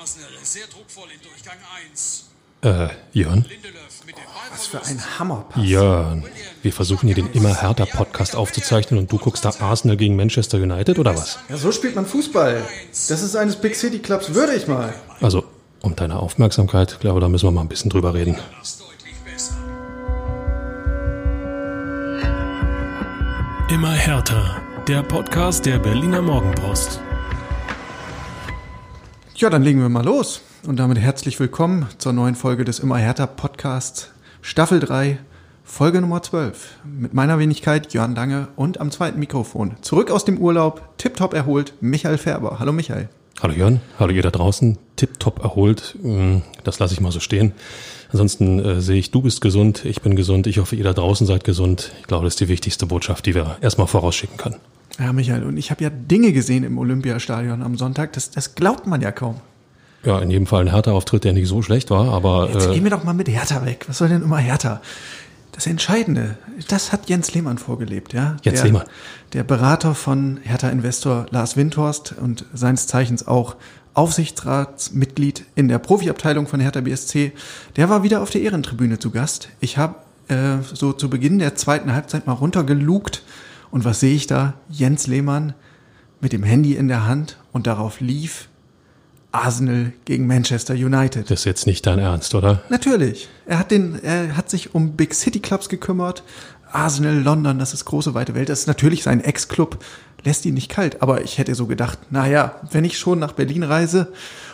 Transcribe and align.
Arsenal. 0.00 0.28
Sehr 0.42 0.66
druckvoll 0.66 1.08
in 1.14 1.20
Durchgang 1.20 1.58
1. 1.90 2.24
Äh, 2.62 2.88
Jörn? 3.12 3.42
Ball 3.42 4.50
Was 4.50 4.66
für 4.66 4.82
ein 4.82 5.18
Hammerpass. 5.18 5.62
Jörn, 5.62 6.24
wir 6.62 6.72
versuchen 6.72 7.06
hier 7.06 7.14
den 7.14 7.30
immer 7.32 7.54
härter 7.54 7.84
Podcast 7.84 8.34
aufzuzeichnen 8.34 8.98
und 8.98 9.12
du 9.12 9.18
guckst 9.18 9.44
da 9.44 9.52
Arsenal 9.60 9.98
gegen 9.98 10.16
Manchester 10.16 10.56
United 10.58 10.98
oder 10.98 11.14
was? 11.16 11.38
Ja, 11.50 11.58
so 11.58 11.70
spielt 11.70 11.96
man 11.96 12.06
Fußball. 12.06 12.66
Das 12.90 13.22
ist 13.22 13.36
eines 13.36 13.56
Big 13.56 13.74
City 13.74 13.98
Clubs 13.98 14.32
würdig 14.34 14.66
mal. 14.68 14.94
Also, 15.20 15.44
um 15.82 15.94
deine 15.96 16.18
Aufmerksamkeit, 16.18 16.98
glaube, 17.00 17.20
da 17.20 17.28
müssen 17.28 17.46
wir 17.46 17.50
mal 17.50 17.62
ein 17.62 17.68
bisschen 17.68 17.90
drüber 17.90 18.14
reden. 18.14 18.38
Immer 23.70 23.92
härter. 23.92 24.62
Der 24.88 25.02
Podcast 25.02 25.66
der 25.66 25.78
Berliner 25.78 26.22
Morgenpost. 26.22 27.00
Ja, 29.40 29.48
dann 29.48 29.62
legen 29.62 29.80
wir 29.80 29.88
mal 29.88 30.04
los. 30.04 30.42
Und 30.66 30.78
damit 30.78 30.98
herzlich 30.98 31.40
willkommen 31.40 31.86
zur 31.96 32.12
neuen 32.12 32.34
Folge 32.34 32.62
des 32.62 32.78
Immer 32.78 32.98
härter 32.98 33.26
Podcasts, 33.26 34.10
Staffel 34.42 34.80
3, 34.80 35.18
Folge 35.64 36.02
Nummer 36.02 36.22
12. 36.22 36.76
Mit 36.84 37.14
meiner 37.14 37.38
Wenigkeit 37.38 37.94
Jörn 37.94 38.14
Lange 38.14 38.48
und 38.56 38.82
am 38.82 38.90
zweiten 38.90 39.18
Mikrofon. 39.18 39.76
Zurück 39.80 40.10
aus 40.10 40.26
dem 40.26 40.36
Urlaub, 40.36 40.82
tipptopp 40.98 41.32
erholt, 41.32 41.72
Michael 41.80 42.18
Färber. 42.18 42.58
Hallo 42.58 42.72
Michael. 42.72 43.08
Hallo 43.40 43.54
Jörn, 43.54 43.80
hallo 43.98 44.12
ihr 44.12 44.20
da 44.20 44.30
draußen, 44.30 44.76
tipptopp 44.96 45.42
erholt, 45.42 45.96
Mm, 46.02 46.42
das 46.64 46.78
lasse 46.78 46.92
ich 46.92 47.00
mal 47.00 47.10
so 47.10 47.20
stehen. 47.20 47.52
Ansonsten 48.12 48.58
äh, 48.58 48.82
sehe 48.82 48.98
ich, 48.98 49.10
du 49.10 49.22
bist 49.22 49.40
gesund, 49.40 49.86
ich 49.86 50.02
bin 50.02 50.16
gesund, 50.16 50.48
ich 50.48 50.58
hoffe, 50.58 50.76
ihr 50.76 50.84
da 50.84 50.92
draußen 50.92 51.26
seid 51.26 51.44
gesund. 51.44 51.92
Ich 52.00 52.08
glaube, 52.08 52.24
das 52.26 52.34
ist 52.34 52.40
die 52.40 52.48
wichtigste 52.48 52.84
Botschaft, 52.84 53.24
die 53.24 53.34
wir 53.34 53.56
erstmal 53.62 53.86
vorausschicken 53.86 54.36
können. 54.36 54.56
Ja, 55.00 55.14
Michael, 55.14 55.44
und 55.44 55.56
ich 55.56 55.70
habe 55.70 55.82
ja 55.82 55.88
Dinge 55.90 56.32
gesehen 56.32 56.62
im 56.62 56.76
Olympiastadion 56.76 57.62
am 57.62 57.78
Sonntag, 57.78 58.12
das, 58.12 58.30
das 58.30 58.54
glaubt 58.54 58.86
man 58.86 59.00
ja 59.00 59.12
kaum. 59.12 59.36
Ja, 60.04 60.18
in 60.20 60.30
jedem 60.30 60.46
Fall 60.46 60.62
ein 60.62 60.70
härter 60.70 60.92
Auftritt, 60.92 61.24
der 61.24 61.32
nicht 61.32 61.48
so 61.48 61.62
schlecht 61.62 61.90
war, 61.90 62.12
aber 62.12 62.50
Jetzt 62.52 62.68
äh, 62.68 62.74
gehen 62.74 62.84
wir 62.84 62.90
doch 62.90 63.04
mal 63.04 63.14
mit 63.14 63.28
Hertha 63.28 63.64
weg. 63.64 63.84
Was 63.88 63.98
soll 63.98 64.08
denn 64.08 64.22
immer 64.22 64.38
Hertha? 64.38 64.82
Das 65.52 65.66
Entscheidende, 65.66 66.36
das 66.68 66.92
hat 66.92 67.08
Jens 67.08 67.34
Lehmann 67.34 67.58
vorgelebt, 67.58 68.12
ja? 68.12 68.36
Jens 68.42 68.58
der, 68.58 68.64
Lehmann. 68.66 68.86
Der 69.32 69.42
Berater 69.42 69.94
von 69.94 70.38
Hertha-Investor 70.42 71.26
Lars 71.30 71.56
Windhorst 71.56 72.14
und 72.18 72.44
seines 72.52 72.86
Zeichens 72.86 73.26
auch 73.26 73.56
Aufsichtsratsmitglied 73.94 75.44
in 75.54 75.68
der 75.68 75.78
Profiabteilung 75.78 76.46
von 76.46 76.60
Hertha 76.60 76.80
BSC, 76.80 77.32
der 77.76 77.88
war 77.88 78.02
wieder 78.02 78.22
auf 78.22 78.30
der 78.30 78.42
Ehrentribüne 78.42 78.98
zu 78.98 79.10
Gast. 79.10 79.48
Ich 79.60 79.76
habe 79.76 79.96
äh, 80.28 80.58
so 80.72 80.92
zu 80.92 81.10
Beginn 81.10 81.38
der 81.38 81.56
zweiten 81.56 81.92
Halbzeit 81.92 82.26
mal 82.26 82.34
runtergelugt 82.34 83.22
und 83.70 83.84
was 83.84 84.00
sehe 84.00 84.14
ich 84.14 84.26
da? 84.26 84.54
Jens 84.68 85.06
Lehmann 85.06 85.54
mit 86.20 86.32
dem 86.32 86.42
Handy 86.42 86.74
in 86.74 86.88
der 86.88 87.06
Hand 87.06 87.38
und 87.52 87.66
darauf 87.66 88.00
lief 88.00 88.48
Arsenal 89.32 89.92
gegen 90.04 90.26
Manchester 90.26 90.74
United. 90.74 91.30
das 91.30 91.40
ist 91.40 91.44
jetzt 91.44 91.66
nicht 91.66 91.86
dein 91.86 91.98
Ernst, 91.98 92.34
oder? 92.34 92.62
Natürlich. 92.68 93.28
Er 93.46 93.58
hat 93.58 93.70
den, 93.70 94.02
er 94.02 94.36
hat 94.36 94.50
sich 94.50 94.74
um 94.74 94.96
Big 94.96 95.14
City 95.14 95.40
Clubs 95.40 95.68
gekümmert. 95.68 96.24
Arsenal, 96.72 97.14
London, 97.14 97.58
das 97.58 97.74
ist 97.74 97.84
große 97.84 98.14
weite 98.14 98.34
Welt. 98.34 98.48
Das 98.48 98.60
ist 98.60 98.66
natürlich 98.66 99.02
sein 99.02 99.22
Ex-Club. 99.22 99.82
Lässt 100.24 100.44
ihn 100.46 100.54
nicht 100.54 100.68
kalt. 100.68 101.02
Aber 101.02 101.22
ich 101.22 101.38
hätte 101.38 101.54
so 101.54 101.66
gedacht, 101.66 101.98
naja, 102.10 102.56
wenn 102.70 102.84
ich 102.84 102.98
schon 102.98 103.18
nach 103.18 103.32
Berlin 103.32 103.62
reise 103.62 104.12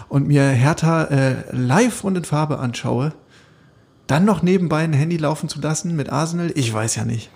und 0.09 0.27
mir 0.27 0.43
Hertha 0.43 1.05
äh, 1.05 1.35
live 1.53 2.05
und 2.05 2.17
in 2.17 2.25
Farbe 2.25 2.59
anschaue, 2.59 3.13
dann 4.07 4.25
noch 4.25 4.43
nebenbei 4.43 4.85
ein 4.85 4.93
Handy 4.93 5.17
laufen 5.17 5.49
zu 5.49 5.61
lassen 5.61 5.97
mit 5.97 6.11
Arsenal, 6.11 6.53
ich 6.55 6.73
weiß 6.73 6.97
ja 6.97 7.05
nicht. 7.05 7.31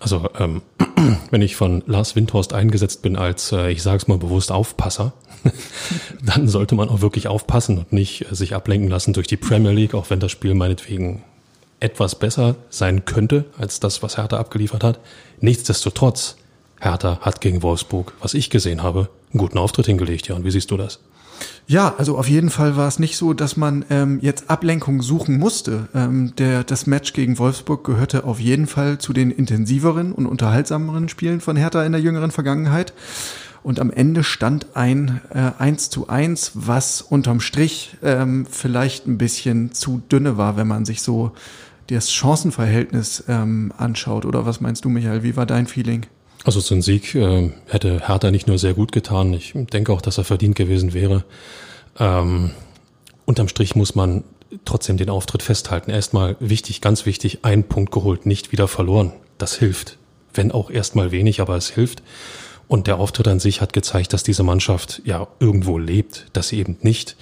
Also, 0.00 0.28
ähm, 0.38 0.62
wenn 1.30 1.42
ich 1.42 1.56
von 1.56 1.82
Lars 1.86 2.16
Windhorst 2.16 2.52
eingesetzt 2.52 3.02
bin 3.02 3.16
als, 3.16 3.52
äh, 3.52 3.70
ich 3.70 3.82
sage 3.82 3.98
es 3.98 4.08
mal 4.08 4.18
bewusst, 4.18 4.52
Aufpasser, 4.52 5.12
dann 6.22 6.48
sollte 6.48 6.74
man 6.74 6.88
auch 6.88 7.00
wirklich 7.00 7.28
aufpassen 7.28 7.78
und 7.78 7.92
nicht 7.92 8.30
äh, 8.30 8.34
sich 8.34 8.54
ablenken 8.54 8.88
lassen 8.88 9.12
durch 9.12 9.26
die 9.26 9.36
Premier 9.36 9.72
League, 9.72 9.94
auch 9.94 10.10
wenn 10.10 10.20
das 10.20 10.30
Spiel 10.32 10.54
meinetwegen 10.54 11.22
etwas 11.80 12.14
besser 12.14 12.56
sein 12.70 13.04
könnte 13.04 13.44
als 13.58 13.80
das, 13.80 14.02
was 14.02 14.16
Hertha 14.16 14.38
abgeliefert 14.38 14.82
hat. 14.82 15.00
Nichtsdestotrotz, 15.40 16.36
Hertha 16.80 17.18
hat 17.20 17.40
gegen 17.40 17.62
Wolfsburg, 17.62 18.14
was 18.20 18.34
ich 18.34 18.50
gesehen 18.50 18.82
habe, 18.82 19.08
einen 19.32 19.38
guten 19.38 19.58
Auftritt 19.58 19.86
hingelegt. 19.86 20.28
Ja, 20.28 20.34
und 20.36 20.44
wie 20.44 20.50
siehst 20.50 20.70
du 20.70 20.76
das? 20.76 21.00
Ja, 21.66 21.94
also 21.96 22.18
auf 22.18 22.28
jeden 22.28 22.50
Fall 22.50 22.76
war 22.76 22.88
es 22.88 22.98
nicht 22.98 23.16
so, 23.16 23.32
dass 23.32 23.56
man 23.56 23.84
ähm, 23.88 24.18
jetzt 24.20 24.50
Ablenkung 24.50 25.00
suchen 25.00 25.38
musste. 25.38 25.88
Ähm, 25.94 26.34
der, 26.36 26.62
das 26.62 26.86
Match 26.86 27.14
gegen 27.14 27.38
Wolfsburg 27.38 27.84
gehörte 27.84 28.24
auf 28.24 28.38
jeden 28.38 28.66
Fall 28.66 28.98
zu 28.98 29.12
den 29.12 29.30
intensiveren 29.30 30.12
und 30.12 30.26
unterhaltsameren 30.26 31.08
Spielen 31.08 31.40
von 31.40 31.56
Hertha 31.56 31.84
in 31.84 31.92
der 31.92 32.02
jüngeren 32.02 32.30
Vergangenheit. 32.30 32.92
Und 33.62 33.80
am 33.80 33.90
Ende 33.90 34.24
stand 34.24 34.76
ein 34.76 35.22
äh, 35.30 35.52
1 35.58 35.88
zu 35.88 36.08
1, 36.08 36.52
was 36.52 37.00
unterm 37.00 37.40
Strich 37.40 37.96
ähm, 38.02 38.44
vielleicht 38.48 39.06
ein 39.06 39.16
bisschen 39.16 39.72
zu 39.72 40.02
dünne 40.12 40.36
war, 40.36 40.58
wenn 40.58 40.68
man 40.68 40.84
sich 40.84 41.00
so 41.00 41.32
das 41.86 42.12
Chancenverhältnis 42.12 43.24
ähm, 43.26 43.72
anschaut. 43.78 44.26
Oder 44.26 44.44
was 44.44 44.60
meinst 44.60 44.84
du, 44.84 44.90
Michael? 44.90 45.22
Wie 45.22 45.36
war 45.36 45.46
dein 45.46 45.66
Feeling? 45.66 46.04
Also 46.44 46.60
so 46.60 46.74
ein 46.74 46.82
Sieg 46.82 47.14
äh, 47.14 47.50
hätte 47.66 48.06
Hertha 48.06 48.30
nicht 48.30 48.46
nur 48.46 48.58
sehr 48.58 48.74
gut 48.74 48.92
getan, 48.92 49.32
ich 49.32 49.52
denke 49.54 49.92
auch, 49.92 50.02
dass 50.02 50.18
er 50.18 50.24
verdient 50.24 50.56
gewesen 50.56 50.92
wäre. 50.92 51.24
Ähm, 51.98 52.50
unterm 53.24 53.48
Strich 53.48 53.74
muss 53.74 53.94
man 53.94 54.24
trotzdem 54.64 54.96
den 54.96 55.10
Auftritt 55.10 55.42
festhalten. 55.42 55.90
Erstmal 55.90 56.36
wichtig, 56.40 56.80
ganz 56.80 57.06
wichtig, 57.06 57.40
ein 57.42 57.64
Punkt 57.64 57.92
geholt, 57.92 58.26
nicht 58.26 58.52
wieder 58.52 58.68
verloren. 58.68 59.12
Das 59.38 59.54
hilft. 59.54 59.96
Wenn 60.32 60.52
auch 60.52 60.70
erstmal 60.70 61.10
wenig, 61.10 61.40
aber 61.40 61.56
es 61.56 61.70
hilft. 61.70 62.02
Und 62.68 62.86
der 62.86 62.98
Auftritt 62.98 63.28
an 63.28 63.40
sich 63.40 63.60
hat 63.60 63.72
gezeigt, 63.72 64.12
dass 64.12 64.22
diese 64.22 64.42
Mannschaft 64.42 65.02
ja 65.04 65.26
irgendwo 65.40 65.78
lebt, 65.78 66.26
dass 66.32 66.48
sie 66.48 66.58
eben 66.58 66.76
nicht 66.82 67.16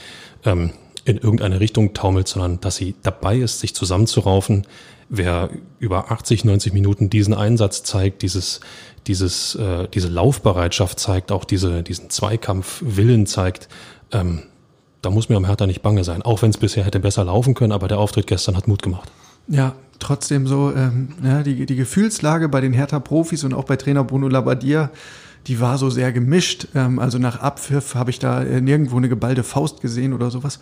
ähm, 0.44 0.70
in 1.04 1.16
irgendeine 1.18 1.60
Richtung 1.60 1.94
taumelt, 1.94 2.28
sondern 2.28 2.60
dass 2.60 2.76
sie 2.76 2.94
dabei 3.02 3.36
ist, 3.36 3.60
sich 3.60 3.74
zusammenzuraufen. 3.74 4.66
Wer 5.08 5.50
über 5.78 6.10
80, 6.10 6.44
90 6.44 6.72
Minuten 6.72 7.10
diesen 7.10 7.34
Einsatz 7.34 7.82
zeigt, 7.82 8.22
dieses, 8.22 8.60
dieses, 9.06 9.54
äh, 9.54 9.88
diese 9.88 10.08
Laufbereitschaft 10.08 10.98
zeigt, 11.00 11.32
auch 11.32 11.44
diese, 11.44 11.82
diesen 11.82 12.10
Zweikampfwillen 12.10 13.26
zeigt, 13.26 13.68
ähm, 14.12 14.44
da 15.02 15.10
muss 15.10 15.28
mir 15.28 15.36
am 15.36 15.44
Hertha 15.44 15.66
nicht 15.66 15.82
bange 15.82 16.04
sein. 16.04 16.22
Auch 16.22 16.42
wenn 16.42 16.50
es 16.50 16.58
bisher 16.58 16.84
hätte 16.84 17.00
besser 17.00 17.24
laufen 17.24 17.54
können, 17.54 17.72
aber 17.72 17.88
der 17.88 17.98
Auftritt 17.98 18.28
gestern 18.28 18.56
hat 18.56 18.68
Mut 18.68 18.82
gemacht. 18.82 19.10
Ja, 19.48 19.74
trotzdem 19.98 20.46
so, 20.46 20.72
ähm, 20.74 21.08
ja, 21.22 21.42
die, 21.42 21.66
die 21.66 21.76
Gefühlslage 21.76 22.48
bei 22.48 22.60
den 22.60 22.72
Hertha-Profis 22.72 23.42
und 23.44 23.54
auch 23.54 23.64
bei 23.64 23.76
Trainer 23.76 24.04
Bruno 24.04 24.28
Labbadia, 24.28 24.90
die 25.48 25.60
war 25.60 25.78
so 25.78 25.90
sehr 25.90 26.12
gemischt. 26.12 26.68
Ähm, 26.74 27.00
also 27.00 27.18
nach 27.18 27.40
Abpfiff 27.40 27.96
habe 27.96 28.10
ich 28.10 28.20
da 28.20 28.42
äh, 28.42 28.60
nirgendwo 28.60 28.96
eine 28.96 29.08
geballte 29.08 29.42
Faust 29.42 29.80
gesehen 29.80 30.12
oder 30.12 30.30
sowas, 30.30 30.60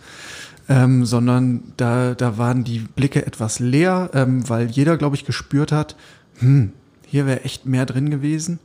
ähm, 0.67 1.05
sondern 1.05 1.73
da, 1.77 2.15
da 2.15 2.39
waren 2.39 2.63
die 2.63 2.79
Blicke 2.79 3.25
etwas 3.25 3.59
leer, 3.59 4.09
ähm, 4.13 4.49
weil 4.49 4.67
jeder, 4.71 4.97
glaube 4.97 5.15
ich, 5.15 5.25
gespürt 5.25 5.71
hat, 5.71 5.95
hm, 6.39 6.71
hier 7.11 7.25
wäre 7.25 7.43
echt 7.43 7.65
mehr 7.65 7.85
drin 7.85 8.09
gewesen. 8.09 8.59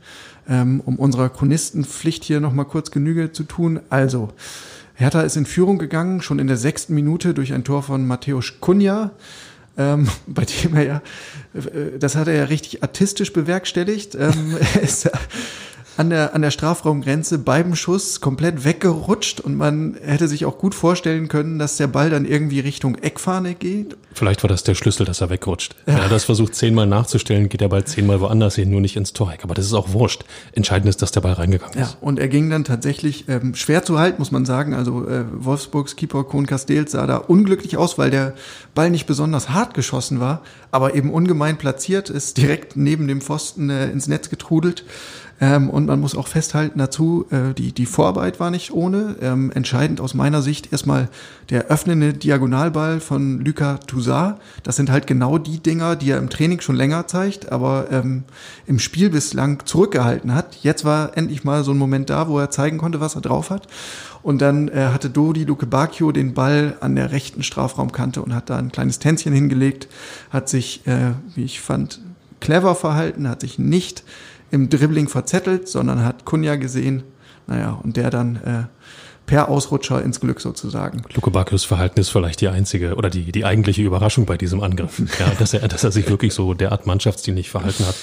Ähm, 0.49 0.81
um 0.85 0.95
unserer 0.95 1.27
Chronistenpflicht 1.27 2.23
hier 2.23 2.39
nochmal 2.39 2.63
kurz 2.63 2.91
Genüge 2.91 3.33
zu 3.33 3.43
tun. 3.43 3.81
Also, 3.89 4.29
Hertha 4.93 5.21
ist 5.21 5.35
in 5.35 5.45
Führung 5.45 5.77
gegangen, 5.77 6.21
schon 6.21 6.39
in 6.39 6.47
der 6.47 6.55
sechsten 6.55 6.95
Minute 6.95 7.33
durch 7.33 7.51
ein 7.51 7.65
Tor 7.65 7.83
von 7.83 8.07
Matthäus 8.07 8.53
Kunja, 8.61 9.11
ähm, 9.77 10.07
bei 10.27 10.45
dem 10.45 10.75
er 10.75 10.83
ja, 10.83 11.01
äh, 11.53 11.99
das 11.99 12.15
hat 12.15 12.29
er 12.29 12.35
ja 12.35 12.43
richtig 12.45 12.83
artistisch 12.83 13.33
bewerkstelligt. 13.33 14.15
Ähm, 14.15 14.55
an 15.97 16.09
der, 16.11 16.33
an 16.35 16.41
der 16.43 16.51
Strafraumgrenze 16.51 17.39
beim 17.39 17.75
Schuss 17.75 18.21
komplett 18.21 18.63
weggerutscht 18.63 19.39
und 19.39 19.55
man 19.57 19.97
hätte 20.01 20.27
sich 20.27 20.45
auch 20.45 20.57
gut 20.57 20.75
vorstellen 20.75 21.27
können, 21.27 21.57
dass 21.59 21.77
der 21.77 21.87
Ball 21.87 22.09
dann 22.09 22.25
irgendwie 22.25 22.59
Richtung 22.59 22.95
Eckfahne 22.95 23.55
geht. 23.55 23.97
Vielleicht 24.13 24.43
war 24.43 24.47
das 24.47 24.63
der 24.63 24.75
Schlüssel, 24.75 25.05
dass 25.05 25.21
er 25.21 25.29
wegrutscht. 25.29 25.75
Wenn 25.85 25.97
er 25.97 26.09
das 26.09 26.23
versucht 26.23 26.55
zehnmal 26.55 26.87
nachzustellen, 26.87 27.49
geht 27.49 27.61
der 27.61 27.67
Ball 27.67 27.83
zehnmal 27.85 28.19
woanders 28.21 28.55
hin, 28.55 28.69
nur 28.71 28.81
nicht 28.81 28.95
ins 28.95 29.13
Tor. 29.13 29.33
Aber 29.43 29.53
das 29.53 29.65
ist 29.65 29.73
auch 29.73 29.91
wurscht. 29.93 30.23
Entscheidend 30.53 30.89
ist, 30.89 31.01
dass 31.01 31.11
der 31.11 31.21
Ball 31.21 31.33
reingegangen 31.33 31.77
Ja, 31.77 31.83
ist. 31.85 31.97
und 32.01 32.17
er 32.19 32.27
ging 32.27 32.49
dann 32.49 32.63
tatsächlich 32.63 33.25
ähm, 33.27 33.53
schwer 33.55 33.83
zu 33.83 33.99
halten, 33.99 34.19
muss 34.19 34.31
man 34.31 34.45
sagen. 34.45 34.73
Also 34.73 35.07
äh, 35.07 35.25
Wolfsburgs 35.33 35.95
Keeper 35.95 36.23
Kohn 36.23 36.45
Castells 36.47 36.91
sah 36.93 37.05
da 37.05 37.17
unglücklich 37.17 37.77
aus, 37.77 37.97
weil 37.97 38.09
der 38.11 38.33
Ball 38.73 38.89
nicht 38.89 39.05
besonders 39.07 39.49
hart 39.49 39.73
geschossen 39.73 40.19
war, 40.19 40.41
aber 40.71 40.95
eben 40.95 41.11
ungemein 41.11 41.57
platziert, 41.57 42.09
ist 42.09 42.37
direkt 42.37 42.75
neben 42.75 43.07
dem 43.07 43.21
Pfosten 43.21 43.69
äh, 43.69 43.89
ins 43.89 44.07
Netz 44.07 44.29
getrudelt. 44.29 44.83
Ähm, 45.39 45.69
und 45.69 45.85
man 45.85 45.99
muss 45.99 46.15
auch 46.15 46.27
festhalten 46.27 46.79
dazu, 46.79 47.25
äh, 47.29 47.53
die, 47.53 47.71
die 47.71 47.85
Vorarbeit 47.85 48.39
war 48.39 48.49
nicht 48.49 48.71
ohne. 48.71 49.15
Ähm, 49.21 49.51
entscheidend 49.51 50.01
aus 50.01 50.13
meiner 50.13 50.41
Sicht 50.41 50.71
erstmal 50.71 51.09
der 51.49 51.67
öffnende 51.67 52.13
Diagonalball 52.13 52.99
von 52.99 53.39
Luca 53.45 53.77
Toussaint. 53.77 54.37
Das 54.63 54.75
sind 54.75 54.89
halt 54.89 55.05
genau 55.05 55.37
die 55.37 55.59
Dinger, 55.59 55.95
die 55.95 56.09
er 56.09 56.17
im 56.17 56.29
Training 56.29 56.59
schon 56.61 56.75
länger 56.75 57.07
zeigt, 57.07 57.51
aber 57.51 57.87
ähm, 57.91 58.23
im 58.65 58.79
Spiel 58.79 59.09
bislang 59.09 59.65
zurückgehalten 59.65 60.33
hat. 60.33 60.55
Jetzt 60.63 60.85
war 60.85 61.15
endlich 61.15 61.43
mal 61.43 61.63
so 61.63 61.71
ein 61.71 61.77
Moment 61.77 62.09
da, 62.09 62.27
wo 62.27 62.39
er 62.39 62.49
zeigen 62.49 62.79
konnte, 62.79 62.99
was 62.99 63.15
er 63.15 63.21
drauf 63.21 63.51
hat. 63.51 63.67
Und 64.23 64.41
dann 64.41 64.67
äh, 64.69 64.89
hatte 64.91 65.09
Dodi 65.09 65.43
Luke 65.43 65.67
Bacchio 65.67 66.11
den 66.11 66.33
Ball 66.33 66.75
an 66.79 66.95
der 66.95 67.11
rechten 67.11 67.43
Strafraumkante 67.43 68.21
und 68.21 68.33
hat 68.33 68.49
da 68.49 68.57
ein 68.57 68.71
kleines 68.71 68.99
Tänzchen 68.99 69.33
hingelegt, 69.33 69.87
hat 70.31 70.49
sich, 70.49 70.85
äh, 70.87 71.11
wie 71.35 71.43
ich 71.43 71.61
fand, 71.61 72.01
clever 72.39 72.75
verhalten, 72.75 73.29
hat 73.29 73.41
sich 73.41 73.59
nicht 73.59 74.03
im 74.51 74.69
Dribbling 74.69 75.07
verzettelt, 75.07 75.67
sondern 75.67 76.03
hat 76.03 76.25
Kunja 76.25 76.55
gesehen, 76.55 77.03
naja, 77.47 77.79
und 77.83 77.97
der 77.97 78.09
dann 78.09 78.35
äh, 78.37 78.63
per 79.27 79.49
Ausrutscher 79.49 80.01
ins 80.01 80.19
Glück 80.19 80.41
sozusagen. 80.41 81.03
Luke 81.13 81.29
Bacchius 81.29 81.65
Verhalten 81.65 81.99
ist 81.99 82.09
vielleicht 82.09 82.41
die 82.41 82.47
einzige 82.47 82.95
oder 82.95 83.09
die, 83.09 83.31
die 83.31 83.45
eigentliche 83.45 83.83
Überraschung 83.83 84.25
bei 84.25 84.37
diesem 84.37 84.61
Angriff. 84.63 85.01
Ja, 85.19 85.31
dass 85.37 85.53
er, 85.53 85.67
dass 85.67 85.83
er 85.83 85.91
sich 85.91 86.09
wirklich 86.09 86.33
so 86.33 86.53
derart 86.53 86.85
mannschaftsdienlich 86.85 87.49
verhalten 87.49 87.85
hat. 87.85 87.95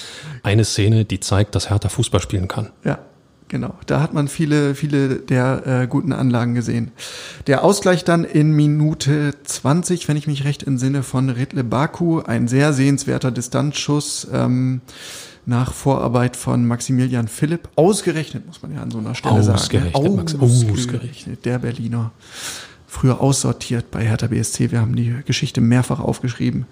Eine 0.43 0.65
Szene, 0.65 1.05
die 1.05 1.19
zeigt, 1.19 1.55
dass 1.55 1.69
Hertha 1.69 1.89
Fußball 1.89 2.21
spielen 2.21 2.47
kann. 2.47 2.69
Ja, 2.83 2.99
genau. 3.47 3.73
Da 3.85 4.01
hat 4.01 4.13
man 4.13 4.27
viele, 4.27 4.75
viele 4.75 5.15
der 5.15 5.65
äh, 5.65 5.87
guten 5.87 6.11
Anlagen 6.11 6.53
gesehen. 6.53 6.91
Der 7.47 7.63
Ausgleich 7.63 8.03
dann 8.03 8.23
in 8.23 8.51
Minute 8.51 9.33
20, 9.43 10.07
wenn 10.07 10.17
ich 10.17 10.27
mich 10.27 10.43
recht 10.43 10.63
entsinne, 10.63 11.03
von 11.03 11.29
Redle 11.29 11.63
Baku. 11.63 12.19
Ein 12.19 12.47
sehr 12.47 12.73
sehenswerter 12.73 13.31
Distanzschuss. 13.31 14.27
Ähm, 14.31 14.81
nach 15.45 15.73
Vorarbeit 15.73 16.35
von 16.35 16.65
Maximilian 16.65 17.27
Philipp. 17.27 17.69
Ausgerechnet, 17.75 18.45
muss 18.45 18.61
man 18.61 18.73
ja 18.73 18.81
an 18.81 18.91
so 18.91 18.97
einer 18.97 19.15
Stelle 19.15 19.35
Ausgerechnet, 19.35 19.95
sagen. 19.95 20.15
Max, 20.15 20.35
Ausgerechnet, 20.35 20.79
ausgerechnet. 20.79 21.45
Der 21.45 21.59
Berliner. 21.59 22.11
Früher 22.87 23.19
aussortiert 23.19 23.91
bei 23.91 24.05
Hertha 24.05 24.27
BSC. 24.27 24.71
Wir 24.71 24.79
haben 24.79 24.95
die 24.95 25.13
Geschichte 25.25 25.59
mehrfach 25.59 25.99
aufgeschrieben. 25.99 26.65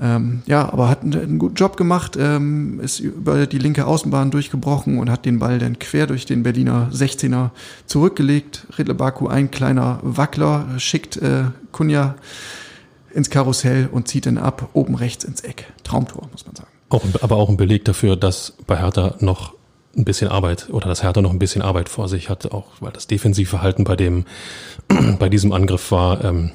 Ähm, 0.00 0.42
ja, 0.46 0.72
aber 0.72 0.88
hat 0.88 1.02
einen, 1.02 1.14
einen, 1.14 1.38
guten 1.38 1.54
Job 1.54 1.76
gemacht, 1.76 2.16
ähm, 2.18 2.80
ist 2.80 2.98
über 2.98 3.46
die 3.46 3.58
linke 3.58 3.86
Außenbahn 3.86 4.32
durchgebrochen 4.32 4.98
und 4.98 5.08
hat 5.08 5.24
den 5.24 5.38
Ball 5.38 5.60
dann 5.60 5.78
quer 5.78 6.08
durch 6.08 6.26
den 6.26 6.42
Berliner 6.42 6.90
16er 6.92 7.50
zurückgelegt. 7.86 8.66
Riddle 8.76 8.94
Baku, 8.94 9.28
ein 9.28 9.52
kleiner 9.52 10.00
Wackler, 10.02 10.66
schickt 10.78 11.18
äh, 11.18 11.44
Kunja 11.70 12.16
ins 13.14 13.30
Karussell 13.30 13.88
und 13.92 14.08
zieht 14.08 14.26
ihn 14.26 14.38
ab, 14.38 14.70
oben 14.72 14.96
rechts 14.96 15.22
ins 15.22 15.42
Eck. 15.42 15.66
Traumtor, 15.84 16.28
muss 16.32 16.44
man 16.46 16.56
sagen. 16.56 16.71
Auch, 16.92 17.02
aber 17.22 17.36
auch 17.36 17.48
ein 17.48 17.56
Beleg 17.56 17.86
dafür, 17.86 18.16
dass 18.16 18.54
bei 18.66 18.76
Hertha 18.76 19.14
noch 19.20 19.54
ein 19.96 20.04
bisschen 20.04 20.28
Arbeit 20.28 20.68
oder 20.70 20.88
dass 20.88 21.02
Hertha 21.02 21.22
noch 21.22 21.30
ein 21.30 21.38
bisschen 21.38 21.62
Arbeit 21.62 21.88
vor 21.88 22.08
sich 22.08 22.28
hat, 22.28 22.52
auch 22.52 22.66
weil 22.80 22.92
das 22.92 23.06
Defensivverhalten 23.06 23.84
bei 23.84 23.96
dem, 23.96 24.26
bei 25.18 25.28
diesem 25.30 25.52
Angriff 25.52 25.90
war 25.90 26.22
ähm, 26.22 26.52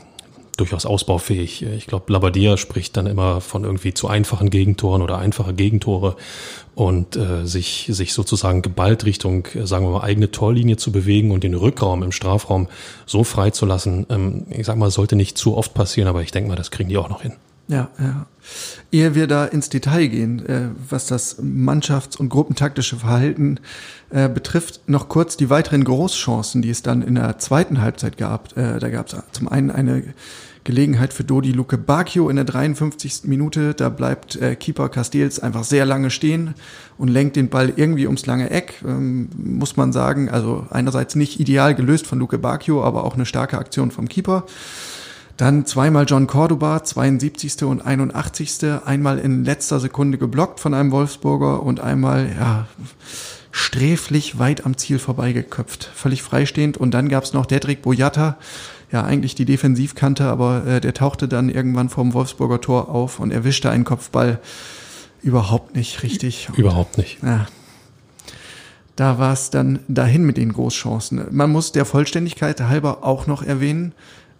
durchaus 0.55 0.85
ausbaufähig. 0.85 1.63
Ich 1.63 1.87
glaube, 1.87 2.11
Labadia 2.13 2.57
spricht 2.57 2.97
dann 2.97 3.07
immer 3.07 3.41
von 3.41 3.63
irgendwie 3.63 3.93
zu 3.93 4.07
einfachen 4.07 4.49
Gegentoren 4.49 5.01
oder 5.01 5.17
einfache 5.17 5.53
Gegentore 5.53 6.15
und 6.75 7.15
äh, 7.15 7.45
sich, 7.45 7.89
sich 7.91 8.13
sozusagen 8.13 8.61
geballt 8.61 9.05
Richtung, 9.05 9.47
äh, 9.55 9.65
sagen 9.65 9.85
wir 9.85 9.91
mal, 9.91 10.03
eigene 10.03 10.29
Torlinie 10.29 10.77
zu 10.77 10.91
bewegen 10.91 11.31
und 11.31 11.43
den 11.43 11.55
Rückraum 11.55 12.03
im 12.03 12.11
Strafraum 12.11 12.67
so 13.07 13.23
freizulassen. 13.23 14.05
Ähm, 14.09 14.45
ich 14.49 14.67
sag 14.67 14.77
mal, 14.77 14.91
sollte 14.91 15.15
nicht 15.15 15.37
zu 15.37 15.57
oft 15.57 15.73
passieren, 15.73 16.07
aber 16.07 16.21
ich 16.21 16.31
denke 16.31 16.49
mal, 16.49 16.55
das 16.55 16.69
kriegen 16.69 16.89
die 16.89 16.97
auch 16.97 17.09
noch 17.09 17.21
hin. 17.21 17.33
Ja, 17.67 17.89
ja. 17.99 18.25
Ehe 18.91 19.15
wir 19.15 19.27
da 19.27 19.45
ins 19.45 19.69
Detail 19.69 20.07
gehen, 20.07 20.45
äh, 20.45 20.69
was 20.89 21.07
das 21.07 21.41
mannschafts- 21.41 22.17
und 22.17 22.29
gruppentaktische 22.29 22.97
Verhalten 22.97 23.59
äh, 24.09 24.29
betrifft, 24.29 24.81
noch 24.87 25.09
kurz 25.09 25.37
die 25.37 25.49
weiteren 25.49 25.83
Großchancen, 25.83 26.61
die 26.61 26.69
es 26.69 26.81
dann 26.81 27.01
in 27.01 27.15
der 27.15 27.37
zweiten 27.39 27.81
Halbzeit 27.81 28.17
gab. 28.17 28.55
Äh, 28.57 28.79
da 28.79 28.89
gab 28.89 29.07
es 29.07 29.15
zum 29.33 29.47
einen 29.47 29.71
eine 29.71 30.03
Gelegenheit 30.67 31.13
für 31.13 31.23
Dodi 31.23 31.53
Luke 31.53 31.77
Bacchio 31.77 32.27
in 32.29 32.35
der 32.35 32.43
53. 32.43 33.21
Minute. 33.23 33.73
Da 33.73 33.87
bleibt 33.87 34.35
äh, 34.35 34.53
Keeper 34.57 34.89
Castells 34.89 35.39
einfach 35.39 35.63
sehr 35.63 35.85
lange 35.85 36.09
stehen 36.09 36.55
und 36.97 37.07
lenkt 37.07 37.37
den 37.37 37.47
Ball 37.47 37.71
irgendwie 37.77 38.05
ums 38.05 38.25
lange 38.25 38.49
Eck, 38.49 38.81
ähm, 38.85 39.29
muss 39.37 39.77
man 39.77 39.93
sagen. 39.93 40.29
Also 40.29 40.67
einerseits 40.69 41.15
nicht 41.15 41.39
ideal 41.39 41.73
gelöst 41.73 42.05
von 42.05 42.19
Luke 42.19 42.37
Bacchio, 42.37 42.83
aber 42.83 43.05
auch 43.05 43.15
eine 43.15 43.25
starke 43.25 43.57
Aktion 43.57 43.91
vom 43.91 44.09
Keeper. 44.09 44.45
Dann 45.37 45.67
zweimal 45.67 46.05
John 46.07 46.25
Cordoba, 46.25 46.83
72. 46.83 47.63
und 47.63 47.85
81. 47.85 48.65
Einmal 48.85 49.19
in 49.19 49.45
letzter 49.45 49.79
Sekunde 49.79 50.17
geblockt 50.17 50.59
von 50.59 50.73
einem 50.73 50.91
Wolfsburger 50.91 51.61
und 51.61 51.79
einmal, 51.79 52.27
ja, 52.37 52.67
sträflich 53.51 54.39
weit 54.39 54.65
am 54.65 54.77
Ziel 54.77 54.97
vorbeigeköpft. 54.97 55.83
Völlig 55.93 56.23
freistehend. 56.23 56.77
Und 56.77 56.91
dann 56.91 57.07
gab's 57.07 57.33
noch 57.33 57.45
Dedrick 57.45 57.83
Boyata, 57.83 58.37
ja, 58.91 59.03
eigentlich 59.03 59.35
die 59.35 59.45
Defensivkante, 59.45 60.25
aber 60.25 60.65
äh, 60.65 60.81
der 60.81 60.95
tauchte 60.95 61.27
dann 61.27 61.49
irgendwann 61.49 61.89
vorm 61.89 62.13
Wolfsburger 62.13 62.59
Tor 62.59 62.89
auf 62.89 63.19
und 63.19 63.31
erwischte 63.31 63.69
einen 63.69 63.83
Kopfball 63.83 64.39
überhaupt 65.21 65.75
nicht 65.75 66.01
richtig. 66.03 66.49
Überhaupt 66.55 66.97
nicht. 66.97 67.21
Ja, 67.21 67.47
da 68.95 69.19
war 69.19 69.33
es 69.33 69.51
dann 69.51 69.79
dahin 69.87 70.23
mit 70.23 70.37
den 70.37 70.53
Großchancen. 70.53 71.27
Man 71.29 71.51
muss 71.51 71.71
der 71.71 71.85
Vollständigkeit 71.85 72.59
halber 72.61 73.03
auch 73.03 73.27
noch 73.27 73.43
erwähnen, 73.43 73.93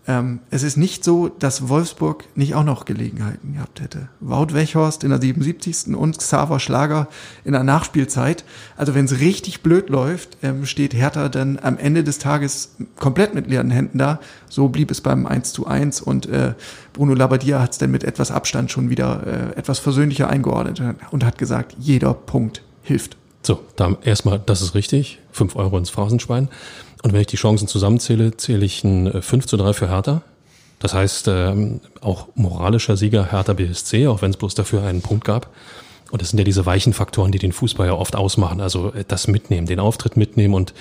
ähm, 0.07 0.39
es 0.50 0.63
ist 0.63 0.77
nicht 0.77 1.04
so, 1.04 1.27
dass 1.27 1.68
Wolfsburg 1.68 2.24
nicht 2.36 2.56
auch 2.56 2.63
noch 2.63 2.86
Gelegenheiten 2.86 3.54
gehabt 3.54 3.81
hätte. 3.81 4.07
Wout 4.21 4.54
Wechhorst 4.54 5.04
in 5.04 5.09
der 5.09 5.19
77. 5.19 5.95
und 5.95 6.18
Xaver 6.18 6.59
Schlager 6.62 7.07
in 7.44 7.51
der 7.51 7.63
Nachspielzeit. 7.63 8.45
Also 8.77 8.95
wenn 8.95 9.06
es 9.06 9.19
richtig 9.19 9.63
blöd 9.63 9.89
läuft, 9.89 10.38
ähm, 10.44 10.65
steht 10.65 10.94
Hertha 10.94 11.27
dann 11.27 11.59
am 11.62 11.77
Ende 11.77 12.06
des 12.06 12.19
Tages 12.19 12.75
komplett 12.98 13.36
mit 13.36 13.48
leeren 13.48 13.69
Händen 13.69 13.98
da. 13.98 14.19
So 14.48 14.69
blieb 14.69 14.92
es 14.92 15.01
beim 15.01 15.25
1 15.25 15.51
zu 15.51 15.68
1 15.68 16.01
und 16.01 16.27
äh, 16.27 16.54
Bruno 16.94 17.13
Labbadia 17.13 17.62
hat 17.62 17.74
es 17.74 17.77
dann 17.77 17.92
mit 17.92 18.06
etwas 18.06 18.31
Abstand 18.31 18.71
schon 18.71 18.89
wieder 18.89 19.27
äh, 19.27 19.59
etwas 19.59 19.80
versöhnlicher 19.80 20.30
eingeordnet 20.30 20.81
und 21.12 21.25
hat 21.25 21.38
gesagt, 21.38 21.75
jeder 21.80 22.13
Punkt 22.13 22.63
hilft. 22.81 23.18
So, 23.43 23.59
da 23.75 23.97
erstmal, 24.03 24.41
das 24.45 24.61
ist 24.61 24.75
richtig. 24.75 25.19
Fünf 25.31 25.55
Euro 25.55 25.77
ins 25.77 25.89
Phrasenschwein. 25.89 26.49
Und 27.03 27.13
wenn 27.13 27.21
ich 27.21 27.27
die 27.27 27.37
Chancen 27.37 27.67
zusammenzähle, 27.67 28.35
zähle 28.37 28.65
ich 28.65 28.83
ein 28.83 29.21
5 29.21 29.45
äh, 29.45 29.47
zu 29.47 29.57
3 29.57 29.73
für 29.73 29.89
Hertha. 29.89 30.21
Das 30.79 30.93
heißt, 30.93 31.27
ähm, 31.27 31.79
auch 32.01 32.27
moralischer 32.35 32.97
Sieger 32.97 33.31
Hertha 33.31 33.53
BSC, 33.53 34.07
auch 34.07 34.21
wenn 34.21 34.31
es 34.31 34.37
bloß 34.37 34.55
dafür 34.55 34.83
einen 34.83 35.01
Punkt 35.01 35.25
gab. 35.25 35.49
Und 36.11 36.21
das 36.21 36.29
sind 36.29 36.39
ja 36.39 36.45
diese 36.45 36.65
weichen 36.65 36.93
Faktoren, 36.93 37.31
die 37.31 37.39
den 37.39 37.51
Fußball 37.51 37.87
ja 37.87 37.93
oft 37.93 38.15
ausmachen. 38.15 38.61
Also 38.61 38.93
äh, 38.93 39.03
das 39.07 39.27
Mitnehmen, 39.27 39.67
den 39.67 39.79
Auftritt 39.79 40.17
mitnehmen 40.17 40.53
und 40.53 40.73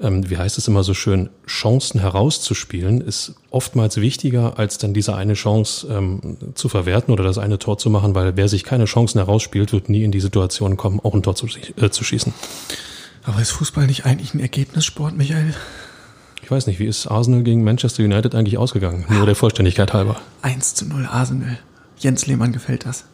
ähm, 0.00 0.28
wie 0.28 0.36
heißt 0.36 0.58
es 0.58 0.68
immer 0.68 0.82
so 0.82 0.94
schön, 0.94 1.30
Chancen 1.46 2.00
herauszuspielen, 2.00 3.00
ist 3.00 3.34
oftmals 3.50 3.96
wichtiger, 3.98 4.58
als 4.58 4.78
dann 4.78 4.94
diese 4.94 5.14
eine 5.14 5.34
Chance 5.34 5.86
ähm, 5.90 6.36
zu 6.54 6.68
verwerten 6.68 7.12
oder 7.12 7.24
das 7.24 7.38
eine 7.38 7.58
Tor 7.58 7.78
zu 7.78 7.90
machen, 7.90 8.14
weil 8.14 8.36
wer 8.36 8.48
sich 8.48 8.64
keine 8.64 8.84
Chancen 8.84 9.18
herausspielt, 9.18 9.72
wird 9.72 9.88
nie 9.88 10.04
in 10.04 10.12
die 10.12 10.20
Situation 10.20 10.76
kommen, 10.76 11.00
auch 11.00 11.14
ein 11.14 11.22
Tor 11.22 11.34
zu, 11.34 11.46
äh, 11.76 11.90
zu 11.90 12.04
schießen. 12.04 12.32
Aber 13.24 13.40
ist 13.40 13.50
Fußball 13.50 13.86
nicht 13.86 14.04
eigentlich 14.04 14.34
ein 14.34 14.40
Ergebnissport, 14.40 15.16
Michael? 15.16 15.54
Ich 16.42 16.50
weiß 16.50 16.68
nicht, 16.68 16.78
wie 16.78 16.86
ist 16.86 17.08
Arsenal 17.08 17.42
gegen 17.42 17.64
Manchester 17.64 18.04
United 18.04 18.34
eigentlich 18.34 18.56
ausgegangen? 18.56 19.04
Nur 19.08 19.26
der 19.26 19.34
Vollständigkeit 19.34 19.92
halber. 19.92 20.20
1 20.42 20.74
zu 20.74 20.86
0 20.86 21.06
Arsenal. 21.06 21.58
Jens 21.98 22.26
Lehmann 22.26 22.52
gefällt 22.52 22.86
das. 22.86 23.04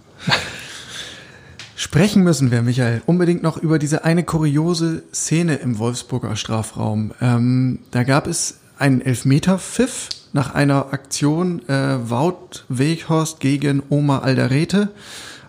Sprechen 1.83 2.23
müssen 2.23 2.53
wir, 2.53 2.63
Michael, 2.63 3.03
unbedingt 3.07 3.43
noch 3.43 3.57
über 3.57 3.81
diese 3.81 4.05
eine 4.05 4.23
kuriose 4.23 5.03
Szene 5.13 5.57
im 5.57 5.81
Wolfsburger 5.81 6.37
Strafraum. 6.37 7.11
Ähm, 7.21 7.81
da 7.91 8.05
gab 8.05 8.29
es 8.29 8.61
einen 8.79 9.01
Elfmeter-Pfiff 9.01 10.11
nach 10.33 10.55
einer 10.55 10.93
Aktion 10.93 11.69
äh, 11.69 12.09
Wout 12.09 12.63
Weghorst 12.69 13.41
gegen 13.41 13.83
Oma 13.89 14.21
Alderete. 14.21 14.91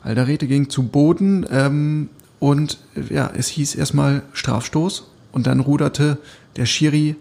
Alderete 0.03 0.47
ging 0.47 0.71
zu 0.71 0.87
Boden. 0.87 1.45
Ähm, 1.51 2.09
und 2.39 2.79
ja, 3.11 3.29
es 3.37 3.47
hieß 3.49 3.75
erstmal 3.75 4.23
Strafstoß 4.33 5.11
und 5.33 5.45
dann 5.45 5.59
ruderte 5.59 6.17
der 6.55 6.65
Schiri 6.65 7.15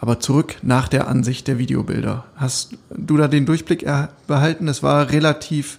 aber 0.00 0.18
zurück 0.18 0.56
nach 0.62 0.88
der 0.88 1.08
Ansicht 1.08 1.46
der 1.46 1.58
Videobilder. 1.58 2.24
Hast 2.36 2.70
du 2.88 3.18
da 3.18 3.28
den 3.28 3.44
Durchblick 3.44 3.86
behalten? 4.26 4.68
Es 4.68 4.82
war 4.82 5.10
relativ 5.10 5.78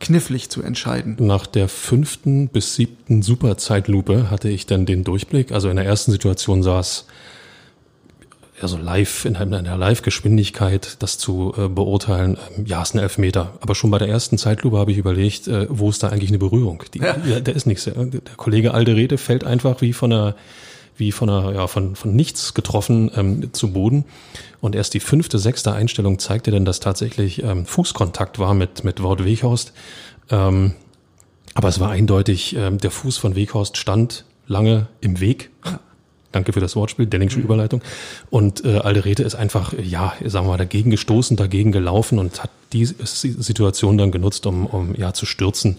knifflig 0.00 0.50
zu 0.50 0.62
entscheiden. 0.62 1.16
Nach 1.18 1.46
der 1.46 1.68
fünften 1.68 2.48
bis 2.48 2.74
siebten 2.74 3.22
Superzeitlupe 3.22 4.30
hatte 4.30 4.48
ich 4.48 4.66
dann 4.66 4.86
den 4.86 5.04
Durchblick. 5.04 5.52
Also 5.52 5.68
in 5.68 5.76
der 5.76 5.84
ersten 5.84 6.12
Situation 6.12 6.62
saß 6.62 7.06
also 8.62 8.76
live, 8.76 9.24
in 9.24 9.36
einer 9.36 9.76
Live-Geschwindigkeit 9.76 10.96
das 11.00 11.18
zu 11.18 11.54
äh, 11.56 11.68
beurteilen, 11.68 12.36
ähm, 12.56 12.66
ja, 12.66 12.82
ist 12.82 12.94
ein 12.94 12.98
Elfmeter. 12.98 13.54
Aber 13.60 13.74
schon 13.74 13.90
bei 13.90 13.98
der 13.98 14.08
ersten 14.08 14.38
Zeitlupe 14.38 14.78
habe 14.78 14.92
ich 14.92 14.98
überlegt, 14.98 15.48
äh, 15.48 15.66
wo 15.68 15.90
ist 15.90 16.02
da 16.02 16.08
eigentlich 16.08 16.30
eine 16.30 16.38
Berührung? 16.38 16.82
Die, 16.94 16.98
ja. 16.98 17.16
ja 17.24 17.40
da 17.40 17.52
ist 17.52 17.66
nichts. 17.66 17.84
Der 17.84 17.94
Kollege 18.36 18.74
Alderete 18.74 19.18
fällt 19.18 19.44
einfach 19.44 19.80
wie 19.80 19.92
von 19.92 20.12
einer, 20.12 20.34
wie 20.98 21.12
von 21.12 21.30
einer, 21.30 21.52
ja, 21.52 21.66
von, 21.66 21.96
von 21.96 22.14
nichts 22.14 22.54
getroffen 22.54 23.10
ähm, 23.16 23.52
zu 23.52 23.72
Boden. 23.72 24.04
Und 24.60 24.74
erst 24.74 24.94
die 24.94 25.00
fünfte, 25.00 25.38
sechste 25.38 25.72
Einstellung 25.72 26.18
zeigte 26.18 26.50
dann, 26.50 26.64
dass 26.64 26.80
tatsächlich 26.80 27.42
ähm, 27.42 27.64
Fußkontakt 27.64 28.38
war 28.38 28.54
mit, 28.54 28.84
mit 28.84 29.02
Wort 29.02 29.24
Weghorst. 29.24 29.72
Ähm, 30.30 30.74
aber 31.54 31.68
es 31.68 31.80
war 31.80 31.90
eindeutig, 31.90 32.56
ähm, 32.56 32.78
der 32.78 32.90
Fuß 32.90 33.16
von 33.16 33.34
Weghorst 33.34 33.76
stand 33.76 34.24
lange 34.46 34.88
im 35.00 35.20
Weg. 35.20 35.50
Danke 36.32 36.52
für 36.52 36.60
das 36.60 36.76
Wortspiel, 36.76 37.06
Denningsche 37.06 37.38
mhm. 37.38 37.44
Überleitung. 37.44 37.82
Und 38.28 38.64
äh, 38.64 38.78
Alderete 38.78 39.22
ist 39.22 39.34
einfach, 39.34 39.72
ja, 39.72 40.12
sagen 40.24 40.46
wir 40.46 40.50
mal, 40.50 40.58
dagegen 40.58 40.90
gestoßen, 40.90 41.36
dagegen 41.36 41.72
gelaufen 41.72 42.18
und 42.18 42.42
hat 42.42 42.50
die 42.72 42.84
Situation 42.84 43.96
dann 43.96 44.10
genutzt, 44.10 44.44
um, 44.46 44.66
um 44.66 44.94
ja 44.94 45.14
zu 45.14 45.24
stürzen. 45.24 45.78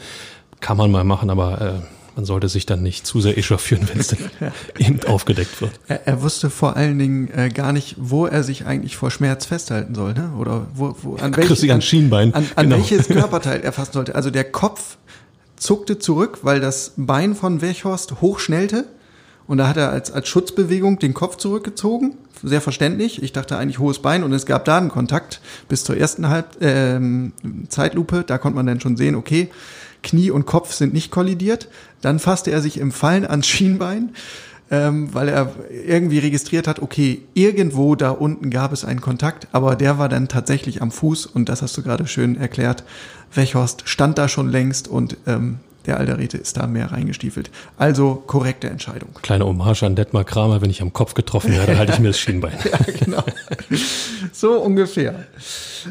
Kann 0.59 0.75
man 0.75 0.89
mal 0.89 1.03
machen, 1.03 1.29
aber 1.29 1.61
äh, 1.61 1.98
man 2.19 2.25
sollte 2.25 2.49
sich 2.49 2.65
dann 2.65 2.83
nicht 2.83 3.07
zu 3.07 3.21
sehr 3.21 3.38
echauffieren, 3.38 3.88
wenn 3.88 3.97
es 4.01 4.07
dann 4.09 4.19
eben 4.77 5.01
aufgedeckt 5.05 5.61
wird. 5.61 5.71
Er, 5.88 6.05
er, 6.05 6.21
wusste 6.21 6.49
vor 6.49 6.75
allen 6.75 6.99
Dingen 6.99 7.29
äh, 7.33 7.47
gar 7.47 7.71
nicht, 7.71 7.95
wo 7.97 8.25
er 8.25 8.43
sich 8.43 8.65
eigentlich 8.65 8.97
vor 8.97 9.09
Schmerz 9.09 9.45
festhalten 9.45 9.95
soll, 9.95 10.15
ne? 10.15 10.33
Oder 10.38 10.67
wo, 10.73 10.97
wo 11.01 11.15
an, 11.15 11.33
welch, 11.38 11.71
an, 11.71 11.81
Schienbein. 11.81 12.33
an, 12.33 12.45
an 12.55 12.65
genau. 12.65 12.75
welches 12.75 13.07
Körperteil 13.07 13.61
er 13.61 13.71
fassen 13.71 13.93
sollte. 13.93 14.15
Also 14.15 14.31
der 14.31 14.43
Kopf 14.43 14.97
zuckte 15.55 15.97
zurück, 15.97 16.39
weil 16.41 16.59
das 16.59 16.91
Bein 16.97 17.35
von 17.35 17.61
Werchhorst 17.61 18.19
hochschnellte 18.19 18.83
Und 19.47 19.59
da 19.59 19.69
hat 19.69 19.77
er 19.77 19.89
als, 19.89 20.11
als 20.11 20.27
Schutzbewegung 20.27 20.99
den 20.99 21.13
Kopf 21.13 21.38
zurückgezogen. 21.38 22.17
Sehr 22.43 22.59
verständlich. 22.59 23.23
Ich 23.23 23.31
dachte 23.31 23.55
eigentlich 23.55 23.79
hohes 23.79 23.99
Bein 23.99 24.25
und 24.25 24.33
es 24.33 24.45
gab 24.45 24.65
da 24.65 24.77
einen 24.77 24.89
Kontakt 24.89 25.39
bis 25.69 25.85
zur 25.85 25.95
ersten 25.95 26.27
Halb 26.27 26.57
ähm, 26.59 27.31
Zeitlupe. 27.69 28.25
Da 28.27 28.38
konnte 28.38 28.57
man 28.57 28.65
dann 28.65 28.81
schon 28.81 28.97
sehen, 28.97 29.15
okay, 29.15 29.49
Knie 30.03 30.31
und 30.31 30.45
Kopf 30.45 30.73
sind 30.73 30.93
nicht 30.93 31.11
kollidiert. 31.11 31.67
Dann 32.01 32.19
fasste 32.19 32.51
er 32.51 32.61
sich 32.61 32.77
im 32.79 32.91
Fallen 32.91 33.25
ans 33.25 33.47
Schienbein 33.47 34.11
ähm, 34.71 35.13
weil 35.13 35.29
er 35.29 35.53
irgendwie 35.85 36.19
registriert 36.19 36.67
hat, 36.67 36.79
okay, 36.79 37.23
irgendwo 37.33 37.95
da 37.95 38.11
unten 38.11 38.49
gab 38.49 38.71
es 38.71 38.85
einen 38.85 39.01
Kontakt, 39.01 39.47
aber 39.51 39.75
der 39.75 39.97
war 39.97 40.09
dann 40.09 40.27
tatsächlich 40.27 40.81
am 40.81 40.91
Fuß 40.91 41.25
und 41.25 41.49
das 41.49 41.61
hast 41.61 41.75
du 41.77 41.81
gerade 41.81 42.05
schön 42.07 42.35
erklärt. 42.37 42.83
Wechhorst 43.33 43.83
stand 43.85 44.17
da 44.17 44.27
schon 44.27 44.49
längst 44.49 44.87
und 44.87 45.17
ähm, 45.25 45.59
der 45.89 45.98
Alderete 45.98 46.38
ist 46.38 46.55
da 46.55 46.67
mehr 46.67 46.91
reingestiefelt. 46.91 47.50
Also 47.77 48.24
korrekte 48.27 48.69
Entscheidung. 48.69 49.10
Kleine 49.24 49.46
Hommage 49.46 49.81
an 49.84 49.96
Detmar 49.96 50.24
Kramer, 50.24 50.62
wenn 50.62 50.69
ich 50.69 50.84
am 50.84 50.93
Kopf 50.93 51.15
getroffen 51.15 51.51
werde, 51.51 51.79
halte 51.79 51.93
ich 51.93 52.00
mir 52.00 52.10
das 52.10 52.19
Schienbein. 52.19 52.53
ja, 52.72 52.93
genau. 53.00 53.24
So 54.31 54.60
ungefähr. 54.62 55.25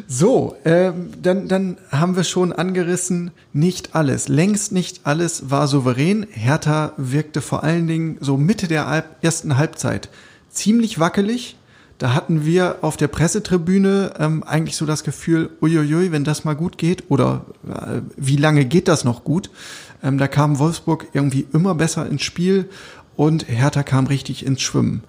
So, 0.07 0.57
ähm, 0.65 1.11
dann, 1.21 1.49
dann 1.49 1.79
haben 1.91 2.15
wir 2.15 2.23
schon 2.23 2.53
angerissen, 2.53 3.33
nicht 3.53 3.97
alles, 3.97 4.29
längst 4.29 4.71
nicht 4.71 5.01
alles 5.03 5.51
war 5.51 5.67
souverän. 5.67 6.27
Hertha 6.31 6.93
wirkte 6.97 7.41
vor 7.41 7.65
allen 7.65 7.89
Dingen 7.89 8.19
so 8.21 8.37
Mitte 8.37 8.69
der 8.69 9.05
ersten 9.21 9.57
Halbzeit 9.57 10.11
ziemlich 10.49 11.01
wackelig. 11.01 11.57
Da 11.99 12.15
hatten 12.15 12.47
wir 12.47 12.77
auf 12.83 12.97
der 12.97 13.09
Pressetribüne 13.09 14.13
ähm, 14.21 14.45
eigentlich 14.45 14.77
so 14.77 14.87
das 14.87 15.03
Gefühl, 15.03 15.51
uiuiui, 15.61 16.13
wenn 16.13 16.23
das 16.23 16.45
mal 16.45 16.55
gut 16.55 16.79
geht 16.79 17.11
oder 17.11 17.45
äh, 17.67 18.03
wie 18.17 18.37
lange 18.37 18.65
geht 18.65 18.87
das 18.87 19.03
noch 19.03 19.25
gut? 19.25 19.51
Ähm, 20.03 20.19
da 20.19 20.29
kam 20.29 20.59
Wolfsburg 20.59 21.09
irgendwie 21.13 21.47
immer 21.53 21.75
besser 21.75 22.09
ins 22.09 22.23
Spiel 22.23 22.69
und 23.17 23.49
Hertha 23.49 23.83
kam 23.83 24.07
richtig 24.07 24.45
ins 24.47 24.63
Schwimmen. 24.63 25.03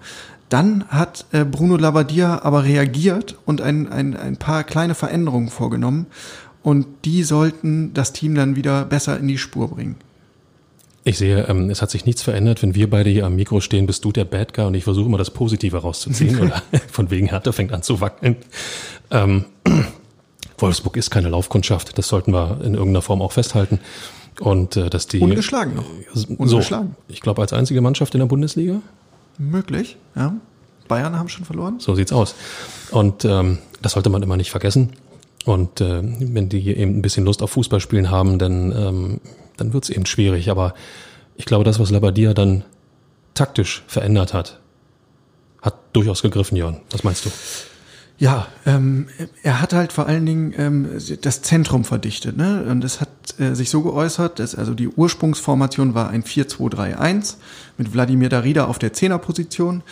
Dann 0.48 0.84
hat 0.88 1.26
äh, 1.32 1.44
Bruno 1.44 1.76
Labbadia 1.76 2.42
aber 2.42 2.64
reagiert 2.64 3.38
und 3.46 3.60
ein, 3.60 3.90
ein, 3.90 4.16
ein 4.16 4.36
paar 4.36 4.64
kleine 4.64 4.94
Veränderungen 4.94 5.48
vorgenommen 5.48 6.06
und 6.62 6.86
die 7.04 7.22
sollten 7.22 7.94
das 7.94 8.12
Team 8.12 8.34
dann 8.34 8.56
wieder 8.56 8.84
besser 8.84 9.18
in 9.18 9.28
die 9.28 9.38
Spur 9.38 9.68
bringen. 9.68 9.96
Ich 11.04 11.16
sehe, 11.16 11.46
ähm, 11.48 11.70
es 11.70 11.80
hat 11.80 11.90
sich 11.90 12.04
nichts 12.04 12.22
verändert. 12.22 12.62
Wenn 12.62 12.74
wir 12.74 12.90
beide 12.90 13.08
hier 13.08 13.24
am 13.24 13.36
Mikro 13.36 13.60
stehen, 13.60 13.86
bist 13.86 14.04
du 14.04 14.12
der 14.12 14.26
Bad 14.26 14.52
Guy 14.52 14.66
und 14.66 14.74
ich 14.74 14.84
versuche 14.84 15.06
immer 15.06 15.18
das 15.18 15.30
Positive 15.30 15.78
rauszuziehen. 15.78 16.38
oder 16.40 16.62
von 16.90 17.10
wegen 17.10 17.28
Hertha 17.28 17.52
fängt 17.52 17.72
an 17.72 17.82
zu 17.82 18.00
wackeln. 18.00 18.36
Ähm, 19.10 19.46
Wolfsburg 20.58 20.96
ist 20.98 21.10
keine 21.10 21.30
Laufkundschaft. 21.30 21.96
Das 21.96 22.08
sollten 22.08 22.34
wir 22.34 22.60
in 22.62 22.74
irgendeiner 22.74 23.02
Form 23.02 23.22
auch 23.22 23.32
festhalten. 23.32 23.80
Und 24.38 24.76
äh, 24.76 24.88
dass 24.88 25.06
die 25.06 25.20
ungeschlagen 25.20 25.74
noch. 25.74 25.84
Ungeschlagen. 26.38 26.96
So, 26.96 27.12
ich 27.12 27.20
glaube 27.20 27.42
als 27.42 27.52
einzige 27.52 27.80
Mannschaft 27.80 28.14
in 28.14 28.20
der 28.20 28.26
Bundesliga. 28.26 28.80
Möglich, 29.38 29.96
ja. 30.14 30.34
Bayern 30.88 31.18
haben 31.18 31.28
schon 31.28 31.44
verloren. 31.44 31.78
So 31.78 31.94
sieht's 31.94 32.12
aus. 32.12 32.34
Und 32.90 33.24
ähm, 33.24 33.58
das 33.80 33.92
sollte 33.92 34.10
man 34.10 34.22
immer 34.22 34.36
nicht 34.36 34.50
vergessen. 34.50 34.92
Und 35.44 35.80
äh, 35.80 36.02
wenn 36.02 36.48
die 36.48 36.66
eben 36.68 36.98
ein 36.98 37.02
bisschen 37.02 37.24
Lust 37.24 37.42
auf 37.42 37.50
Fußballspielen 37.52 38.10
haben, 38.10 38.38
dann 38.38 38.72
ähm, 38.72 39.20
dann 39.60 39.72
wird 39.72 39.84
es 39.84 39.90
eben 39.90 40.06
schwierig. 40.06 40.50
Aber 40.50 40.74
ich 41.36 41.44
glaube, 41.44 41.64
das, 41.64 41.78
was 41.78 41.90
Labadia 41.90 42.34
dann 42.34 42.64
taktisch 43.34 43.84
verändert 43.86 44.34
hat, 44.34 44.58
hat 45.62 45.76
durchaus 45.92 46.22
gegriffen, 46.22 46.56
Jörn. 46.56 46.80
Was 46.90 47.04
meinst 47.04 47.26
du? 47.26 47.30
Ja, 48.20 48.48
ähm, 48.66 49.06
er 49.42 49.62
hat 49.62 49.72
halt 49.72 49.94
vor 49.94 50.06
allen 50.06 50.26
Dingen 50.26 50.54
ähm, 50.58 50.88
das 51.22 51.40
Zentrum 51.40 51.84
verdichtet. 51.84 52.36
Ne? 52.36 52.66
Und 52.68 52.84
es 52.84 53.00
hat 53.00 53.08
äh, 53.38 53.54
sich 53.54 53.70
so 53.70 53.80
geäußert, 53.80 54.38
dass 54.38 54.54
also 54.54 54.74
die 54.74 54.88
Ursprungsformation 54.88 55.94
war 55.94 56.10
ein 56.10 56.22
4-2-3-1 56.22 57.36
mit 57.78 57.94
Wladimir 57.94 58.28
Darida 58.28 58.66
auf 58.66 58.78
der 58.78 58.92
Zehnerposition. 58.92 59.82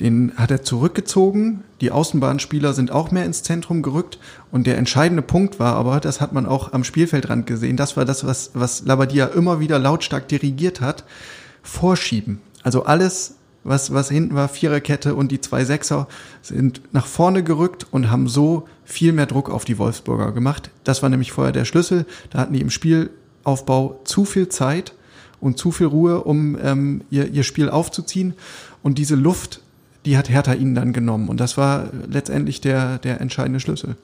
Den 0.00 0.32
hat 0.36 0.50
er 0.50 0.64
zurückgezogen. 0.64 1.62
Die 1.80 1.92
Außenbahnspieler 1.92 2.74
sind 2.74 2.90
auch 2.90 3.12
mehr 3.12 3.24
ins 3.24 3.44
Zentrum 3.44 3.82
gerückt. 3.82 4.18
Und 4.50 4.66
der 4.66 4.78
entscheidende 4.78 5.22
Punkt 5.22 5.60
war 5.60 5.76
aber, 5.76 6.00
das 6.00 6.20
hat 6.20 6.32
man 6.32 6.44
auch 6.44 6.72
am 6.72 6.82
Spielfeldrand 6.82 7.46
gesehen, 7.46 7.76
das 7.76 7.96
war 7.96 8.04
das, 8.04 8.26
was, 8.26 8.50
was 8.54 8.84
Labadia 8.84 9.26
immer 9.26 9.60
wieder 9.60 9.78
lautstark 9.78 10.26
dirigiert 10.26 10.80
hat, 10.80 11.04
vorschieben. 11.62 12.40
Also 12.64 12.82
alles, 12.82 13.35
was, 13.68 13.92
was 13.92 14.08
hinten 14.08 14.34
war, 14.34 14.48
Viererkette 14.48 15.14
und 15.14 15.32
die 15.32 15.40
zwei 15.40 15.64
Sechser, 15.64 16.08
sind 16.42 16.80
nach 16.92 17.06
vorne 17.06 17.42
gerückt 17.42 17.86
und 17.90 18.10
haben 18.10 18.28
so 18.28 18.68
viel 18.84 19.12
mehr 19.12 19.26
Druck 19.26 19.50
auf 19.50 19.64
die 19.64 19.78
Wolfsburger 19.78 20.32
gemacht. 20.32 20.70
Das 20.84 21.02
war 21.02 21.08
nämlich 21.08 21.32
vorher 21.32 21.52
der 21.52 21.64
Schlüssel. 21.64 22.06
Da 22.30 22.38
hatten 22.38 22.52
die 22.52 22.60
im 22.60 22.70
Spielaufbau 22.70 24.00
zu 24.04 24.24
viel 24.24 24.48
Zeit 24.48 24.94
und 25.40 25.58
zu 25.58 25.72
viel 25.72 25.86
Ruhe, 25.86 26.22
um 26.22 26.56
ähm, 26.62 27.02
ihr, 27.10 27.28
ihr 27.30 27.42
Spiel 27.42 27.68
aufzuziehen. 27.68 28.34
Und 28.82 28.98
diese 28.98 29.16
Luft 29.16 29.60
die 30.06 30.16
hat 30.16 30.30
Hertha 30.30 30.54
ihnen 30.54 30.74
dann 30.74 30.92
genommen. 30.92 31.28
Und 31.28 31.40
das 31.40 31.58
war 31.58 31.90
letztendlich 32.08 32.60
der, 32.60 32.98
der 32.98 33.20
entscheidende 33.20 33.60
Schlüssel. 33.60 33.96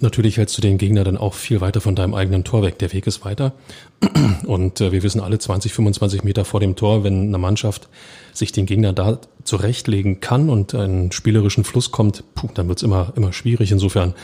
Natürlich 0.00 0.36
hältst 0.36 0.56
du 0.56 0.62
den 0.62 0.78
Gegner 0.78 1.02
dann 1.02 1.16
auch 1.16 1.34
viel 1.34 1.60
weiter 1.60 1.80
von 1.80 1.96
deinem 1.96 2.14
eigenen 2.14 2.44
Tor 2.44 2.62
weg. 2.62 2.78
Der 2.78 2.92
Weg 2.92 3.06
ist 3.08 3.24
weiter. 3.24 3.52
Und 4.46 4.80
äh, 4.80 4.92
wir 4.92 5.02
wissen 5.02 5.20
alle 5.20 5.38
20, 5.38 5.72
25 5.72 6.22
Meter 6.22 6.44
vor 6.44 6.60
dem 6.60 6.76
Tor, 6.76 7.02
wenn 7.02 7.28
eine 7.28 7.38
Mannschaft 7.38 7.88
sich 8.32 8.52
den 8.52 8.66
Gegner 8.66 8.92
da 8.92 9.18
zurechtlegen 9.42 10.20
kann 10.20 10.50
und 10.50 10.74
einen 10.74 11.10
spielerischen 11.10 11.64
Fluss 11.64 11.90
kommt, 11.90 12.22
puh, 12.34 12.48
dann 12.54 12.68
wird's 12.68 12.82
immer, 12.82 13.12
immer 13.16 13.32
schwierig. 13.32 13.72
Insofern 13.72 14.14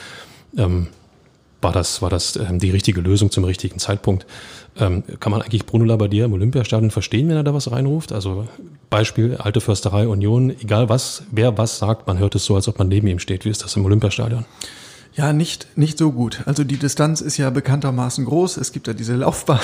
ähm, 0.57 0.87
war 1.61 1.73
das, 1.73 2.03
war 2.03 2.11
das 2.11 2.37
ähm, 2.37 2.61
die 2.61 2.71
richtige 2.71 3.01
Lösung 3.01 3.33
zum 3.33 3.43
richtigen 3.43 3.81
Zeitpunkt. 3.81 4.27
Ähm, 4.79 5.03
kann 5.19 5.33
man 5.33 5.43
eigentlich 5.43 5.67
Bruno 5.67 5.85
Labbadia 5.85 6.27
im 6.27 6.35
Olympiastadion 6.35 6.93
verstehen, 6.93 7.29
wenn 7.29 7.37
er 7.37 7.43
da 7.43 7.55
was 7.55 7.73
reinruft? 7.73 8.13
Also 8.13 8.47
Beispiel, 8.91 9.37
alte 9.39 9.61
Försterei, 9.61 10.07
Union, 10.07 10.51
egal 10.51 10.89
was, 10.89 11.25
wer 11.33 11.59
was 11.59 11.79
sagt, 11.79 12.07
man 12.07 12.19
hört 12.19 12.37
es 12.37 12.45
so, 12.45 12.55
als 12.55 12.69
ob 12.69 12.79
man 12.79 12.89
neben 12.89 13.09
ihm 13.09 13.19
steht. 13.19 13.45
Wie 13.45 13.51
ist 13.51 13.65
das 13.65 13.75
im 13.75 13.85
Olympiastadion? 13.85 14.45
Ja, 15.17 15.33
nicht, 15.33 15.69
nicht 15.77 15.97
so 15.97 16.11
gut. 16.11 16.43
Also 16.45 16.65
die 16.65 16.77
Distanz 16.77 17.21
ist 17.21 17.37
ja 17.37 17.49
bekanntermaßen 17.51 18.25
groß. 18.25 18.57
Es 18.57 18.73
gibt 18.73 18.89
ja 18.89 18.95
diese 18.95 19.15
Laufbahn. 19.15 19.61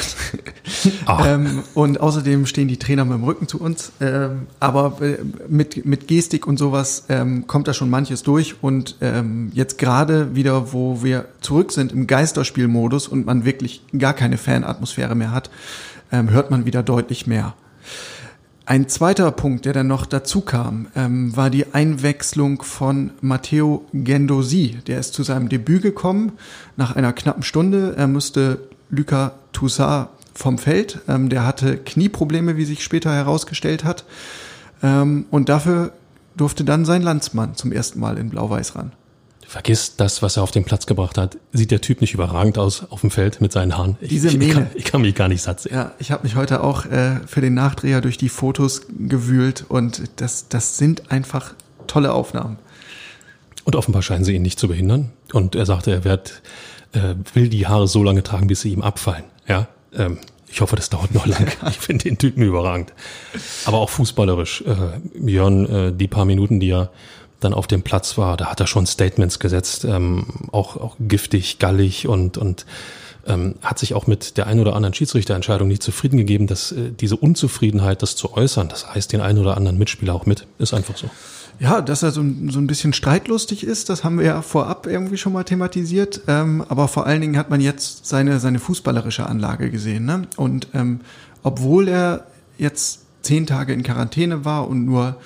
ähm, 1.27 1.65
und 1.75 1.99
außerdem 1.99 2.47
stehen 2.47 2.69
die 2.69 2.77
Trainer 2.77 3.05
mit 3.05 3.15
dem 3.15 3.25
Rücken 3.25 3.49
zu 3.49 3.61
uns. 3.61 3.91
Ähm, 4.01 4.47
aber 4.61 5.03
äh, 5.03 5.19
mit, 5.49 5.85
mit 5.85 6.07
Gestik 6.07 6.47
und 6.47 6.57
sowas 6.57 7.07
ähm, 7.09 7.49
kommt 7.49 7.67
da 7.67 7.75
schon 7.75 7.91
manches 7.91 8.23
durch. 8.23 8.63
Und 8.63 8.97
ähm, 9.01 9.51
jetzt 9.53 9.79
gerade 9.79 10.37
wieder, 10.37 10.73
wo 10.73 11.03
wir 11.03 11.25
zurück 11.41 11.73
sind 11.73 11.91
im 11.91 12.07
Geisterspielmodus 12.07 13.09
und 13.09 13.27
man 13.27 13.45
wirklich 13.45 13.83
gar 13.99 14.15
keine 14.15 14.39
Fanatmosphäre 14.39 15.17
mehr 15.17 15.33
hat, 15.33 15.51
ähm, 16.13 16.31
hört 16.31 16.53
man 16.53 16.65
wieder 16.65 16.85
deutlich 16.85 17.27
mehr. 17.27 17.55
Ein 18.67 18.89
zweiter 18.89 19.31
Punkt, 19.33 19.65
der 19.65 19.73
dann 19.73 19.89
noch 19.89 20.07
dazu 20.07 20.43
kam, 20.43 20.87
ähm, 20.95 21.37
war 21.37 21.51
die 21.51 21.75
Einwechslung 21.75 22.63
von 22.63 23.11
Matteo 23.21 23.85
Gendosi. 23.93 24.79
Der 24.87 25.01
ist 25.01 25.15
zu 25.15 25.23
seinem 25.23 25.49
Debüt 25.49 25.83
gekommen 25.83 26.33
nach 26.77 26.95
einer 26.95 27.13
knappen 27.13 27.43
Stunde. 27.43 27.95
Er 27.97 28.07
musste 28.07 28.61
Luca 28.91 29.33
Toussaint 29.53 30.09
vom 30.35 30.59
Feld. 30.59 31.01
Ähm, 31.09 31.29
der 31.31 31.47
hatte 31.47 31.79
Knieprobleme, 31.79 32.57
wie 32.57 32.65
sich 32.65 32.85
später 32.85 33.13
herausgestellt 33.13 33.83
hat. 33.83 34.05
Ähm, 34.83 35.25
und 35.31 35.49
dafür 35.49 35.93
durfte 36.37 36.65
dann 36.65 36.85
sein 36.85 37.03
Landsmann 37.03 37.57
zum 37.57 37.73
ersten 37.73 37.99
Mal 37.99 38.19
in 38.19 38.31
Blau-Weiß 38.31 38.77
ran 38.77 38.93
vergiss 39.51 39.97
das, 39.97 40.23
was 40.23 40.37
er 40.37 40.45
auf 40.45 40.53
den 40.53 40.65
Platz 40.65 40.87
gebracht 40.87 41.19
hat. 41.19 41.37
Sieht 41.53 41.73
der 41.73 41.81
Typ 41.81 42.01
nicht 42.01 42.15
überragend 42.15 42.57
aus 42.57 42.85
auf 42.89 43.01
dem 43.01 43.11
Feld 43.11 43.41
mit 43.41 43.51
seinen 43.51 43.77
Haaren? 43.77 43.97
Ich, 44.01 44.11
Diese 44.11 44.31
Mähne. 44.31 44.45
Ich 44.45 44.53
kann, 44.53 44.67
ich 44.75 44.85
kann 44.85 45.01
mich 45.03 45.15
gar 45.17 45.27
nicht 45.27 45.43
satt 45.43 45.59
sehen. 45.61 45.75
Ja, 45.75 45.93
ich 45.99 46.13
habe 46.13 46.23
mich 46.23 46.37
heute 46.37 46.63
auch 46.63 46.87
äh, 46.87 47.17
für 47.27 47.41
den 47.41 47.55
Nachdreher 47.55 48.01
durch 48.01 48.17
die 48.17 48.29
Fotos 48.29 48.83
gewühlt 48.89 49.65
und 49.69 50.03
das, 50.21 50.47
das 50.49 50.79
sind 50.79 51.11
einfach 51.11 51.55
tolle 51.89 52.13
Aufnahmen. 52.13 52.59
Und 53.65 53.75
offenbar 53.75 54.03
scheinen 54.03 54.25
sie 54.25 54.37
ihn 54.37 54.43
nicht 54.43 54.61
zu 54.61 54.69
behindern. 54.69 55.11
Und 55.33 55.57
er 55.57 55.67
sagte, 55.67 55.91
er 55.91 56.05
wird, 56.05 56.43
äh, 56.93 57.17
will 57.35 57.49
die 57.49 57.67
Haare 57.67 57.89
so 57.89 58.05
lange 58.05 58.23
tragen, 58.23 58.47
bis 58.47 58.61
sie 58.61 58.73
ihm 58.73 58.83
abfallen. 58.83 59.25
Ja, 59.49 59.67
ähm, 59.93 60.19
ich 60.47 60.61
hoffe, 60.61 60.77
das 60.77 60.91
dauert 60.91 61.13
noch 61.13 61.27
lange. 61.27 61.49
Ich 61.69 61.79
finde 61.79 62.05
den 62.05 62.19
Typen 62.19 62.45
überragend. 62.45 62.93
Aber 63.65 63.79
auch 63.79 63.91
fußballerisch. 63.91 64.63
Äh, 64.63 65.29
Jörn, 65.29 65.67
äh, 65.67 65.93
die 65.93 66.07
paar 66.07 66.25
Minuten, 66.25 66.61
die 66.61 66.71
er 66.71 66.91
dann 67.41 67.55
auf 67.55 67.67
dem 67.67 67.83
Platz 67.83 68.17
war, 68.19 68.37
da 68.37 68.47
hat 68.47 68.61
er 68.61 68.67
schon 68.67 68.87
Statements 68.87 69.39
gesetzt, 69.39 69.85
ähm, 69.85 70.27
auch, 70.53 70.77
auch 70.77 70.97
giftig, 71.01 71.59
gallig 71.59 72.07
und, 72.07 72.39
und 72.39 72.67
ähm, 73.27 73.55
hat 73.63 73.79
sich 73.79 73.95
auch 73.95 74.07
mit 74.07 74.37
der 74.37 74.47
einen 74.47 74.61
oder 74.61 74.75
anderen 74.75 74.95
Schiedsrichterentscheidung 74.95 75.69
nicht 75.69 75.83
zufrieden 75.83 76.17
gegeben, 76.17 76.47
dass 76.47 76.73
äh, 76.73 76.91
diese 76.91 77.17
Unzufriedenheit, 77.17 78.03
das 78.03 78.17
zu 78.17 78.35
äußern, 78.35 78.69
das 78.69 78.95
heißt 78.95 79.13
den 79.13 79.21
einen 79.21 79.39
oder 79.39 79.57
anderen 79.57 79.79
Mitspieler 79.79 80.15
auch 80.15 80.27
mit, 80.27 80.47
ist 80.59 80.75
einfach 80.75 80.97
so. 80.97 81.11
Ja, 81.59 81.83
dass 81.83 82.03
er 82.03 82.11
so, 82.11 82.23
so 82.49 82.59
ein 82.59 82.67
bisschen 82.67 82.95
streitlustig 82.95 83.65
ist, 83.65 83.91
das 83.91 84.03
haben 84.03 84.19
wir 84.19 84.25
ja 84.25 84.41
vorab 84.41 84.87
irgendwie 84.87 85.19
schon 85.19 85.35
mal 85.35 85.45
thematisiert. 85.45 86.23
Ähm, 86.27 86.65
aber 86.69 86.89
vor 86.89 87.05
allen 87.05 87.21
Dingen 87.21 87.37
hat 87.37 87.51
man 87.51 87.61
jetzt 87.61 88.07
seine, 88.07 88.41
seine 88.41 88.59
fußballerische 88.59 89.27
Anlage 89.27 89.71
gesehen. 89.71 90.07
Ne? 90.07 90.23
Und 90.37 90.69
ähm, 90.73 91.01
obwohl 91.43 91.89
er 91.89 92.25
jetzt 92.57 93.01
zehn 93.21 93.47
Tage 93.47 93.75
in 93.75 93.83
Quarantäne 93.83 94.47
war 94.47 94.69
und 94.69 94.87
nur 94.87 95.17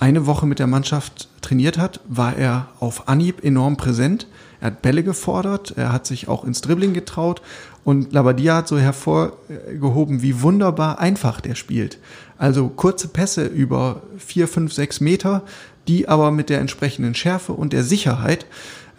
eine 0.00 0.26
Woche 0.26 0.46
mit 0.46 0.58
der 0.58 0.66
Mannschaft 0.66 1.28
trainiert 1.42 1.78
hat, 1.78 2.00
war 2.08 2.36
er 2.36 2.68
auf 2.80 3.08
Anhieb 3.08 3.44
enorm 3.44 3.76
präsent. 3.76 4.26
Er 4.60 4.68
hat 4.68 4.82
Bälle 4.82 5.02
gefordert, 5.02 5.74
er 5.76 5.92
hat 5.92 6.06
sich 6.06 6.26
auch 6.26 6.44
ins 6.44 6.60
Dribbling 6.62 6.94
getraut 6.94 7.40
und 7.84 8.12
Labadia 8.12 8.56
hat 8.56 8.68
so 8.68 8.78
hervorgehoben, 8.78 10.22
wie 10.22 10.42
wunderbar 10.42 10.98
einfach 10.98 11.40
der 11.40 11.54
spielt. 11.54 11.98
Also 12.38 12.68
kurze 12.68 13.08
Pässe 13.08 13.44
über 13.44 14.02
vier, 14.18 14.48
fünf, 14.48 14.72
sechs 14.72 15.00
Meter, 15.00 15.42
die 15.88 16.08
aber 16.08 16.30
mit 16.30 16.50
der 16.50 16.60
entsprechenden 16.60 17.14
Schärfe 17.14 17.52
und 17.52 17.72
der 17.72 17.84
Sicherheit. 17.84 18.46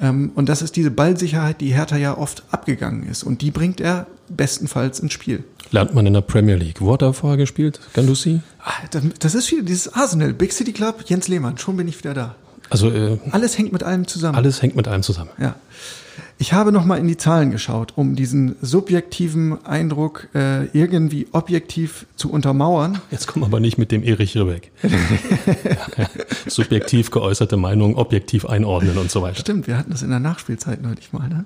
Ähm, 0.01 0.31
und 0.35 0.49
das 0.49 0.61
ist 0.61 0.75
diese 0.75 0.91
Ballsicherheit, 0.91 1.61
die 1.61 1.73
Hertha 1.73 1.95
ja 1.97 2.17
oft 2.17 2.43
abgegangen 2.51 3.03
ist. 3.07 3.23
Und 3.23 3.41
die 3.41 3.51
bringt 3.51 3.79
er 3.79 4.07
bestenfalls 4.29 4.99
ins 4.99 5.13
Spiel. 5.13 5.43
Lernt 5.71 5.93
man 5.93 6.05
in 6.05 6.13
der 6.13 6.21
Premier 6.21 6.55
League. 6.55 6.81
Wo 6.81 6.91
hat 6.93 7.01
er 7.01 7.13
vorher 7.13 7.37
gespielt? 7.37 7.79
Gandusi? 7.93 8.41
Ah, 8.63 8.71
das- 8.89 9.03
Das 9.19 9.35
ist 9.35 9.51
wieder 9.51 9.63
dieses 9.63 9.93
Arsenal, 9.93 10.33
Big 10.33 10.51
City 10.53 10.73
Club, 10.73 11.03
Jens 11.05 11.27
Lehmann, 11.27 11.57
schon 11.57 11.77
bin 11.77 11.87
ich 11.87 11.97
wieder 11.99 12.13
da. 12.13 12.35
Also 12.69 12.89
äh, 12.89 13.17
Alles 13.31 13.57
hängt 13.57 13.71
mit 13.73 13.83
allem 13.83 14.07
zusammen. 14.07 14.35
alles 14.35 14.61
hängt 14.61 14.75
mit 14.75 14.87
allem 14.87 15.03
zusammen. 15.03 15.29
Ja. 15.37 15.55
Ich 16.41 16.53
habe 16.53 16.71
noch 16.71 16.85
mal 16.85 16.97
in 16.97 17.07
die 17.07 17.17
Zahlen 17.17 17.51
geschaut, 17.51 17.93
um 17.97 18.15
diesen 18.15 18.55
subjektiven 18.63 19.63
Eindruck 19.63 20.27
äh, 20.33 20.65
irgendwie 20.75 21.27
objektiv 21.33 22.07
zu 22.15 22.31
untermauern. 22.31 22.99
Jetzt 23.11 23.27
kommen 23.27 23.43
wir 23.43 23.45
aber 23.45 23.59
nicht 23.59 23.77
mit 23.77 23.91
dem 23.91 24.01
Erich 24.01 24.35
Ribbeck. 24.35 24.71
Subjektiv 26.47 27.11
geäußerte 27.11 27.57
Meinung, 27.57 27.95
objektiv 27.95 28.47
einordnen 28.47 28.97
und 28.97 29.11
so 29.11 29.21
weiter. 29.21 29.39
Stimmt, 29.39 29.67
wir 29.67 29.77
hatten 29.77 29.91
das 29.91 30.01
in 30.01 30.09
der 30.09 30.17
Nachspielzeit 30.17 30.81
neulich 30.81 31.13
mal. 31.13 31.29
Ne? 31.29 31.45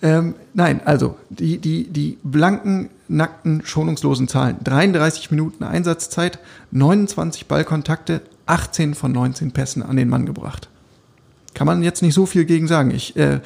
Ähm, 0.00 0.36
nein, 0.54 0.80
also 0.86 1.18
die, 1.28 1.58
die, 1.58 1.86
die 1.90 2.16
blanken, 2.22 2.88
nackten, 3.08 3.60
schonungslosen 3.62 4.26
Zahlen. 4.26 4.56
33 4.64 5.32
Minuten 5.32 5.64
Einsatzzeit, 5.64 6.38
29 6.70 7.44
Ballkontakte, 7.44 8.22
18 8.46 8.94
von 8.94 9.12
19 9.12 9.52
Pässen 9.52 9.82
an 9.82 9.98
den 9.98 10.08
Mann 10.08 10.24
gebracht. 10.24 10.70
Kann 11.52 11.66
man 11.66 11.82
jetzt 11.82 12.02
nicht 12.02 12.14
so 12.14 12.24
viel 12.24 12.46
gegen 12.46 12.66
sagen. 12.66 12.90
Ich 12.90 13.16
äh, 13.16 13.40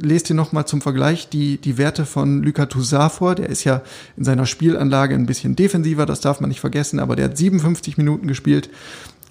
lese 0.00 0.26
dir 0.26 0.34
noch 0.34 0.52
mal 0.52 0.66
zum 0.66 0.80
Vergleich 0.80 1.28
die, 1.28 1.58
die 1.58 1.78
Werte 1.78 2.06
von 2.06 2.42
Luka 2.42 2.66
Toussaint 2.66 3.12
vor. 3.12 3.34
Der 3.34 3.48
ist 3.48 3.64
ja 3.64 3.82
in 4.16 4.24
seiner 4.24 4.46
Spielanlage 4.46 5.14
ein 5.14 5.26
bisschen 5.26 5.56
defensiver, 5.56 6.06
das 6.06 6.20
darf 6.20 6.40
man 6.40 6.48
nicht 6.48 6.60
vergessen, 6.60 6.98
aber 6.98 7.16
der 7.16 7.26
hat 7.26 7.36
57 7.36 7.96
Minuten 7.96 8.26
gespielt, 8.26 8.70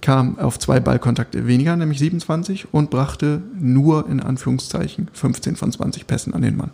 kam 0.02 0.38
auf 0.40 0.60
zwei 0.60 0.80
Ballkontakte 0.80 1.48
weniger, 1.48 1.76
nämlich 1.76 2.00
27, 2.00 2.74
und 2.74 2.90
brachte 2.90 3.42
nur 3.60 4.08
in 4.08 4.20
Anführungszeichen 4.20 5.10
15 5.14 5.56
von 5.56 5.72
20 5.72 6.08
Pässen 6.08 6.34
an 6.34 6.42
den 6.42 6.56
Mann. 6.58 6.72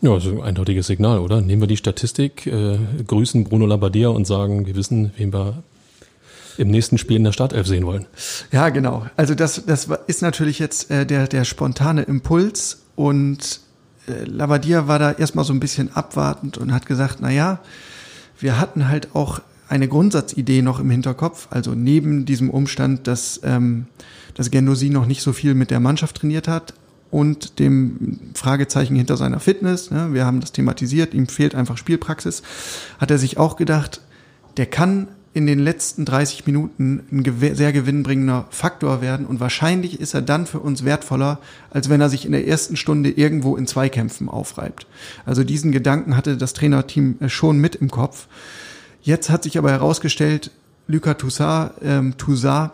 Ja, 0.00 0.12
also 0.12 0.30
ein 0.30 0.42
eindeutiges 0.42 0.86
Signal, 0.86 1.18
oder? 1.18 1.40
Nehmen 1.40 1.62
wir 1.62 1.66
die 1.66 1.76
Statistik, 1.76 2.46
äh, 2.46 2.78
grüßen 3.04 3.44
Bruno 3.44 3.66
Labbadia 3.66 4.08
und 4.08 4.26
sagen, 4.26 4.66
wir 4.66 4.76
wissen, 4.76 5.10
wen 5.16 5.32
wir 5.32 5.62
im 6.58 6.68
nächsten 6.68 6.98
Spiel 6.98 7.16
in 7.16 7.24
der 7.24 7.32
Startelf 7.32 7.66
sehen 7.66 7.86
wollen. 7.86 8.06
Ja, 8.50 8.68
genau. 8.68 9.06
Also 9.16 9.34
das, 9.34 9.64
das 9.64 9.88
ist 10.06 10.22
natürlich 10.22 10.58
jetzt 10.58 10.90
äh, 10.90 11.06
der, 11.06 11.28
der 11.28 11.44
spontane 11.44 12.02
Impuls 12.02 12.82
und 12.96 13.60
äh, 14.08 14.24
Labadia 14.24 14.88
war 14.88 14.98
da 14.98 15.12
erstmal 15.12 15.44
so 15.44 15.52
ein 15.52 15.60
bisschen 15.60 15.94
abwartend 15.94 16.58
und 16.58 16.72
hat 16.72 16.86
gesagt, 16.86 17.18
na 17.20 17.30
ja, 17.30 17.60
wir 18.40 18.58
hatten 18.58 18.88
halt 18.88 19.14
auch 19.14 19.40
eine 19.68 19.88
Grundsatzidee 19.88 20.62
noch 20.62 20.80
im 20.80 20.90
Hinterkopf, 20.90 21.48
also 21.50 21.74
neben 21.74 22.24
diesem 22.24 22.50
Umstand, 22.50 23.06
dass, 23.06 23.40
ähm, 23.44 23.86
dass 24.34 24.50
Gendosi 24.50 24.90
noch 24.90 25.06
nicht 25.06 25.22
so 25.22 25.32
viel 25.32 25.54
mit 25.54 25.70
der 25.70 25.80
Mannschaft 25.80 26.16
trainiert 26.16 26.48
hat 26.48 26.74
und 27.10 27.58
dem 27.58 28.18
Fragezeichen 28.34 28.96
hinter 28.96 29.16
seiner 29.16 29.40
Fitness, 29.40 29.90
ne, 29.90 30.12
wir 30.12 30.24
haben 30.24 30.40
das 30.40 30.52
thematisiert, 30.52 31.14
ihm 31.14 31.28
fehlt 31.28 31.54
einfach 31.54 31.76
Spielpraxis, 31.76 32.42
hat 32.98 33.10
er 33.10 33.18
sich 33.18 33.38
auch 33.38 33.56
gedacht, 33.56 34.00
der 34.56 34.66
kann 34.66 35.08
in 35.38 35.46
den 35.46 35.60
letzten 35.60 36.04
30 36.04 36.46
Minuten 36.46 37.04
ein 37.12 37.22
gew- 37.22 37.54
sehr 37.54 37.72
gewinnbringender 37.72 38.46
Faktor 38.50 39.00
werden 39.00 39.24
und 39.24 39.38
wahrscheinlich 39.38 40.00
ist 40.00 40.12
er 40.12 40.20
dann 40.20 40.46
für 40.46 40.58
uns 40.58 40.84
wertvoller, 40.84 41.38
als 41.70 41.88
wenn 41.88 42.00
er 42.00 42.08
sich 42.10 42.26
in 42.26 42.32
der 42.32 42.48
ersten 42.48 42.76
Stunde 42.76 43.08
irgendwo 43.08 43.54
in 43.54 43.68
Zweikämpfen 43.68 44.28
aufreibt. 44.28 44.88
Also 45.24 45.44
diesen 45.44 45.70
Gedanken 45.70 46.16
hatte 46.16 46.36
das 46.36 46.54
Trainerteam 46.54 47.18
äh, 47.20 47.28
schon 47.28 47.60
mit 47.60 47.76
im 47.76 47.88
Kopf. 47.88 48.26
Jetzt 49.00 49.30
hat 49.30 49.44
sich 49.44 49.56
aber 49.58 49.70
herausgestellt, 49.70 50.50
Luca 50.88 51.14
Toussaint, 51.14 51.70
ähm, 51.82 52.16
Toussaint 52.18 52.72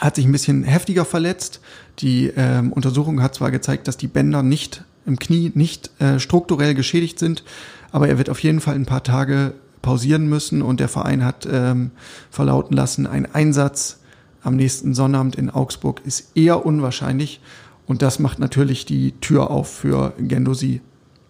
hat 0.00 0.16
sich 0.16 0.24
ein 0.24 0.32
bisschen 0.32 0.64
heftiger 0.64 1.04
verletzt. 1.04 1.60
Die 1.98 2.32
ähm, 2.34 2.72
Untersuchung 2.72 3.20
hat 3.22 3.34
zwar 3.34 3.50
gezeigt, 3.50 3.88
dass 3.88 3.98
die 3.98 4.06
Bänder 4.08 4.42
nicht 4.42 4.84
im 5.04 5.18
Knie 5.18 5.52
nicht 5.54 5.90
äh, 6.00 6.18
strukturell 6.18 6.74
geschädigt 6.74 7.18
sind, 7.18 7.44
aber 7.92 8.08
er 8.08 8.16
wird 8.16 8.30
auf 8.30 8.38
jeden 8.42 8.60
Fall 8.60 8.74
ein 8.74 8.86
paar 8.86 9.02
Tage 9.02 9.52
pausieren 9.82 10.28
müssen 10.28 10.62
und 10.62 10.80
der 10.80 10.88
Verein 10.88 11.24
hat 11.24 11.46
ähm, 11.50 11.90
verlauten 12.30 12.76
lassen, 12.76 13.06
ein 13.06 13.32
Einsatz 13.32 14.00
am 14.42 14.56
nächsten 14.56 14.94
Sonnabend 14.94 15.36
in 15.36 15.50
Augsburg 15.50 16.02
ist 16.04 16.36
eher 16.36 16.64
unwahrscheinlich 16.64 17.40
und 17.86 18.02
das 18.02 18.18
macht 18.18 18.38
natürlich 18.38 18.84
die 18.84 19.12
Tür 19.20 19.50
auf 19.50 19.68
für 19.68 20.12
Gendosi. 20.18 20.80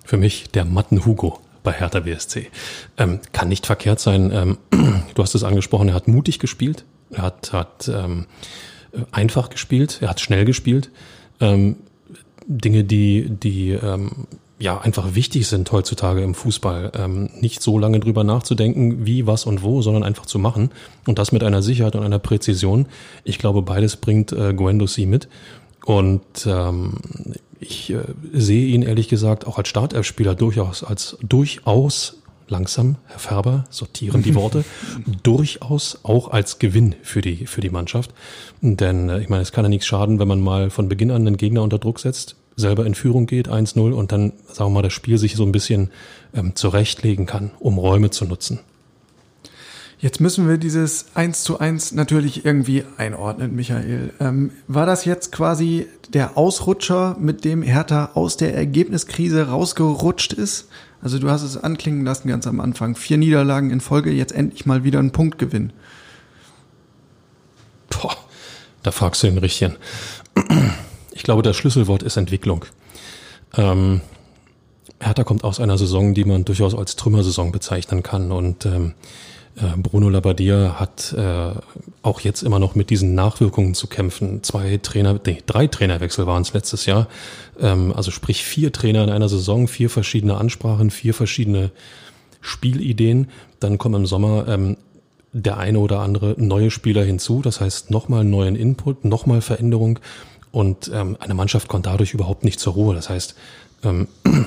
Für 0.04 0.16
mich 0.16 0.50
der 0.50 0.64
Matten 0.64 1.04
Hugo 1.04 1.38
bei 1.62 1.72
Hertha 1.72 2.00
BSC. 2.00 2.48
Ähm, 2.96 3.20
kann 3.32 3.48
nicht 3.48 3.66
verkehrt 3.66 4.00
sein. 4.00 4.30
Ähm, 4.32 4.58
du 5.14 5.22
hast 5.22 5.34
es 5.34 5.44
angesprochen, 5.44 5.88
er 5.88 5.94
hat 5.94 6.08
mutig 6.08 6.38
gespielt, 6.38 6.84
er 7.10 7.22
hat, 7.22 7.52
hat 7.52 7.88
ähm, 7.88 8.26
einfach 9.12 9.50
gespielt, 9.50 9.98
er 10.00 10.10
hat 10.10 10.20
schnell 10.20 10.44
gespielt. 10.44 10.90
Ähm, 11.40 11.76
Dinge, 12.46 12.84
die, 12.84 13.28
die 13.28 13.72
ähm, 13.72 14.26
ja 14.58 14.78
einfach 14.78 15.14
wichtig 15.14 15.46
sind 15.46 15.70
heutzutage 15.70 16.22
im 16.22 16.34
Fußball. 16.34 16.92
Ähm, 16.94 17.30
nicht 17.40 17.62
so 17.62 17.78
lange 17.78 18.00
drüber 18.00 18.24
nachzudenken, 18.24 19.06
wie, 19.06 19.26
was 19.26 19.46
und 19.46 19.62
wo, 19.62 19.82
sondern 19.82 20.02
einfach 20.02 20.26
zu 20.26 20.38
machen. 20.38 20.70
Und 21.06 21.18
das 21.18 21.32
mit 21.32 21.44
einer 21.44 21.62
Sicherheit 21.62 21.94
und 21.96 22.02
einer 22.02 22.18
Präzision. 22.18 22.86
Ich 23.24 23.38
glaube, 23.38 23.62
beides 23.62 23.96
bringt 23.96 24.32
äh, 24.32 24.54
Guendouzi 24.54 25.06
mit. 25.06 25.28
Und 25.84 26.22
ähm, 26.46 26.94
ich 27.60 27.90
äh, 27.90 28.00
sehe 28.32 28.66
ihn 28.66 28.82
ehrlich 28.82 29.08
gesagt 29.08 29.46
auch 29.46 29.58
als 29.58 29.68
Startelfspieler 29.68 30.34
durchaus 30.34 30.84
als 30.84 31.16
durchaus 31.22 32.18
langsam, 32.48 32.96
Herr 33.06 33.18
Färber, 33.18 33.64
sortieren 33.70 34.22
die 34.22 34.34
Worte, 34.34 34.64
durchaus 35.22 35.98
auch 36.02 36.30
als 36.30 36.58
Gewinn 36.58 36.94
für 37.02 37.20
die, 37.20 37.46
für 37.46 37.60
die 37.60 37.70
Mannschaft. 37.70 38.12
Denn 38.60 39.08
äh, 39.08 39.20
ich 39.20 39.28
meine, 39.28 39.42
es 39.42 39.52
kann 39.52 39.64
ja 39.64 39.68
nichts 39.68 39.86
schaden, 39.86 40.18
wenn 40.18 40.28
man 40.28 40.40
mal 40.40 40.70
von 40.70 40.88
Beginn 40.88 41.10
an 41.10 41.24
den 41.24 41.36
Gegner 41.36 41.62
unter 41.62 41.78
Druck 41.78 42.00
setzt, 42.00 42.36
selber 42.58 42.84
in 42.84 42.94
Führung 42.94 43.26
geht, 43.26 43.48
1-0 43.48 43.92
und 43.92 44.12
dann, 44.12 44.32
sagen 44.48 44.70
wir 44.70 44.74
mal, 44.74 44.82
das 44.82 44.92
Spiel 44.92 45.16
sich 45.16 45.36
so 45.36 45.44
ein 45.44 45.52
bisschen 45.52 45.90
ähm, 46.34 46.54
zurechtlegen 46.56 47.24
kann, 47.24 47.52
um 47.60 47.78
Räume 47.78 48.10
zu 48.10 48.24
nutzen. 48.24 48.58
Jetzt 50.00 50.20
müssen 50.20 50.48
wir 50.48 50.58
dieses 50.58 51.06
1 51.14 51.42
zu 51.42 51.58
1 51.58 51.92
natürlich 51.92 52.44
irgendwie 52.44 52.84
einordnen, 52.98 53.56
Michael. 53.56 54.12
Ähm, 54.20 54.52
war 54.68 54.86
das 54.86 55.04
jetzt 55.04 55.32
quasi 55.32 55.86
der 56.10 56.36
Ausrutscher, 56.36 57.16
mit 57.18 57.44
dem 57.44 57.62
Hertha 57.62 58.10
aus 58.14 58.36
der 58.36 58.54
Ergebniskrise 58.54 59.48
rausgerutscht 59.48 60.32
ist? 60.32 60.68
Also 61.00 61.18
du 61.18 61.30
hast 61.30 61.42
es 61.42 61.56
anklingen 61.56 62.04
lassen 62.04 62.28
ganz 62.28 62.46
am 62.46 62.60
Anfang. 62.60 62.94
Vier 62.94 63.18
Niederlagen 63.18 63.70
in 63.70 63.80
Folge, 63.80 64.10
jetzt 64.10 64.32
endlich 64.32 64.66
mal 64.66 64.84
wieder 64.84 65.00
ein 65.00 65.10
Punktgewinn. 65.10 65.72
Boah, 67.90 68.16
da 68.84 68.92
fragst 68.92 69.22
du 69.22 69.28
den 69.28 69.38
Richtigen. 69.38 69.76
Ich 71.18 71.24
glaube, 71.24 71.42
das 71.42 71.56
Schlüsselwort 71.56 72.04
ist 72.04 72.16
Entwicklung. 72.16 72.64
Ähm, 73.56 74.02
Hertha 75.00 75.24
kommt 75.24 75.42
aus 75.42 75.58
einer 75.58 75.76
Saison, 75.76 76.14
die 76.14 76.24
man 76.24 76.44
durchaus 76.44 76.76
als 76.76 76.94
Trümmersaison 76.94 77.50
bezeichnen 77.50 78.04
kann. 78.04 78.30
Und 78.30 78.66
ähm, 78.66 78.94
äh, 79.56 79.76
Bruno 79.76 80.10
Labbadia 80.10 80.78
hat 80.78 81.12
äh, 81.14 81.50
auch 82.02 82.20
jetzt 82.20 82.42
immer 82.44 82.60
noch 82.60 82.76
mit 82.76 82.90
diesen 82.90 83.16
Nachwirkungen 83.16 83.74
zu 83.74 83.88
kämpfen. 83.88 84.44
Zwei 84.44 84.78
Trainer, 84.80 85.18
nee, 85.26 85.42
drei 85.44 85.66
Trainerwechsel 85.66 86.28
waren 86.28 86.42
es 86.42 86.52
letztes 86.52 86.86
Jahr. 86.86 87.08
Ähm, 87.58 87.92
also 87.92 88.12
sprich 88.12 88.44
vier 88.44 88.72
Trainer 88.72 89.02
in 89.02 89.10
einer 89.10 89.28
Saison, 89.28 89.66
vier 89.66 89.90
verschiedene 89.90 90.36
Ansprachen, 90.36 90.92
vier 90.92 91.14
verschiedene 91.14 91.72
Spielideen. 92.40 93.26
Dann 93.58 93.78
kommen 93.78 94.02
im 94.02 94.06
Sommer 94.06 94.46
ähm, 94.46 94.76
der 95.32 95.58
eine 95.58 95.80
oder 95.80 95.98
andere 95.98 96.36
neue 96.38 96.70
Spieler 96.70 97.02
hinzu. 97.02 97.42
Das 97.42 97.60
heißt 97.60 97.90
nochmal 97.90 98.24
neuen 98.24 98.54
Input, 98.54 99.04
nochmal 99.04 99.40
Veränderung. 99.40 99.98
Und 100.50 100.90
ähm, 100.92 101.16
eine 101.20 101.34
Mannschaft 101.34 101.68
kommt 101.68 101.86
dadurch 101.86 102.14
überhaupt 102.14 102.44
nicht 102.44 102.60
zur 102.60 102.74
Ruhe. 102.74 102.94
Das 102.94 103.08
heißt, 103.08 103.34
ähm, 103.84 104.08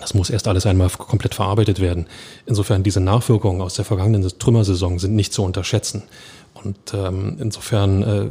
das 0.00 0.14
muss 0.14 0.30
erst 0.30 0.48
alles 0.48 0.66
einmal 0.66 0.90
komplett 0.90 1.34
verarbeitet 1.34 1.80
werden. 1.80 2.06
Insofern 2.46 2.82
diese 2.82 3.00
Nachwirkungen 3.00 3.60
aus 3.60 3.74
der 3.74 3.84
vergangenen 3.84 4.26
Trümmersaison 4.38 4.98
sind 4.98 5.14
nicht 5.14 5.32
zu 5.32 5.42
unterschätzen. 5.42 6.02
Und 6.54 6.76
ähm, 6.94 7.36
insofern 7.40 8.02
äh, 8.02 8.26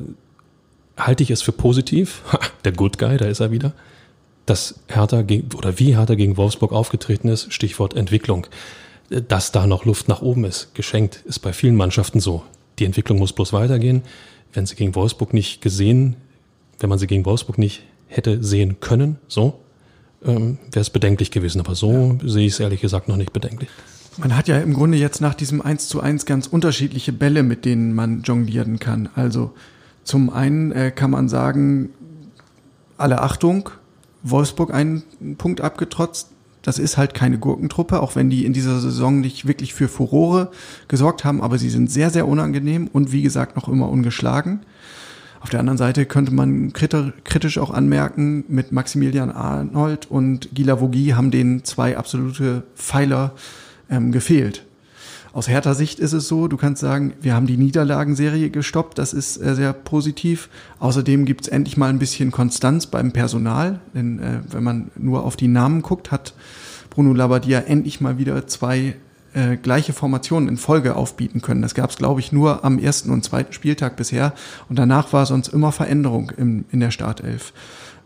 halte 0.98 1.24
ich 1.24 1.32
es 1.32 1.42
für 1.42 1.52
positiv, 1.52 2.22
der 2.64 2.72
Good 2.72 2.98
Guy, 2.98 3.18
da 3.18 3.26
ist 3.26 3.40
er 3.40 3.52
wieder, 3.52 3.74
dass 4.46 4.76
Hertha 4.88 5.22
gegen, 5.22 5.50
oder 5.56 5.80
wie 5.80 5.96
Hertha 5.96 6.16
gegen 6.16 6.38
Wolfsburg 6.38 6.72
aufgetreten 6.72 7.28
ist, 7.28 7.54
Stichwort 7.54 7.96
Entwicklung. 7.96 8.48
Äh, 9.10 9.22
Dass 9.22 9.52
da 9.52 9.68
noch 9.68 9.86
Luft 9.86 10.08
nach 10.08 10.22
oben 10.22 10.46
ist, 10.46 10.76
geschenkt, 10.76 11.24
ist 11.26 11.40
bei 11.40 11.54
vielen 11.54 11.76
Mannschaften 11.76 12.20
so. 12.20 12.44
Die 12.78 12.86
Entwicklung 12.86 13.20
muss 13.20 13.34
bloß 13.34 13.52
weitergehen. 13.54 14.04
Wenn 14.54 14.66
sie 14.66 14.76
gegen 14.76 14.96
Wolfsburg 14.96 15.34
nicht 15.34 15.62
gesehen, 15.62 16.16
wenn 16.80 16.90
man 16.90 17.00
sie 17.00 17.08
gegen 17.08 17.26
Wolfsburg 17.26 17.58
nicht 17.58 17.84
hätte 18.08 18.44
sehen 18.44 18.80
können, 18.80 19.18
so, 19.28 19.60
ähm, 20.26 20.58
wäre 20.72 20.82
es 20.82 20.90
bedenklich 20.90 21.32
gewesen. 21.32 21.60
Aber 21.60 21.76
so 21.76 22.18
sehe 22.24 22.48
ich 22.48 22.54
es 22.54 22.60
ehrlich 22.60 22.82
gesagt 22.82 23.08
noch 23.08 23.18
nicht 23.18 23.34
bedenklich. 23.34 23.70
Man 24.18 24.36
hat 24.36 24.48
ja 24.48 24.60
im 24.60 24.74
Grunde 24.74 24.98
jetzt 24.98 25.22
nach 25.22 25.34
diesem 25.34 25.62
1 25.62 25.88
zu 25.88 26.02
1 26.02 26.26
ganz 26.26 26.48
unterschiedliche 26.48 27.14
Bälle, 27.14 27.44
mit 27.44 27.64
denen 27.64 27.94
man 27.94 28.24
jonglieren 28.24 28.80
kann. 28.80 29.10
Also 29.16 29.54
Zum 30.04 30.30
einen 30.32 30.72
äh, 30.72 30.92
kann 30.92 31.12
man 31.12 31.30
sagen, 31.30 31.90
alle 32.98 33.22
Achtung, 33.22 33.70
Wolfsburg 34.24 34.74
einen 34.74 35.04
Punkt 35.38 35.62
abgetrotzt. 35.62 36.32
Das 36.62 36.80
ist 36.80 36.98
halt 36.98 37.14
keine 37.14 37.38
Gurkentruppe, 37.38 38.02
auch 38.02 38.16
wenn 38.16 38.30
die 38.30 38.44
in 38.46 38.52
dieser 38.52 38.80
Saison 38.80 39.22
nicht 39.22 39.48
wirklich 39.48 39.74
für 39.74 39.88
Furore 39.88 40.52
gesorgt 40.88 41.24
haben, 41.24 41.42
aber 41.42 41.58
sie 41.58 41.70
sind 41.70 41.90
sehr, 41.90 42.10
sehr 42.10 42.28
unangenehm 42.28 42.90
und 42.92 43.12
wie 43.12 43.22
gesagt 43.22 43.56
noch 43.56 43.70
immer 43.70 43.88
ungeschlagen. 43.88 44.62
Auf 45.42 45.50
der 45.50 45.60
anderen 45.60 45.78
Seite 45.78 46.06
könnte 46.06 46.34
man 46.34 46.74
kritisch 46.74 47.58
auch 47.58 47.72
anmerken, 47.72 48.44
mit 48.50 48.72
Maximilian 48.72 49.32
Arnold 49.32 50.12
und 50.12 50.50
Gila 50.54 50.82
Vogie 50.82 51.14
haben 51.14 51.32
denen 51.32 51.64
zwei 51.64 51.98
absolute 51.98 52.64
Pfeiler 52.76 53.34
ähm, 53.90 54.12
gefehlt. 54.12 54.66
Aus 55.32 55.48
härter 55.48 55.76
Sicht 55.76 56.00
ist 56.00 56.14
es 56.14 56.28
so, 56.28 56.48
du 56.48 56.58
kannst 56.58 56.82
sagen, 56.82 57.14
wir 57.22 57.36
haben 57.36 57.46
die 57.46 57.58
Niederlagenserie 57.58 58.50
gestoppt, 58.50 58.98
das 58.98 59.14
ist 59.14 59.38
äh, 59.38 59.54
sehr 59.56 59.74
positiv. 59.74 60.50
Außerdem 60.80 61.26
gibt 61.26 61.42
es 61.42 61.48
endlich 61.48 61.78
mal 61.78 61.90
ein 61.90 62.00
bisschen 62.00 62.32
Konstanz 62.32 62.88
beim 62.88 63.12
Personal, 63.12 63.80
denn 63.94 64.20
äh, 64.20 64.40
wenn 64.50 64.64
man 64.64 64.92
nur 64.98 65.24
auf 65.24 65.36
die 65.36 65.48
Namen 65.48 65.84
guckt, 65.84 66.12
hat 66.12 66.34
Bruno 66.90 67.14
Labbadia 67.14 67.60
endlich 67.60 68.02
mal 68.02 68.18
wieder 68.18 68.48
zwei 68.48 68.96
äh, 69.34 69.58
gleiche 69.58 69.94
Formationen 69.94 70.50
in 70.50 70.58
Folge 70.58 70.96
aufbieten 70.96 71.42
können. 71.42 71.62
Das 71.62 71.76
gab 71.76 71.90
es, 71.90 71.98
glaube 71.98 72.20
ich, 72.20 72.32
nur 72.32 72.64
am 72.64 72.80
ersten 72.80 73.12
und 73.12 73.24
zweiten 73.24 73.54
Spieltag 73.54 73.96
bisher 73.96 74.34
und 74.70 74.78
danach 74.78 75.14
war 75.14 75.26
sonst 75.26 75.50
immer 75.50 75.72
Veränderung 75.72 76.32
im, 76.36 76.66
in 76.72 76.80
der 76.80 76.92
Startelf. 76.92 77.54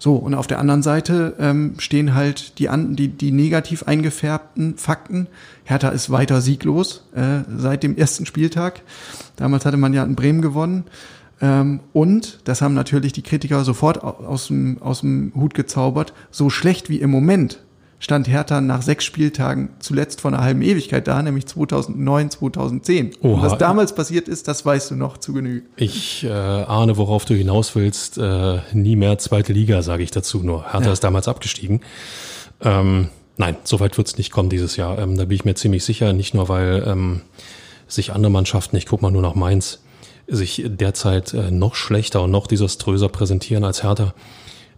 So, 0.04 0.16
und 0.16 0.34
auf 0.34 0.48
der 0.48 0.60
anderen 0.60 0.84
Seite 0.84 1.36
ähm, 1.40 1.76
stehen 1.78 2.14
halt 2.14 2.60
die, 2.60 2.68
an, 2.68 2.98
die, 2.98 3.08
die 3.08 3.32
negativ 3.32 3.84
eingefärbten 3.84 4.76
Fakten. 4.76 5.28
Hertha 5.64 5.90
ist 5.90 6.10
weiter 6.10 6.42
sieglos 6.42 7.06
äh, 7.16 7.50
seit 7.56 7.84
dem 7.84 7.96
ersten 7.96 8.26
Spieltag. 8.26 8.82
Damals 9.38 9.66
hatte 9.66 9.78
man 9.78 9.94
ja 9.94 10.04
in 10.04 10.16
Bremen 10.16 10.42
gewonnen. 10.42 10.84
Ähm, 11.40 11.80
und, 11.94 12.40
das 12.44 12.62
haben 12.62 12.74
natürlich 12.74 13.14
die 13.14 13.22
Kritiker 13.22 13.64
sofort 13.64 14.04
aus 14.04 14.48
dem, 14.48 14.82
aus 14.82 15.02
dem 15.02 15.32
Hut 15.36 15.54
gezaubert, 15.54 16.14
so 16.32 16.50
schlecht 16.50 16.90
wie 16.90 17.00
im 17.00 17.10
Moment 17.10 17.60
stand 18.04 18.28
Hertha 18.28 18.60
nach 18.60 18.82
sechs 18.82 19.06
Spieltagen 19.06 19.70
zuletzt 19.80 20.20
vor 20.20 20.34
einer 20.34 20.44
halben 20.44 20.62
Ewigkeit 20.62 21.08
da, 21.08 21.22
nämlich 21.22 21.46
2009, 21.46 22.32
2010. 22.32 23.12
Oha. 23.22 23.34
Und 23.34 23.42
was 23.42 23.58
damals 23.58 23.96
passiert 23.96 24.28
ist, 24.28 24.50
das 24.50 24.66
weißt 24.66 24.92
du 24.92 24.96
noch 24.96 25.18
zu 25.18 25.32
Genüge. 25.32 25.66
Ich 25.78 26.26
äh, 26.26 26.30
ahne, 26.30 26.98
worauf 26.98 27.24
du 27.24 27.34
hinaus 27.34 27.76
willst. 27.76 28.18
Äh, 28.18 28.60
nie 28.74 28.98
mehr 28.98 29.20
zweite 29.20 29.54
Liga, 29.54 29.82
sage 29.84 30.04
ich 30.04 30.12
dazu 30.12 30.44
nur. 30.44 30.74
Hertha 30.74 30.88
ja. 30.88 30.92
ist 30.92 31.06
damals 31.06 31.30
abgestiegen. 31.30 31.80
Ähm, 32.60 33.08
nein, 33.38 33.56
so 33.64 33.80
weit 33.80 33.98
wird 33.98 34.08
es 34.10 34.18
nicht 34.18 34.32
kommen 34.32 34.50
dieses 34.50 34.76
Jahr. 34.76 35.00
Ähm, 35.00 35.16
da 35.16 35.24
bin 35.24 35.36
ich 35.36 35.46
mir 35.46 35.56
ziemlich 35.56 35.86
sicher. 35.86 36.12
Nicht 36.12 36.34
nur, 36.34 36.50
weil 36.50 36.84
ähm, 36.86 37.22
sich 37.88 38.12
andere 38.12 38.34
Mannschaften, 38.34 38.76
ich 38.76 38.86
guck 38.86 39.02
mal 39.02 39.12
nur 39.12 39.22
nach 39.22 39.36
Mainz, 39.36 39.80
sich 40.28 40.62
derzeit 40.66 41.34
äh, 41.34 41.52
noch 41.52 41.76
schlechter 41.76 42.24
und 42.24 42.32
noch 42.32 42.48
desaströser 42.48 43.08
präsentieren 43.08 43.64
als 43.64 43.82
Hertha 43.82 44.14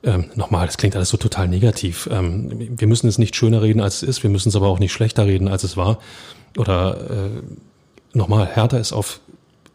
ähm, 0.05 0.25
nochmal, 0.35 0.67
das 0.67 0.77
klingt 0.77 0.95
alles 0.95 1.09
so 1.09 1.17
total 1.17 1.47
negativ. 1.47 2.07
Ähm, 2.11 2.69
wir 2.77 2.87
müssen 2.87 3.07
es 3.07 3.17
nicht 3.17 3.35
schöner 3.35 3.61
reden, 3.61 3.81
als 3.81 3.97
es 3.97 4.03
ist. 4.03 4.23
Wir 4.23 4.29
müssen 4.29 4.49
es 4.49 4.55
aber 4.55 4.67
auch 4.67 4.79
nicht 4.79 4.93
schlechter 4.93 5.25
reden, 5.25 5.47
als 5.47 5.63
es 5.63 5.75
war. 5.75 5.99
Oder 6.57 7.09
äh, 7.09 8.17
nochmal, 8.17 8.45
Hertha 8.45 8.77
ist 8.77 8.93
auf 8.93 9.19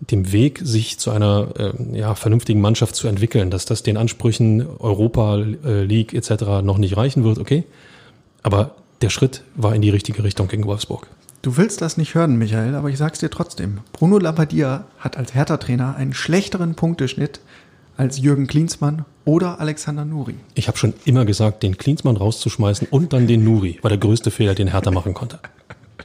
dem 0.00 0.32
Weg, 0.32 0.60
sich 0.62 0.98
zu 0.98 1.10
einer 1.10 1.48
äh, 1.58 1.98
ja, 1.98 2.14
vernünftigen 2.14 2.60
Mannschaft 2.60 2.94
zu 2.94 3.08
entwickeln, 3.08 3.50
dass 3.50 3.66
das 3.66 3.82
den 3.82 3.96
Ansprüchen 3.96 4.66
Europa 4.78 5.38
äh, 5.38 5.82
League 5.82 6.14
etc. 6.14 6.62
noch 6.62 6.78
nicht 6.78 6.96
reichen 6.96 7.24
wird, 7.24 7.38
okay. 7.38 7.64
Aber 8.42 8.76
der 9.02 9.10
Schritt 9.10 9.42
war 9.56 9.74
in 9.74 9.82
die 9.82 9.90
richtige 9.90 10.24
Richtung 10.24 10.48
gegen 10.48 10.64
Wolfsburg. 10.64 11.06
Du 11.42 11.56
willst 11.56 11.80
das 11.80 11.96
nicht 11.96 12.14
hören, 12.14 12.36
Michael, 12.36 12.74
aber 12.74 12.88
ich 12.88 12.98
sag's 12.98 13.18
dir 13.18 13.30
trotzdem. 13.30 13.80
Bruno 13.92 14.18
Labbadia 14.18 14.84
hat 14.98 15.16
als 15.16 15.34
Hertha-Trainer 15.34 15.96
einen 15.96 16.14
schlechteren 16.14 16.74
Punkteschnitt 16.74 17.40
als 17.96 18.18
Jürgen 18.18 18.46
Klinsmann 18.46 19.04
oder 19.30 19.60
Alexander 19.60 20.04
Nuri. 20.04 20.34
Ich 20.54 20.66
habe 20.66 20.76
schon 20.76 20.92
immer 21.04 21.24
gesagt, 21.24 21.62
den 21.62 21.78
Klinsmann 21.78 22.16
rauszuschmeißen 22.16 22.88
und 22.90 23.12
dann 23.12 23.28
den 23.28 23.44
Nuri 23.44 23.78
war 23.80 23.88
der 23.88 23.98
größte 23.98 24.32
Fehler, 24.32 24.56
den 24.56 24.72
Hertha 24.72 24.90
machen 24.90 25.14
konnte. 25.14 25.38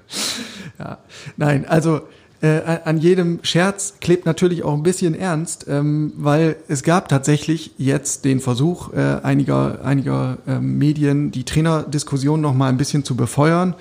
ja, 0.79 0.99
nein, 1.35 1.65
also 1.65 2.01
äh, 2.41 2.61
an 2.85 2.99
jedem 2.99 3.39
Scherz 3.41 3.95
klebt 3.99 4.27
natürlich 4.27 4.61
auch 4.63 4.75
ein 4.75 4.83
bisschen 4.83 5.15
Ernst, 5.15 5.65
ähm, 5.67 6.13
weil 6.17 6.57
es 6.67 6.83
gab 6.83 7.09
tatsächlich 7.09 7.71
jetzt 7.79 8.25
den 8.25 8.39
Versuch 8.41 8.93
äh, 8.93 9.19
einiger, 9.23 9.83
einiger 9.83 10.38
äh, 10.45 10.59
Medien, 10.59 11.31
die 11.31 11.45
Trainerdiskussion 11.45 12.39
noch 12.39 12.53
mal 12.53 12.69
ein 12.69 12.77
bisschen 12.77 13.03
zu 13.03 13.15
befeuern, 13.15 13.73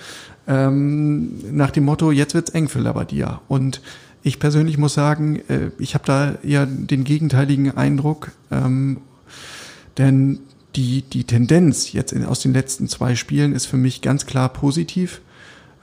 ähm, 0.48 1.34
nach 1.52 1.70
dem 1.70 1.84
Motto, 1.84 2.12
jetzt 2.12 2.32
wird's 2.32 2.50
eng 2.50 2.70
für 2.70 2.78
Labadia. 2.78 3.42
Und 3.46 3.82
ich 4.22 4.38
persönlich 4.38 4.78
muss 4.78 4.94
sagen, 4.94 5.42
äh, 5.48 5.70
ich 5.78 5.92
habe 5.92 6.04
da 6.06 6.34
eher 6.42 6.64
den 6.64 7.04
gegenteiligen 7.04 7.76
Eindruck, 7.76 8.32
ähm, 8.50 9.02
denn 9.98 10.40
die, 10.76 11.02
die 11.02 11.24
Tendenz 11.24 11.92
jetzt 11.92 12.12
in, 12.12 12.24
aus 12.24 12.40
den 12.40 12.52
letzten 12.52 12.88
zwei 12.88 13.14
Spielen 13.14 13.54
ist 13.54 13.66
für 13.66 13.76
mich 13.76 14.02
ganz 14.02 14.26
klar 14.26 14.48
positiv. 14.48 15.20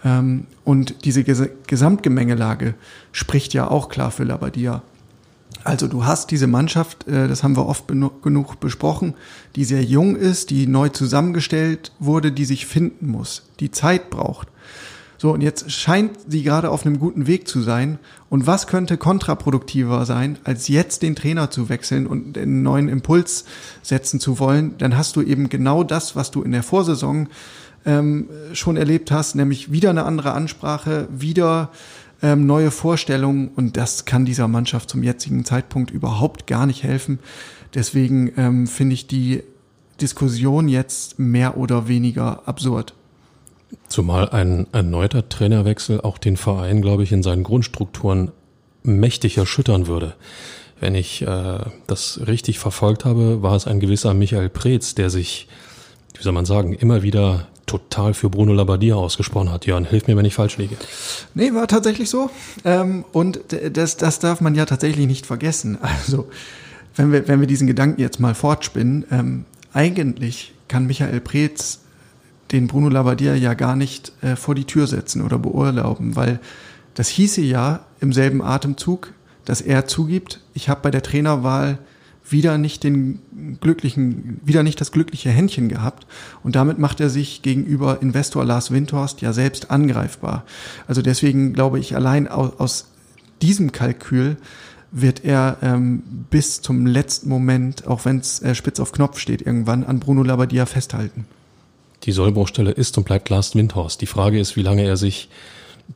Ähm, 0.04 0.48
und 0.64 1.06
diese 1.06 1.24
Ges 1.24 1.44
Gesamtgemengelage 1.68 2.74
spricht 3.12 3.54
ja 3.54 3.70
auch 3.70 3.90
klar 3.90 4.12
für 4.12 4.24
Labadia. 4.24 4.82
Also 5.64 5.88
du 5.88 6.06
hast 6.06 6.32
diese 6.32 6.48
Mannschaft, 6.48 7.08
äh, 7.08 7.28
das 7.28 7.44
haben 7.44 7.56
wir 7.56 7.68
oft 7.68 7.88
genug 7.88 8.60
besprochen, 8.60 9.14
die 9.56 9.64
sehr 9.64 9.84
jung 9.84 10.16
ist, 10.16 10.50
die 10.50 10.68
neu 10.68 10.90
zusammengestellt 10.90 11.92
wurde, 12.00 12.32
die 12.32 12.46
sich 12.46 12.66
finden 12.66 13.08
muss, 13.10 13.44
die 13.60 13.72
Zeit 13.72 14.10
braucht. 14.10 14.48
So, 15.22 15.30
und 15.30 15.42
jetzt 15.42 15.72
scheint 15.72 16.18
sie 16.28 16.42
gerade 16.42 16.72
auf 16.72 16.84
einem 16.84 16.98
guten 16.98 17.28
Weg 17.28 17.48
zu 17.48 17.62
sein. 17.62 18.00
Und 18.32 18.48
was 18.48 18.66
könnte 18.66 18.98
kontraproduktiver 18.98 20.04
sein, 20.08 20.40
als 20.46 20.68
jetzt 20.68 21.04
den 21.04 21.16
Trainer 21.16 21.52
zu 21.52 21.70
wechseln 21.70 22.08
und 22.08 22.40
einen 22.40 22.64
neuen 22.64 22.90
Impuls 22.90 23.46
setzen 23.84 24.20
zu 24.20 24.40
wollen? 24.40 24.80
Dann 24.80 24.98
hast 24.98 25.16
du 25.16 25.22
eben 25.22 25.48
genau 25.48 25.84
das, 25.84 26.16
was 26.16 26.32
du 26.32 26.42
in 26.42 26.52
der 26.52 26.64
Vorsaison 26.64 27.30
ähm, 27.86 28.30
schon 28.54 28.78
erlebt 28.78 29.12
hast, 29.12 29.36
nämlich 29.36 29.72
wieder 29.72 29.92
eine 29.92 30.06
andere 30.06 30.32
Ansprache, 30.32 31.08
wieder 31.12 31.70
ähm, 32.24 32.48
neue 32.48 32.72
Vorstellungen. 32.72 33.50
Und 33.50 33.78
das 33.78 34.06
kann 34.06 34.26
dieser 34.26 34.48
Mannschaft 34.48 34.90
zum 34.90 35.04
jetzigen 35.04 35.46
Zeitpunkt 35.46 35.92
überhaupt 35.92 36.48
gar 36.48 36.66
nicht 36.66 36.82
helfen. 36.82 37.20
Deswegen 37.76 38.32
ähm, 38.38 38.66
finde 38.66 38.96
ich 38.96 39.06
die 39.06 39.44
Diskussion 40.02 40.68
jetzt 40.68 41.20
mehr 41.20 41.58
oder 41.58 41.88
weniger 41.88 42.48
absurd. 42.48 42.96
Zumal 43.88 44.30
ein 44.30 44.68
erneuter 44.72 45.28
Trainerwechsel 45.28 46.02
auch 46.02 46.18
den 46.18 46.38
Verein, 46.38 46.82
glaube 46.82 47.04
ich, 47.04 47.12
in 47.12 47.24
seinen 47.24 47.44
Grundstrukturen 47.44 48.32
mächtig 48.84 49.38
erschüttern 49.38 49.88
würde. 49.88 50.16
Wenn 50.80 50.96
ich 50.96 51.22
äh, 51.22 51.60
das 51.88 52.22
richtig 52.26 52.58
verfolgt 52.58 53.06
habe, 53.06 53.44
war 53.44 53.56
es 53.56 53.68
ein 53.68 53.80
gewisser 53.80 54.14
Michael 54.14 54.50
Preetz, 54.50 54.96
der 54.96 55.10
sich, 55.10 55.48
wie 56.18 56.24
soll 56.24 56.34
man 56.34 56.46
sagen, 56.46 56.74
immer 56.74 57.04
wieder 57.04 57.48
total 57.68 58.14
für 58.14 58.30
Bruno 58.30 58.54
Labbadia 58.54 58.96
ausgesprochen 58.96 59.52
hat. 59.52 59.66
Jörn, 59.66 59.86
hilf 59.86 60.08
mir, 60.08 60.18
wenn 60.18 60.26
ich 60.26 60.34
falsch 60.34 60.58
liege. 60.58 60.76
Nee, 61.36 61.54
war 61.54 61.68
tatsächlich 61.68 62.10
so. 62.10 62.30
Ähm, 62.66 63.06
und 63.12 63.40
das, 63.72 63.98
das 63.98 64.20
darf 64.20 64.42
man 64.42 64.56
ja 64.56 64.66
tatsächlich 64.66 65.08
nicht 65.08 65.26
vergessen. 65.26 65.78
Also, 65.82 66.28
wenn 66.96 67.12
wir, 67.12 67.28
wenn 67.28 67.40
wir 67.40 67.48
diesen 67.48 67.68
Gedanken 67.68 68.02
jetzt 68.02 68.20
mal 68.20 68.36
fortspinnen, 68.36 69.06
ähm, 69.12 69.46
eigentlich 69.74 70.54
kann 70.68 70.88
Michael 70.88 71.22
Preetz 71.22 71.81
den 72.52 72.68
Bruno 72.68 72.90
Labbadia 72.90 73.36
ja 73.36 73.54
gar 73.54 73.76
nicht 73.76 74.12
äh, 74.22 74.36
vor 74.36 74.56
die 74.56 74.66
Tür 74.66 74.88
setzen 74.88 75.22
oder 75.22 75.40
beurlauben, 75.40 76.16
weil 76.16 76.40
das 76.94 77.08
hieße 77.08 77.42
ja 77.42 77.86
im 78.00 78.14
selben 78.14 78.42
Atemzug, 78.42 79.14
dass 79.46 79.62
er 79.62 79.88
zugibt, 79.88 80.42
ich 80.54 80.70
habe 80.70 80.82
bei 80.82 80.92
der 80.92 81.04
Trainerwahl 81.04 81.80
wieder 82.30 82.58
nicht 82.58 82.84
den 82.84 83.20
glücklichen, 83.60 84.40
wieder 84.44 84.64
nicht 84.64 84.80
das 84.80 84.92
glückliche 84.92 85.30
Händchen 85.30 85.70
gehabt 85.70 86.06
und 86.44 86.56
damit 86.56 86.80
macht 86.80 87.00
er 87.00 87.10
sich 87.10 87.42
gegenüber 87.42 88.02
Investor 88.02 88.46
Lars 88.46 88.72
Windhorst 88.72 89.22
ja 89.22 89.34
selbst 89.34 89.72
angreifbar. 89.72 90.46
Also 90.88 91.02
deswegen 91.02 91.54
glaube 91.54 91.80
ich 91.80 91.96
allein 91.96 92.28
aus, 92.28 92.60
aus 92.60 92.88
diesem 93.42 93.72
Kalkül 93.72 94.38
wird 94.92 95.24
er 95.24 95.58
ähm, 95.62 96.04
bis 96.30 96.62
zum 96.62 96.86
letzten 96.86 97.30
Moment, 97.30 97.88
auch 97.88 98.06
wenn 98.06 98.20
es 98.20 98.42
äh, 98.42 98.56
spitz 98.56 98.80
auf 98.80 98.92
Knopf 98.92 99.20
steht, 99.20 99.42
irgendwann 99.42 99.84
an 99.84 100.00
Bruno 100.00 100.22
Labbadia 100.22 100.66
festhalten. 100.66 101.26
Die 102.04 102.12
Sollbruchstelle 102.12 102.72
ist 102.72 102.98
und 102.98 103.04
bleibt 103.04 103.30
Lars 103.30 103.56
Windhorst. 103.56 104.02
Die 104.02 104.08
Frage 104.08 104.40
ist, 104.40 104.56
wie 104.56 104.64
lange 104.64 104.84
er 104.84 104.98
sich 104.98 105.30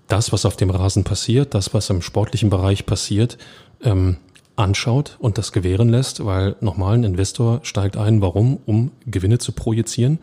das, 0.07 0.31
was 0.31 0.45
auf 0.45 0.55
dem 0.55 0.69
Rasen 0.69 1.03
passiert, 1.03 1.53
das, 1.53 1.73
was 1.73 1.89
im 1.89 2.01
sportlichen 2.01 2.49
Bereich 2.49 2.85
passiert, 2.85 3.37
ähm, 3.83 4.17
anschaut 4.55 5.17
und 5.19 5.37
das 5.37 5.51
gewähren 5.51 5.89
lässt, 5.89 6.23
weil 6.25 6.55
nochmal 6.61 6.95
ein 6.95 7.03
Investor 7.03 7.59
steigt 7.63 7.97
ein, 7.97 8.21
warum? 8.21 8.59
Um 8.65 8.91
Gewinne 9.05 9.37
zu 9.37 9.51
projizieren. 9.51 10.19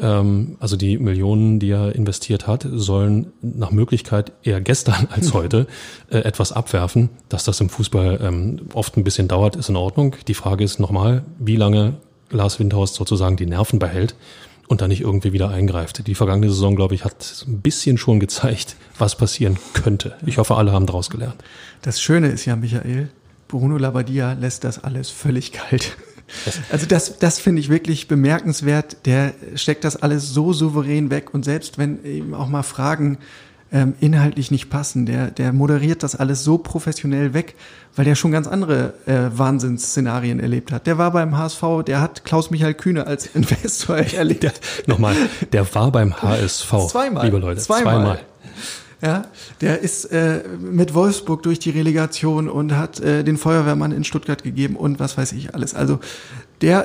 Ähm, 0.00 0.56
also 0.60 0.76
die 0.76 0.98
Millionen, 0.98 1.58
die 1.58 1.70
er 1.70 1.94
investiert 1.94 2.46
hat, 2.46 2.66
sollen 2.70 3.32
nach 3.42 3.70
Möglichkeit 3.70 4.32
eher 4.42 4.60
gestern 4.60 5.08
als 5.10 5.32
heute 5.32 5.66
äh, 6.10 6.18
etwas 6.18 6.52
abwerfen. 6.52 7.08
Dass 7.28 7.44
das 7.44 7.60
im 7.60 7.68
Fußball 7.68 8.20
ähm, 8.22 8.60
oft 8.74 8.96
ein 8.96 9.04
bisschen 9.04 9.26
dauert, 9.26 9.56
ist 9.56 9.68
in 9.68 9.76
Ordnung. 9.76 10.16
Die 10.28 10.34
Frage 10.34 10.64
ist 10.64 10.78
nochmal, 10.78 11.24
wie 11.38 11.56
lange 11.56 11.94
Lars 12.30 12.60
Windhorst 12.60 12.94
sozusagen 12.94 13.36
die 13.36 13.46
Nerven 13.46 13.78
behält 13.78 14.14
und 14.68 14.80
dann 14.80 14.88
nicht 14.90 15.00
irgendwie 15.00 15.32
wieder 15.32 15.50
eingreift. 15.50 16.06
Die 16.06 16.14
vergangene 16.14 16.48
Saison, 16.48 16.76
glaube 16.76 16.94
ich, 16.94 17.04
hat 17.04 17.44
ein 17.46 17.60
bisschen 17.60 17.98
schon 17.98 18.20
gezeigt, 18.20 18.76
was 18.98 19.16
passieren 19.16 19.58
könnte. 19.72 20.16
Ich 20.26 20.38
hoffe, 20.38 20.56
alle 20.56 20.72
haben 20.72 20.86
daraus 20.86 21.10
gelernt. 21.10 21.42
Das 21.82 22.00
Schöne 22.00 22.28
ist 22.28 22.44
ja, 22.44 22.54
Michael, 22.54 23.08
Bruno 23.48 23.78
Labbadia 23.78 24.34
lässt 24.34 24.64
das 24.64 24.84
alles 24.84 25.10
völlig 25.10 25.52
kalt. 25.52 25.96
Also 26.70 26.86
das, 26.86 27.18
das 27.18 27.38
finde 27.38 27.60
ich 27.60 27.70
wirklich 27.70 28.06
bemerkenswert. 28.06 29.06
Der 29.06 29.32
steckt 29.54 29.84
das 29.84 29.96
alles 29.96 30.28
so 30.28 30.52
souverän 30.52 31.10
weg 31.10 31.32
und 31.32 31.44
selbst 31.44 31.78
wenn 31.78 32.04
eben 32.04 32.34
auch 32.34 32.48
mal 32.48 32.62
Fragen 32.62 33.16
ähm, 33.72 33.94
inhaltlich 34.00 34.50
nicht 34.50 34.70
passen, 34.70 35.06
der, 35.06 35.30
der 35.30 35.52
moderiert 35.52 36.02
das 36.02 36.16
alles 36.16 36.42
so 36.42 36.58
professionell 36.58 37.34
weg, 37.34 37.54
weil 37.96 38.04
der 38.04 38.14
schon 38.14 38.32
ganz 38.32 38.46
andere 38.46 38.94
äh, 39.06 39.36
Wahnsinnsszenarien 39.36 40.40
erlebt 40.40 40.72
hat. 40.72 40.86
Der 40.86 40.98
war 40.98 41.10
beim 41.10 41.36
HSV, 41.36 41.62
der 41.86 42.00
hat 42.00 42.24
Klaus-Michael 42.24 42.74
Kühne 42.74 43.06
als 43.06 43.26
Investor 43.34 43.96
erlebt. 43.96 44.42
Der, 44.42 44.52
nochmal, 44.86 45.14
der 45.52 45.74
war 45.74 45.92
beim 45.92 46.20
HSV. 46.20 46.88
Zweimal. 46.88 47.24
Liebe 47.26 47.38
Leute, 47.38 47.60
Zweimal. 47.60 47.94
zweimal. 47.94 48.20
Ja, 49.00 49.26
der 49.60 49.80
ist 49.80 50.06
äh, 50.06 50.42
mit 50.58 50.92
Wolfsburg 50.92 51.44
durch 51.44 51.60
die 51.60 51.70
Relegation 51.70 52.48
und 52.48 52.74
hat 52.76 52.98
äh, 52.98 53.22
den 53.22 53.36
Feuerwehrmann 53.36 53.92
in 53.92 54.02
Stuttgart 54.02 54.42
gegeben 54.42 54.74
und 54.74 54.98
was 54.98 55.16
weiß 55.16 55.32
ich 55.32 55.54
alles. 55.54 55.74
Also 55.74 56.00
der 56.62 56.84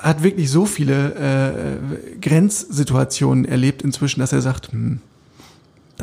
hat 0.00 0.22
wirklich 0.22 0.50
so 0.50 0.64
viele 0.64 1.14
äh, 1.14 2.18
Grenzsituationen 2.20 3.44
erlebt 3.44 3.82
inzwischen, 3.82 4.20
dass 4.20 4.32
er 4.32 4.40
sagt, 4.40 4.72
hm, 4.72 5.00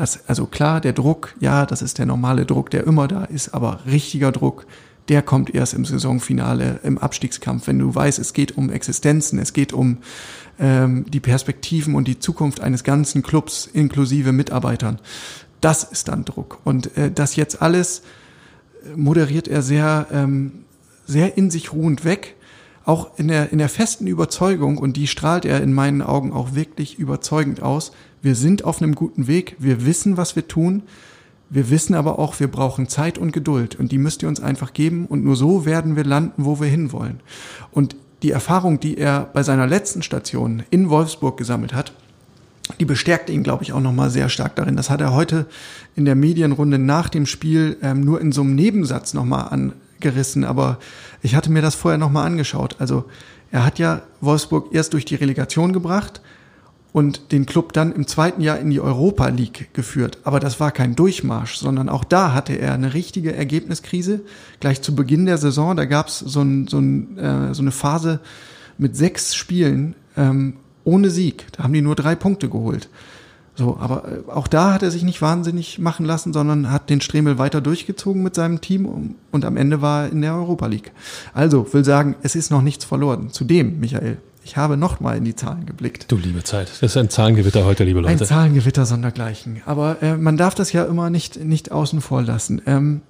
das, 0.01 0.27
also 0.27 0.47
klar, 0.47 0.81
der 0.81 0.93
Druck, 0.93 1.35
ja, 1.39 1.67
das 1.67 1.83
ist 1.83 1.99
der 1.99 2.07
normale 2.07 2.47
Druck, 2.47 2.71
der 2.71 2.87
immer 2.87 3.07
da 3.07 3.23
ist, 3.25 3.53
aber 3.53 3.81
richtiger 3.85 4.31
Druck, 4.31 4.65
der 5.09 5.21
kommt 5.21 5.53
erst 5.53 5.75
im 5.75 5.85
Saisonfinale, 5.85 6.79
im 6.83 6.97
Abstiegskampf, 6.97 7.67
wenn 7.67 7.77
du 7.77 7.93
weißt, 7.93 8.17
es 8.17 8.33
geht 8.33 8.57
um 8.57 8.71
Existenzen, 8.71 9.37
es 9.37 9.53
geht 9.53 9.73
um 9.73 9.99
ähm, 10.59 11.05
die 11.07 11.19
Perspektiven 11.19 11.93
und 11.93 12.07
die 12.07 12.17
Zukunft 12.17 12.61
eines 12.61 12.83
ganzen 12.83 13.21
Clubs 13.21 13.69
inklusive 13.71 14.31
Mitarbeitern. 14.31 14.97
Das 15.59 15.83
ist 15.83 16.07
dann 16.07 16.25
Druck. 16.25 16.57
Und 16.63 16.97
äh, 16.97 17.11
das 17.11 17.35
jetzt 17.35 17.61
alles 17.61 18.01
moderiert 18.95 19.47
er 19.47 19.61
sehr, 19.61 20.07
ähm, 20.11 20.65
sehr 21.05 21.37
in 21.37 21.51
sich 21.51 21.73
ruhend 21.73 22.05
weg, 22.05 22.37
auch 22.85 23.19
in 23.19 23.27
der, 23.27 23.51
in 23.51 23.59
der 23.59 23.69
festen 23.69 24.07
Überzeugung, 24.07 24.79
und 24.79 24.97
die 24.97 25.05
strahlt 25.05 25.45
er 25.45 25.61
in 25.61 25.73
meinen 25.73 26.01
Augen 26.01 26.33
auch 26.33 26.55
wirklich 26.55 26.97
überzeugend 26.97 27.61
aus, 27.61 27.91
wir 28.21 28.35
sind 28.35 28.63
auf 28.63 28.81
einem 28.81 28.95
guten 28.95 29.27
Weg, 29.27 29.55
wir 29.59 29.85
wissen, 29.85 30.17
was 30.17 30.35
wir 30.35 30.47
tun, 30.47 30.83
wir 31.49 31.69
wissen 31.69 31.95
aber 31.95 32.17
auch, 32.17 32.39
wir 32.39 32.47
brauchen 32.47 32.87
Zeit 32.87 33.17
und 33.17 33.33
Geduld 33.33 33.75
und 33.75 33.91
die 33.91 33.97
müsst 33.97 34.23
ihr 34.23 34.29
uns 34.29 34.39
einfach 34.39 34.73
geben 34.73 35.05
und 35.05 35.23
nur 35.23 35.35
so 35.35 35.65
werden 35.65 35.95
wir 35.95 36.05
landen, 36.05 36.45
wo 36.45 36.61
wir 36.61 36.67
hinwollen. 36.67 37.19
Und 37.71 37.95
die 38.23 38.31
Erfahrung, 38.31 38.79
die 38.79 38.97
er 38.97 39.29
bei 39.33 39.43
seiner 39.43 39.67
letzten 39.67 40.01
Station 40.01 40.63
in 40.69 40.89
Wolfsburg 40.89 41.37
gesammelt 41.37 41.73
hat, 41.73 41.91
die 42.79 42.85
bestärkt 42.85 43.29
ihn, 43.29 43.43
glaube 43.43 43.63
ich, 43.63 43.73
auch 43.73 43.81
nochmal 43.81 44.09
sehr 44.09 44.29
stark 44.29 44.55
darin. 44.55 44.77
Das 44.77 44.89
hat 44.89 45.01
er 45.01 45.13
heute 45.13 45.45
in 45.95 46.05
der 46.05 46.15
Medienrunde 46.15 46.77
nach 46.77 47.09
dem 47.09 47.25
Spiel 47.25 47.77
ähm, 47.81 48.01
nur 48.01 48.21
in 48.21 48.31
so 48.31 48.41
einem 48.41 48.55
Nebensatz 48.55 49.13
nochmal 49.13 49.49
angerissen, 49.49 50.45
aber 50.45 50.77
ich 51.21 51.35
hatte 51.35 51.51
mir 51.51 51.61
das 51.61 51.75
vorher 51.75 51.97
nochmal 51.97 52.27
angeschaut. 52.27 52.77
Also 52.79 53.05
er 53.51 53.65
hat 53.65 53.79
ja 53.79 54.03
Wolfsburg 54.21 54.73
erst 54.73 54.93
durch 54.93 55.03
die 55.03 55.15
Relegation 55.15 55.73
gebracht, 55.73 56.21
und 56.93 57.31
den 57.31 57.45
Club 57.45 57.73
dann 57.73 57.93
im 57.93 58.05
zweiten 58.05 58.41
Jahr 58.41 58.59
in 58.59 58.69
die 58.69 58.81
Europa 58.81 59.27
League 59.29 59.69
geführt. 59.73 60.17
Aber 60.23 60.39
das 60.39 60.59
war 60.59 60.71
kein 60.71 60.95
Durchmarsch, 60.95 61.55
sondern 61.55 61.87
auch 61.89 62.03
da 62.03 62.33
hatte 62.33 62.53
er 62.53 62.73
eine 62.73 62.93
richtige 62.93 63.33
Ergebniskrise. 63.33 64.21
Gleich 64.59 64.81
zu 64.81 64.93
Beginn 64.93 65.25
der 65.25 65.37
Saison, 65.37 65.77
da 65.77 65.85
gab 65.85 66.07
es 66.07 66.19
so, 66.19 66.41
ein, 66.41 66.67
so, 66.67 66.79
ein, 66.79 67.17
äh, 67.17 67.53
so 67.53 67.61
eine 67.61 67.71
Phase 67.71 68.19
mit 68.77 68.95
sechs 68.95 69.35
Spielen 69.35 69.95
ähm, 70.17 70.55
ohne 70.83 71.09
Sieg. 71.09 71.47
Da 71.53 71.63
haben 71.63 71.73
die 71.73 71.81
nur 71.81 71.95
drei 71.95 72.15
Punkte 72.15 72.49
geholt. 72.49 72.89
So, 73.55 73.77
aber 73.79 74.05
äh, 74.05 74.31
auch 74.31 74.47
da 74.47 74.73
hat 74.73 74.83
er 74.83 74.91
sich 74.91 75.03
nicht 75.03 75.21
wahnsinnig 75.21 75.79
machen 75.79 76.05
lassen, 76.05 76.33
sondern 76.33 76.71
hat 76.71 76.89
den 76.89 76.99
Stremel 76.99 77.37
weiter 77.37 77.61
durchgezogen 77.61 78.23
mit 78.23 78.35
seinem 78.35 78.59
Team 78.59 79.15
und 79.31 79.45
am 79.45 79.57
Ende 79.57 79.81
war 79.81 80.05
er 80.05 80.11
in 80.11 80.21
der 80.21 80.35
Europa 80.35 80.67
League. 80.67 80.91
Also, 81.33 81.71
will 81.73 81.85
sagen, 81.85 82.15
es 82.23 82.35
ist 82.35 82.49
noch 82.49 82.61
nichts 82.61 82.85
verloren. 82.85 83.29
Zudem, 83.31 83.79
Michael, 83.79 84.17
ich 84.43 84.57
habe 84.57 84.77
noch 84.77 84.99
mal 84.99 85.17
in 85.17 85.23
die 85.23 85.35
Zahlen 85.35 85.65
geblickt. 85.65 86.11
Du 86.11 86.17
liebe 86.17 86.43
Zeit. 86.43 86.69
Das 86.69 86.81
ist 86.81 86.97
ein 86.97 87.09
Zahlengewitter 87.09 87.63
heute, 87.65 87.83
liebe 87.83 88.01
Leute. 88.01 88.13
Ein 88.13 88.25
Zahlengewitter 88.25 88.85
sondergleichen. 88.85 89.61
Aber 89.65 90.01
äh, 90.01 90.17
man 90.17 90.37
darf 90.37 90.55
das 90.55 90.73
ja 90.73 90.83
immer 90.83 91.09
nicht, 91.09 91.43
nicht 91.43 91.71
außen 91.71 92.01
vor 92.01 92.23
lassen. 92.23 92.61
Ähm, 92.65 93.01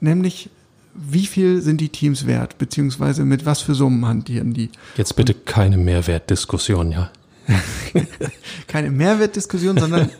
nämlich, 0.00 0.50
wie 0.94 1.26
viel 1.26 1.60
sind 1.60 1.80
die 1.80 1.90
Teams 1.90 2.26
wert? 2.26 2.56
Beziehungsweise 2.56 3.24
mit 3.24 3.44
was 3.44 3.60
für 3.60 3.74
Summen 3.74 4.06
hantieren 4.06 4.54
die? 4.54 4.70
Jetzt 4.96 5.16
bitte 5.16 5.34
keine 5.34 5.76
Mehrwertdiskussion, 5.76 6.92
ja? 6.92 7.10
keine 8.66 8.90
Mehrwertdiskussion, 8.90 9.76
sondern 9.76 10.10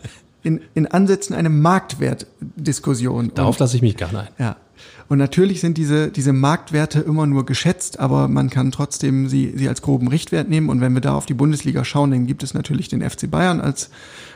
in, 0.42 0.60
in 0.74 0.86
Ansätzen 0.86 1.34
eine 1.34 1.48
Marktwertdiskussion. 1.48 3.32
Darauf 3.34 3.58
lasse 3.58 3.76
ich 3.76 3.82
mich 3.82 3.96
gerne 3.96 4.20
ein. 4.20 4.28
Ja. 4.38 4.56
Und 5.08 5.18
natürlich 5.18 5.60
sind 5.60 5.76
diese, 5.76 6.08
diese 6.08 6.32
Marktwerte 6.32 7.00
immer 7.00 7.26
nur 7.26 7.44
geschätzt, 7.44 8.00
aber 8.00 8.28
man 8.28 8.50
kann 8.50 8.70
trotzdem 8.70 9.28
sie, 9.28 9.52
sie 9.54 9.68
als 9.68 9.82
groben 9.82 10.08
Richtwert 10.08 10.48
nehmen. 10.48 10.68
Und 10.68 10.80
wenn 10.80 10.94
wir 10.94 11.00
da 11.00 11.14
auf 11.14 11.26
die 11.26 11.34
Bundesliga 11.34 11.84
schauen, 11.84 12.10
dann 12.10 12.26
gibt 12.26 12.42
es 12.42 12.54
natürlich 12.54 12.88
den 12.88 13.08
FC 13.08 13.30
Bayern 13.30 13.60
als, 13.60 13.90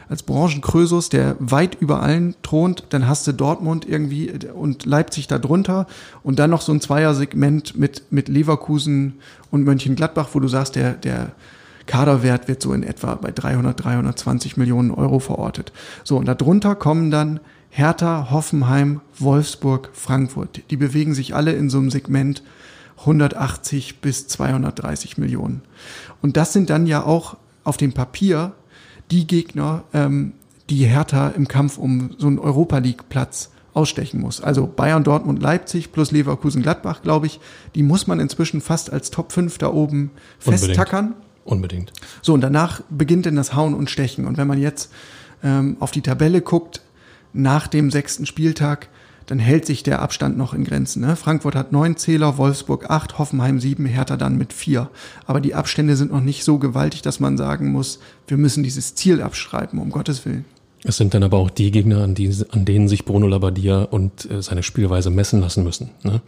als 0.09 0.22
Branchenkrösus, 0.22 1.09
der 1.09 1.37
weit 1.38 1.76
über 1.81 2.02
allen 2.02 2.35
thront. 2.42 2.85
Dann 2.90 3.09
hast 3.09 3.26
du 3.26 3.33
Dortmund 3.33 3.88
irgendwie 3.88 4.33
und 4.54 4.85
Leipzig 4.85 5.26
da 5.26 5.38
drunter. 5.38 5.87
Und 6.22 6.38
dann 6.38 6.50
noch 6.50 6.61
so 6.61 6.72
ein 6.72 6.81
Zweiersegment 6.81 7.78
mit, 7.78 8.11
mit 8.11 8.28
Leverkusen 8.28 9.14
und 9.50 9.64
Mönchengladbach, 9.64 10.28
wo 10.33 10.40
du 10.40 10.48
sagst, 10.48 10.76
der, 10.76 10.92
der, 10.92 11.33
Kaderwert 11.88 12.46
wird 12.46 12.62
so 12.62 12.72
in 12.72 12.85
etwa 12.85 13.16
bei 13.16 13.33
300, 13.33 13.83
320 13.83 14.57
Millionen 14.57 14.92
Euro 14.92 15.18
verortet. 15.18 15.72
So, 16.04 16.18
und 16.18 16.26
darunter 16.26 16.76
kommen 16.76 17.11
dann 17.11 17.40
Hertha, 17.70 18.28
Hoffenheim, 18.31 19.00
Wolfsburg, 19.18 19.90
Frankfurt. 19.92 20.62
Die 20.70 20.76
bewegen 20.76 21.14
sich 21.14 21.35
alle 21.35 21.52
in 21.52 21.70
so 21.70 21.78
einem 21.78 21.90
Segment 21.90 22.42
180 23.00 24.00
bis 24.00 24.26
230 24.28 25.18
Millionen. 25.18 25.62
Und 26.22 26.37
das 26.37 26.52
sind 26.52 26.70
dann 26.70 26.87
ja 26.87 27.04
auch 27.04 27.37
auf 27.64 27.76
dem 27.76 27.92
Papier 27.92 28.52
die 29.11 29.26
Gegner, 29.26 29.85
ähm, 29.92 30.33
die 30.68 30.85
Hertha 30.85 31.28
im 31.28 31.48
Kampf 31.48 31.78
um 31.78 32.11
so 32.18 32.26
einen 32.26 32.38
Europa 32.38 32.78
League 32.78 33.09
Platz 33.09 33.50
ausstechen 33.74 34.20
muss. 34.20 34.40
Also 34.40 34.66
Bayern, 34.66 35.04
Dortmund, 35.04 35.40
Leipzig 35.40 35.92
plus 35.92 36.11
Leverkusen, 36.11 36.62
Gladbach, 36.62 37.02
glaube 37.02 37.26
ich, 37.26 37.40
die 37.74 37.83
muss 37.83 38.07
man 38.07 38.18
inzwischen 38.18 38.61
fast 38.61 38.92
als 38.92 39.11
Top 39.11 39.33
5 39.33 39.59
da 39.59 39.72
oben 39.72 40.11
festtackern. 40.38 41.14
Unbedingt. 41.44 41.92
So, 42.20 42.35
und 42.35 42.40
danach 42.40 42.83
beginnt 42.90 43.24
dann 43.24 43.37
das 43.37 43.54
Hauen 43.54 43.74
und 43.74 43.88
Stechen. 43.88 44.26
Und 44.26 44.37
wenn 44.37 44.48
man 44.48 44.59
jetzt 44.59 44.92
ähm, 45.42 45.76
auf 45.81 45.92
die 45.92 46.02
Tabelle 46.02 46.42
guckt, 46.42 46.83
nach 47.32 47.66
dem 47.66 47.90
sechsten 47.90 48.26
Spieltag, 48.26 48.88
dann 49.26 49.38
hält 49.38 49.66
sich 49.66 49.82
der 49.82 50.00
Abstand 50.00 50.38
noch 50.38 50.54
in 50.54 50.64
Grenzen. 50.64 51.02
Ne? 51.02 51.14
Frankfurt 51.14 51.54
hat 51.54 51.70
neun 51.70 51.96
Zähler, 51.96 52.38
Wolfsburg 52.38 52.88
acht, 52.88 53.18
Hoffenheim 53.18 53.60
sieben, 53.60 53.84
Hertha 53.84 54.16
dann 54.16 54.38
mit 54.38 54.54
vier. 54.54 54.88
Aber 55.26 55.40
die 55.40 55.54
Abstände 55.54 55.96
sind 55.96 56.12
noch 56.12 56.22
nicht 56.22 56.44
so 56.44 56.58
gewaltig, 56.58 57.02
dass 57.02 57.20
man 57.20 57.36
sagen 57.36 57.70
muss, 57.70 58.00
wir 58.26 58.38
müssen 58.38 58.62
dieses 58.62 58.94
Ziel 58.94 59.20
abschreiben, 59.20 59.78
um 59.78 59.90
Gottes 59.90 60.24
Willen. 60.24 60.46
Es 60.84 60.96
sind 60.96 61.12
dann 61.12 61.24
aber 61.24 61.38
auch 61.38 61.50
die 61.50 61.70
Gegner, 61.70 62.04
an, 62.04 62.14
die, 62.14 62.32
an 62.50 62.64
denen 62.64 62.88
sich 62.88 63.04
Bruno 63.04 63.26
Labbadia 63.26 63.82
und 63.82 64.30
äh, 64.30 64.40
seine 64.40 64.62
Spielweise 64.62 65.10
messen 65.10 65.40
lassen 65.40 65.64
müssen. 65.64 65.90
Ne? 66.04 66.22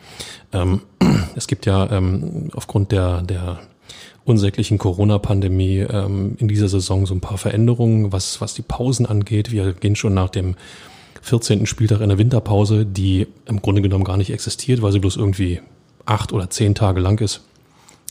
Ähm, 0.52 0.82
es 1.36 1.46
gibt 1.46 1.66
ja 1.66 1.90
ähm, 1.90 2.50
aufgrund 2.54 2.92
der, 2.92 3.22
der 3.22 3.60
unsäglichen 4.24 4.76
Corona-Pandemie 4.76 5.78
ähm, 5.78 6.36
in 6.38 6.48
dieser 6.48 6.68
Saison 6.68 7.06
so 7.06 7.14
ein 7.14 7.20
paar 7.20 7.38
Veränderungen, 7.38 8.12
was, 8.12 8.40
was 8.40 8.54
die 8.54 8.62
Pausen 8.62 9.06
angeht. 9.06 9.50
Wir 9.52 9.72
gehen 9.72 9.96
schon 9.96 10.14
nach 10.14 10.28
dem 10.28 10.56
14. 11.22 11.66
Spieltag 11.66 12.00
in 12.00 12.09
der 12.09 12.18
Winterpause, 12.18 12.87
die 12.87 13.26
im 13.46 13.61
Grunde 13.62 13.83
genommen 13.83 14.04
gar 14.04 14.16
nicht 14.16 14.30
existiert, 14.30 14.83
weil 14.83 14.92
sie 14.92 14.98
bloß 14.98 15.16
irgendwie 15.16 15.61
acht 16.06 16.33
oder 16.33 16.50
zehn 16.50 16.74
Tage 16.74 17.00
lang 17.00 17.20
ist. 17.20 17.42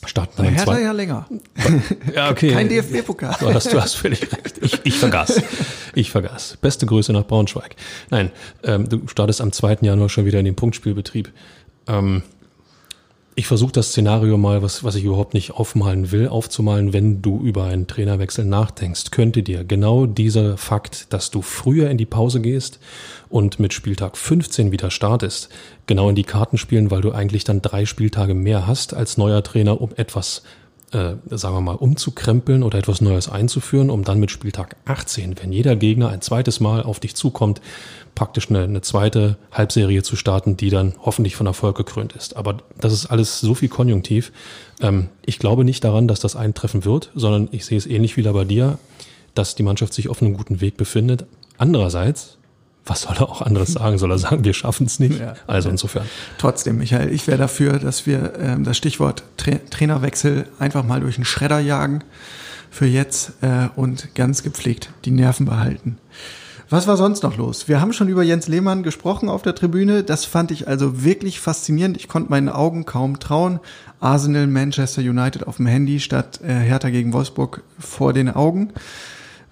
Starten 0.06 0.34
dann 0.38 0.54
Hertha 0.54 0.80
ja 0.80 0.92
länger. 0.94 1.28
Ja, 2.16 2.32
okay. 2.32 2.52
Kein 2.54 2.70
DFB-Pokal. 2.70 3.36
Du 3.40 3.54
hast, 3.54 3.74
du 3.74 3.82
hast 3.82 3.96
völlig 3.96 4.22
recht. 4.32 4.58
Ich, 4.62 4.80
ich 4.86 4.98
vergaß. 4.98 5.42
Ich 5.94 6.10
vergaß. 6.10 6.58
Beste 6.62 6.86
Grüße 6.86 7.12
nach 7.12 7.26
Braunschweig. 7.26 7.76
Nein, 8.10 8.32
ähm, 8.64 8.88
du 8.88 9.08
startest 9.08 9.42
am 9.42 9.52
2. 9.52 9.80
Januar 9.82 10.08
schon 10.08 10.26
wieder 10.26 10.40
in 10.40 10.46
den 10.46 10.56
Punktspielbetrieb. 10.56 11.32
Ähm, 11.88 12.24
ich 13.36 13.48
versuche 13.48 13.72
das 13.72 13.90
Szenario 13.90 14.38
mal, 14.38 14.62
was, 14.62 14.84
was 14.84 14.96
ich 14.96 15.04
überhaupt 15.04 15.34
nicht 15.34 15.52
aufmalen 15.52 16.12
will, 16.12 16.28
aufzumalen, 16.28 16.92
wenn 16.92 17.22
du 17.22 17.40
über 17.42 17.66
einen 17.66 17.88
Trainerwechsel 17.88 18.44
nachdenkst. 18.44 19.12
Könnte 19.12 19.44
dir 19.44 19.64
genau 19.64 20.06
dieser 20.06 20.58
Fakt, 20.58 21.14
dass 21.14 21.32
du 21.32 21.42
früher 21.42 21.90
in 21.90 21.98
die 21.98 22.06
Pause 22.06 22.42
gehst 22.42 22.80
und 23.30 23.60
mit 23.60 23.74
Spieltag 23.74 24.18
15 24.18 24.72
wieder 24.72 24.92
startest, 24.92 25.50
genau 25.88 26.10
in 26.10 26.16
die 26.16 26.24
Karten 26.24 26.58
spielen, 26.58 26.92
weil 26.92 27.02
du 27.02 27.12
eigentlich 27.12 27.44
dann 27.44 27.62
drei 27.62 27.86
Spieltage 27.86 28.34
mehr 28.34 28.68
hast 28.68 28.94
als 28.94 29.18
neuer 29.18 29.44
Trainer, 29.44 29.80
um 29.80 29.92
etwas 29.96 30.44
äh, 30.92 31.16
sagen 31.30 31.56
wir 31.56 31.62
mal, 31.62 31.76
umzukrempeln 31.76 32.64
oder 32.64 32.80
etwas 32.80 33.02
Neues 33.02 33.30
einzuführen, 33.30 33.90
um 33.90 34.04
dann 34.04 34.20
mit 34.20 34.32
Spieltag 34.32 34.76
18, 34.86 35.36
wenn 35.42 35.52
jeder 35.52 35.76
Gegner 35.76 36.10
ein 36.10 36.22
zweites 36.22 36.60
Mal 36.60 36.82
auf 36.84 37.00
dich 37.00 37.16
zukommt, 37.16 37.62
praktisch 38.16 38.50
eine, 38.50 38.64
eine 38.64 38.82
zweite 38.82 39.38
Halbserie 39.52 40.04
zu 40.04 40.16
starten, 40.16 40.58
die 40.58 40.70
dann 40.70 40.94
hoffentlich 41.00 41.36
von 41.36 41.48
Erfolg 41.48 41.78
gekrönt 41.78 42.14
ist. 42.14 42.36
Aber 42.36 42.58
das 42.80 42.94
ist 42.94 43.08
alles 43.08 43.40
so 43.40 43.56
viel 43.56 43.70
konjunktiv. 43.70 44.32
Ähm, 44.82 45.10
ich 45.26 45.40
glaube 45.40 45.66
nicht 45.66 45.84
daran, 45.84 46.08
dass 46.08 46.20
das 46.20 46.36
eintreffen 46.36 46.86
wird, 46.86 47.12
sondern 47.16 47.50
ich 47.52 47.66
sehe 47.66 47.78
es 47.78 47.86
ähnlich 47.86 48.18
wie 48.18 48.24
bei 48.24 48.46
dir, 48.46 48.78
dass 49.36 49.56
die 49.56 49.64
Mannschaft 49.64 49.94
sich 49.94 50.10
auf 50.10 50.22
einem 50.22 50.36
guten 50.36 50.62
Weg 50.62 50.78
befindet. 50.78 51.26
Andererseits 51.58 52.38
was 52.90 53.02
soll 53.02 53.16
er 53.18 53.30
auch 53.30 53.42
anderes 53.42 53.74
sagen? 53.74 53.98
Soll 53.98 54.12
er 54.12 54.18
sagen, 54.18 54.44
wir 54.44 54.54
schaffen 54.54 54.88
es 54.88 55.00
nicht? 55.00 55.20
Ja. 55.20 55.36
Also 55.48 55.70
insofern. 55.70 56.06
Trotzdem, 56.38 56.78
Michael, 56.78 57.14
ich 57.14 57.28
wäre 57.28 57.38
dafür, 57.38 57.78
dass 57.78 58.06
wir 58.06 58.34
ähm, 58.40 58.64
das 58.64 58.78
Stichwort 58.78 59.24
Tra 59.38 59.52
Trainerwechsel 59.70 60.48
einfach 60.58 60.84
mal 60.84 61.02
durch 61.02 61.16
den 61.16 61.26
Schredder 61.26 61.60
jagen 61.60 62.04
für 62.72 62.86
jetzt 62.86 63.34
äh, 63.42 63.68
und 63.76 64.16
ganz 64.16 64.44
gepflegt 64.44 64.92
die 65.06 65.12
Nerven 65.12 65.46
behalten. 65.46 65.98
Was 66.72 66.86
war 66.86 66.98
sonst 66.98 67.24
noch 67.24 67.36
los? 67.36 67.68
Wir 67.68 67.82
haben 67.82 67.94
schon 67.94 68.10
über 68.10 68.22
Jens 68.22 68.48
Lehmann 68.48 68.84
gesprochen 68.84 69.28
auf 69.28 69.42
der 69.42 69.56
Tribüne. 69.56 70.04
Das 70.04 70.26
fand 70.26 70.52
ich 70.52 70.68
also 70.68 71.04
wirklich 71.04 71.40
faszinierend. 71.40 71.98
Ich 71.98 72.08
konnte 72.08 72.30
meinen 72.30 72.48
Augen 72.48 72.86
kaum 72.86 73.18
trauen. 73.18 73.60
Arsenal, 74.00 74.46
Manchester 74.46 75.02
United 75.02 75.48
auf 75.48 75.58
dem 75.58 75.66
Handy 75.66 76.00
statt 76.00 76.42
äh, 76.44 76.54
Hertha 76.54 76.92
gegen 76.92 77.12
Wolfsburg 77.12 77.64
vor 77.80 78.14
den 78.14 78.30
Augen 78.30 78.72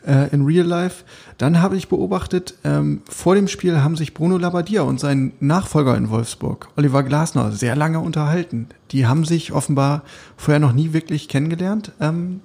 äh, 0.06 0.32
in 0.32 0.46
Real 0.46 0.68
Life. 0.68 1.06
Dann 1.40 1.60
habe 1.60 1.76
ich 1.76 1.88
beobachtet, 1.88 2.54
ähm, 2.64 3.02
vor 3.10 3.34
dem 3.34 3.48
Spiel 3.48 3.82
haben 3.82 3.96
sich 3.96 4.14
Bruno 4.14 4.38
Labbadia 4.38 4.84
und 4.84 5.00
sein 5.00 5.34
Nachfolger 5.40 5.98
in 5.98 6.12
Wolfsburg, 6.12 6.70
Oliver 6.78 7.02
Glasner, 7.02 7.52
sehr 7.52 7.76
lange 7.76 8.00
unterhalten. 8.00 8.68
Die 8.92 9.08
haben 9.08 9.26
sich 9.26 9.54
offenbar 9.54 10.04
vorher 10.38 10.60
noch 10.60 10.74
nie 10.74 10.94
wirklich 10.94 11.28
kennengelernt 11.30 11.94
ähm, 12.00 12.42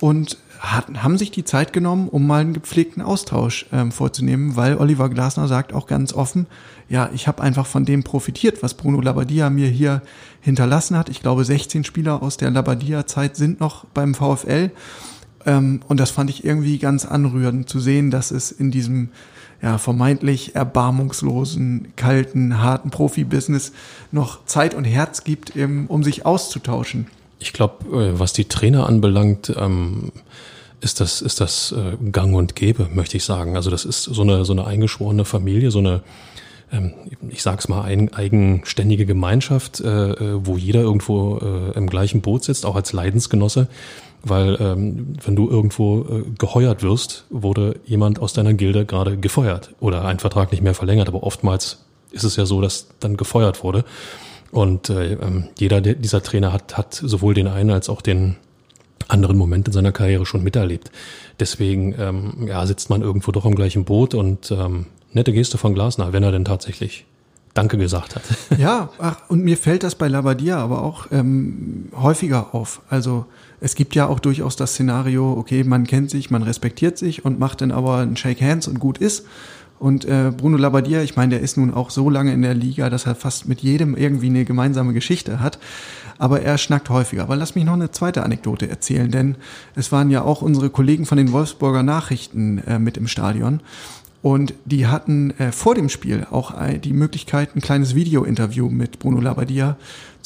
und 0.00 0.38
hat, 0.58 1.02
haben 1.02 1.18
sich 1.18 1.30
die 1.30 1.44
Zeit 1.44 1.72
genommen, 1.72 2.08
um 2.08 2.26
mal 2.26 2.40
einen 2.40 2.52
gepflegten 2.52 3.02
Austausch 3.02 3.66
ähm, 3.72 3.92
vorzunehmen, 3.92 4.56
weil 4.56 4.76
Oliver 4.76 5.08
Glasner 5.08 5.48
sagt 5.48 5.72
auch 5.72 5.86
ganz 5.86 6.12
offen, 6.12 6.46
ja, 6.88 7.10
ich 7.12 7.26
habe 7.26 7.42
einfach 7.42 7.66
von 7.66 7.84
dem 7.84 8.04
profitiert, 8.04 8.62
was 8.62 8.74
Bruno 8.74 9.00
Labbadia 9.00 9.50
mir 9.50 9.68
hier 9.68 10.02
hinterlassen 10.40 10.96
hat. 10.96 11.08
Ich 11.08 11.20
glaube, 11.20 11.44
16 11.44 11.84
Spieler 11.84 12.22
aus 12.22 12.36
der 12.36 12.50
Labbadia-Zeit 12.50 13.36
sind 13.36 13.60
noch 13.60 13.86
beim 13.86 14.14
VfL. 14.14 14.70
Ähm, 15.44 15.80
und 15.88 15.98
das 15.98 16.10
fand 16.10 16.30
ich 16.30 16.44
irgendwie 16.44 16.78
ganz 16.78 17.04
anrührend 17.04 17.68
zu 17.68 17.80
sehen, 17.80 18.10
dass 18.10 18.30
es 18.30 18.52
in 18.52 18.70
diesem 18.70 19.10
ja, 19.62 19.78
vermeintlich 19.78 20.54
erbarmungslosen, 20.54 21.88
kalten, 21.96 22.62
harten 22.62 22.90
Profibusiness 22.90 23.72
noch 24.12 24.44
Zeit 24.44 24.74
und 24.74 24.84
Herz 24.84 25.24
gibt, 25.24 25.56
eben, 25.56 25.86
um 25.86 26.04
sich 26.04 26.26
auszutauschen. 26.26 27.06
Ich 27.38 27.52
glaube, 27.52 27.84
äh, 27.96 28.18
was 28.18 28.32
die 28.32 28.46
Trainer 28.46 28.86
anbelangt, 28.86 29.52
ähm, 29.56 30.12
ist 30.80 31.00
das, 31.00 31.22
ist 31.22 31.40
das 31.40 31.72
äh, 31.72 31.96
Gang 32.10 32.34
und 32.34 32.54
Gäbe, 32.54 32.88
möchte 32.92 33.16
ich 33.16 33.24
sagen. 33.24 33.56
Also 33.56 33.70
das 33.70 33.84
ist 33.84 34.04
so 34.04 34.22
eine, 34.22 34.44
so 34.44 34.52
eine 34.52 34.66
eingeschworene 34.66 35.24
Familie, 35.24 35.70
so 35.70 35.78
eine, 35.78 36.02
ähm, 36.72 36.92
ich 37.28 37.42
sag's 37.42 37.68
mal, 37.68 37.82
ein, 37.82 38.12
eigenständige 38.12 39.06
Gemeinschaft, 39.06 39.80
äh, 39.80 40.10
äh, 40.10 40.46
wo 40.46 40.56
jeder 40.56 40.80
irgendwo 40.80 41.38
äh, 41.38 41.76
im 41.76 41.88
gleichen 41.88 42.20
Boot 42.20 42.44
sitzt, 42.44 42.66
auch 42.66 42.76
als 42.76 42.92
Leidensgenosse. 42.92 43.68
Weil 44.22 44.56
ähm, 44.60 45.16
wenn 45.24 45.36
du 45.36 45.48
irgendwo 45.48 46.00
äh, 46.02 46.24
geheuert 46.38 46.82
wirst, 46.82 47.24
wurde 47.30 47.78
jemand 47.84 48.18
aus 48.18 48.32
deiner 48.32 48.54
Gilde 48.54 48.84
gerade 48.84 49.16
gefeuert 49.16 49.74
oder 49.80 50.04
ein 50.04 50.18
Vertrag 50.18 50.50
nicht 50.50 50.62
mehr 50.62 50.74
verlängert. 50.74 51.08
Aber 51.08 51.22
oftmals 51.22 51.84
ist 52.10 52.24
es 52.24 52.36
ja 52.36 52.44
so, 52.44 52.60
dass 52.60 52.88
dann 53.00 53.16
gefeuert 53.16 53.62
wurde. 53.62 53.84
Und 54.56 54.88
äh, 54.88 55.12
ähm, 55.12 55.48
jeder 55.58 55.82
dieser 55.82 56.22
Trainer 56.22 56.50
hat, 56.50 56.78
hat 56.78 56.94
sowohl 56.94 57.34
den 57.34 57.46
einen 57.46 57.68
als 57.68 57.90
auch 57.90 58.00
den 58.00 58.36
anderen 59.06 59.36
Moment 59.36 59.66
in 59.66 59.74
seiner 59.74 59.92
Karriere 59.92 60.24
schon 60.24 60.42
miterlebt. 60.42 60.90
Deswegen 61.38 61.94
ähm, 61.98 62.46
ja, 62.48 62.64
sitzt 62.64 62.88
man 62.88 63.02
irgendwo 63.02 63.32
doch 63.32 63.44
im 63.44 63.54
gleichen 63.54 63.84
Boot 63.84 64.14
und 64.14 64.50
ähm, 64.50 64.86
nette 65.12 65.34
Geste 65.34 65.58
von 65.58 65.74
Glasner, 65.74 66.14
wenn 66.14 66.22
er 66.22 66.32
denn 66.32 66.46
tatsächlich 66.46 67.04
Danke 67.52 67.76
gesagt 67.76 68.16
hat. 68.16 68.22
Ja, 68.58 68.88
ach, 68.98 69.28
und 69.28 69.44
mir 69.44 69.58
fällt 69.58 69.82
das 69.82 69.94
bei 69.94 70.08
Labadia 70.08 70.56
aber 70.56 70.82
auch 70.82 71.08
ähm, 71.12 71.90
häufiger 71.94 72.54
auf. 72.54 72.80
Also 72.88 73.26
es 73.60 73.74
gibt 73.74 73.94
ja 73.94 74.06
auch 74.06 74.20
durchaus 74.20 74.56
das 74.56 74.72
Szenario, 74.72 75.34
okay, 75.34 75.64
man 75.64 75.86
kennt 75.86 76.08
sich, 76.08 76.30
man 76.30 76.42
respektiert 76.42 76.96
sich 76.96 77.26
und 77.26 77.38
macht 77.38 77.60
dann 77.60 77.72
aber 77.72 77.98
ein 77.98 78.16
Shake 78.16 78.40
Hands 78.40 78.66
und 78.66 78.80
gut 78.80 78.96
ist. 78.96 79.26
Und 79.78 80.04
äh, 80.06 80.32
Bruno 80.34 80.56
Labbadia, 80.56 81.02
ich 81.02 81.16
meine, 81.16 81.34
der 81.34 81.40
ist 81.40 81.56
nun 81.56 81.74
auch 81.74 81.90
so 81.90 82.08
lange 82.08 82.32
in 82.32 82.42
der 82.42 82.54
Liga, 82.54 82.88
dass 82.88 83.06
er 83.06 83.14
fast 83.14 83.46
mit 83.46 83.60
jedem 83.60 83.96
irgendwie 83.96 84.26
eine 84.26 84.44
gemeinsame 84.44 84.92
Geschichte 84.92 85.40
hat. 85.40 85.58
Aber 86.18 86.40
er 86.40 86.56
schnackt 86.56 86.88
häufiger. 86.88 87.24
Aber 87.24 87.36
lass 87.36 87.54
mich 87.54 87.64
noch 87.64 87.74
eine 87.74 87.90
zweite 87.90 88.22
Anekdote 88.22 88.68
erzählen, 88.68 89.10
denn 89.10 89.36
es 89.74 89.92
waren 89.92 90.10
ja 90.10 90.22
auch 90.22 90.40
unsere 90.40 90.70
Kollegen 90.70 91.04
von 91.04 91.18
den 91.18 91.32
Wolfsburger 91.32 91.82
Nachrichten 91.82 92.58
äh, 92.58 92.78
mit 92.78 92.96
im 92.96 93.06
Stadion. 93.06 93.60
Und 94.22 94.54
die 94.64 94.86
hatten 94.86 95.30
äh, 95.38 95.52
vor 95.52 95.74
dem 95.74 95.88
Spiel 95.88 96.26
auch 96.30 96.60
äh, 96.60 96.78
die 96.78 96.94
Möglichkeit, 96.94 97.54
ein 97.54 97.60
kleines 97.60 97.94
Video-Interview 97.94 98.68
mit 98.70 98.98
Bruno 98.98 99.20
Labbadia 99.20 99.76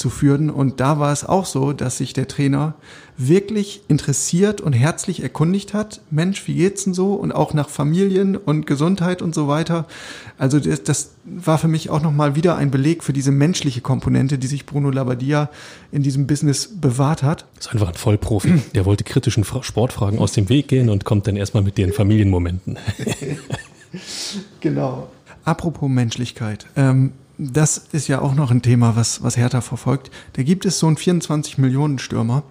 zu 0.00 0.10
führen. 0.10 0.50
Und 0.50 0.80
da 0.80 0.98
war 0.98 1.12
es 1.12 1.24
auch 1.24 1.46
so, 1.46 1.72
dass 1.72 1.98
sich 1.98 2.12
der 2.12 2.26
Trainer 2.26 2.74
wirklich 3.16 3.82
interessiert 3.86 4.60
und 4.60 4.72
herzlich 4.72 5.22
erkundigt 5.22 5.74
hat. 5.74 6.00
Mensch, 6.10 6.48
wie 6.48 6.54
geht's 6.54 6.84
denn 6.84 6.94
so? 6.94 7.14
Und 7.14 7.32
auch 7.32 7.52
nach 7.52 7.68
Familien 7.68 8.36
und 8.36 8.66
Gesundheit 8.66 9.20
und 9.20 9.34
so 9.34 9.46
weiter. 9.46 9.86
Also 10.38 10.58
das, 10.58 10.82
das 10.82 11.10
war 11.24 11.58
für 11.58 11.68
mich 11.68 11.90
auch 11.90 12.00
nochmal 12.00 12.34
wieder 12.34 12.56
ein 12.56 12.70
Beleg 12.70 13.04
für 13.04 13.12
diese 13.12 13.30
menschliche 13.30 13.82
Komponente, 13.82 14.38
die 14.38 14.46
sich 14.46 14.64
Bruno 14.64 14.90
Labbadia 14.90 15.50
in 15.92 16.02
diesem 16.02 16.26
Business 16.26 16.70
bewahrt 16.80 17.22
hat. 17.22 17.44
Das 17.56 17.66
ist 17.66 17.72
einfach 17.72 17.88
ein 17.88 17.94
Vollprofi. 17.94 18.62
Der 18.74 18.86
wollte 18.86 19.04
kritischen 19.04 19.44
Sportfragen 19.44 20.18
aus 20.18 20.32
dem 20.32 20.48
Weg 20.48 20.68
gehen 20.68 20.88
und 20.88 21.04
kommt 21.04 21.26
dann 21.26 21.36
erstmal 21.36 21.62
mit 21.62 21.76
den 21.76 21.92
Familienmomenten. 21.92 22.78
genau. 24.60 25.08
Apropos 25.44 25.90
Menschlichkeit. 25.90 26.66
Ähm, 26.76 27.12
das 27.40 27.78
ist 27.92 28.08
ja 28.08 28.20
auch 28.20 28.34
noch 28.34 28.50
ein 28.50 28.60
Thema, 28.60 28.96
was, 28.96 29.22
was 29.22 29.36
Hertha 29.36 29.62
verfolgt. 29.62 30.10
Da 30.34 30.42
gibt 30.42 30.66
es 30.66 30.78
so 30.78 30.86
einen 30.86 30.96
24-Millionen-Stürmer, 30.96 32.42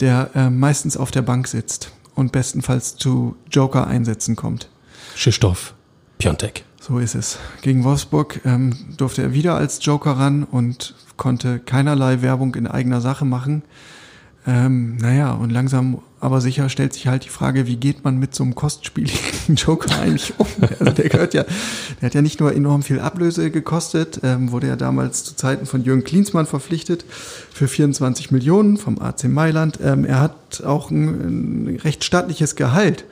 der 0.00 0.30
äh, 0.34 0.50
meistens 0.50 0.96
auf 0.96 1.10
der 1.10 1.22
Bank 1.22 1.48
sitzt 1.48 1.90
und 2.14 2.30
bestenfalls 2.30 2.96
zu 2.96 3.36
Joker-Einsätzen 3.50 4.36
kommt. 4.36 4.68
Schistoff, 5.14 5.74
Piontek. 6.18 6.64
So 6.80 6.98
ist 6.98 7.14
es. 7.14 7.38
Gegen 7.62 7.82
Wolfsburg 7.82 8.42
ähm, 8.44 8.74
durfte 8.98 9.22
er 9.22 9.32
wieder 9.32 9.56
als 9.56 9.82
Joker 9.82 10.12
ran 10.12 10.44
und 10.44 10.94
konnte 11.16 11.58
keinerlei 11.58 12.20
Werbung 12.20 12.54
in 12.56 12.66
eigener 12.66 13.00
Sache 13.00 13.24
machen. 13.24 13.62
Ähm, 14.46 14.96
naja, 14.96 15.32
und 15.32 15.50
langsam 15.50 16.00
aber 16.24 16.40
sicher 16.40 16.70
stellt 16.70 16.94
sich 16.94 17.06
halt 17.06 17.26
die 17.26 17.30
Frage, 17.30 17.66
wie 17.66 17.76
geht 17.76 18.02
man 18.02 18.18
mit 18.18 18.34
so 18.34 18.44
einem 18.44 18.54
kostspieligen 18.54 19.20
Joker 19.56 20.00
eigentlich 20.00 20.32
um? 20.38 20.46
Also 20.80 20.92
der 20.92 21.10
gehört 21.10 21.34
ja, 21.34 21.44
der 22.00 22.06
hat 22.06 22.14
ja 22.14 22.22
nicht 22.22 22.40
nur 22.40 22.54
enorm 22.54 22.82
viel 22.82 22.98
Ablöse 22.98 23.50
gekostet, 23.50 24.20
ähm, 24.22 24.50
wurde 24.50 24.68
ja 24.68 24.76
damals 24.76 25.24
zu 25.24 25.36
Zeiten 25.36 25.66
von 25.66 25.84
Jürgen 25.84 26.02
Klinsmann 26.02 26.46
verpflichtet 26.46 27.04
für 27.52 27.68
24 27.68 28.30
Millionen 28.30 28.78
vom 28.78 28.98
AC 28.98 29.24
Mailand. 29.24 29.80
Ähm, 29.82 30.06
er 30.06 30.20
hat 30.20 30.62
auch 30.64 30.90
ein, 30.90 31.66
ein 31.68 31.76
recht 31.84 32.04
stattliches 32.04 32.56
Gehalt. 32.56 33.04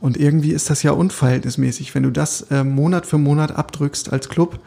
Und 0.00 0.16
irgendwie 0.16 0.52
ist 0.52 0.70
das 0.70 0.82
ja 0.82 0.92
unverhältnismäßig, 0.92 1.94
wenn 1.94 2.02
du 2.02 2.10
das 2.10 2.46
äh, 2.50 2.64
Monat 2.64 3.04
für 3.04 3.18
Monat 3.18 3.56
abdrückst 3.56 4.10
als 4.10 4.30
Club 4.30 4.58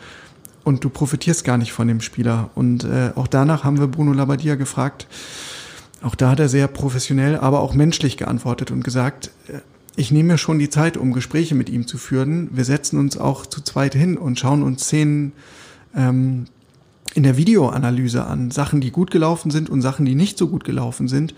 und 0.63 0.83
du 0.83 0.89
profitierst 0.89 1.43
gar 1.43 1.57
nicht 1.57 1.73
von 1.73 1.87
dem 1.87 2.01
Spieler. 2.01 2.51
Und 2.53 2.83
äh, 2.83 3.11
auch 3.15 3.27
danach 3.27 3.63
haben 3.63 3.79
wir 3.79 3.87
Bruno 3.87 4.13
Labbadia 4.13 4.53
gefragt, 4.53 5.07
auch 6.01 6.15
da 6.15 6.31
hat 6.31 6.39
er 6.39 6.49
sehr 6.49 6.67
professionell, 6.67 7.37
aber 7.37 7.61
auch 7.61 7.73
menschlich 7.73 8.17
geantwortet 8.17 8.71
und 8.71 8.83
gesagt, 8.83 9.31
äh, 9.47 9.59
ich 9.95 10.11
nehme 10.11 10.33
mir 10.33 10.37
schon 10.37 10.59
die 10.59 10.69
Zeit, 10.69 10.95
um 10.95 11.11
Gespräche 11.11 11.55
mit 11.55 11.69
ihm 11.69 11.87
zu 11.87 11.97
führen. 11.97 12.49
Wir 12.51 12.65
setzen 12.65 12.99
uns 12.99 13.17
auch 13.17 13.47
zu 13.47 13.61
zweit 13.61 13.95
hin 13.95 14.15
und 14.15 14.39
schauen 14.39 14.61
uns 14.61 14.83
Szenen 14.83 15.31
ähm, 15.95 16.45
in 17.15 17.23
der 17.23 17.35
Videoanalyse 17.35 18.23
an. 18.25 18.51
Sachen, 18.51 18.79
die 18.79 18.91
gut 18.91 19.09
gelaufen 19.09 19.49
sind 19.49 19.71
und 19.71 19.81
Sachen, 19.81 20.05
die 20.05 20.13
nicht 20.13 20.37
so 20.37 20.49
gut 20.49 20.63
gelaufen 20.65 21.07
sind. 21.07 21.33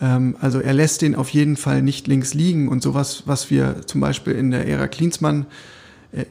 Ähm, 0.00 0.36
also 0.40 0.58
er 0.58 0.72
lässt 0.72 1.02
den 1.02 1.14
auf 1.14 1.28
jeden 1.28 1.56
Fall 1.56 1.82
nicht 1.82 2.06
links 2.06 2.32
liegen 2.32 2.68
und 2.68 2.82
sowas, 2.82 3.24
was 3.26 3.50
wir 3.50 3.86
zum 3.86 4.00
Beispiel 4.00 4.32
in 4.32 4.50
der 4.50 4.66
Ära 4.66 4.88
Klinsmann 4.88 5.44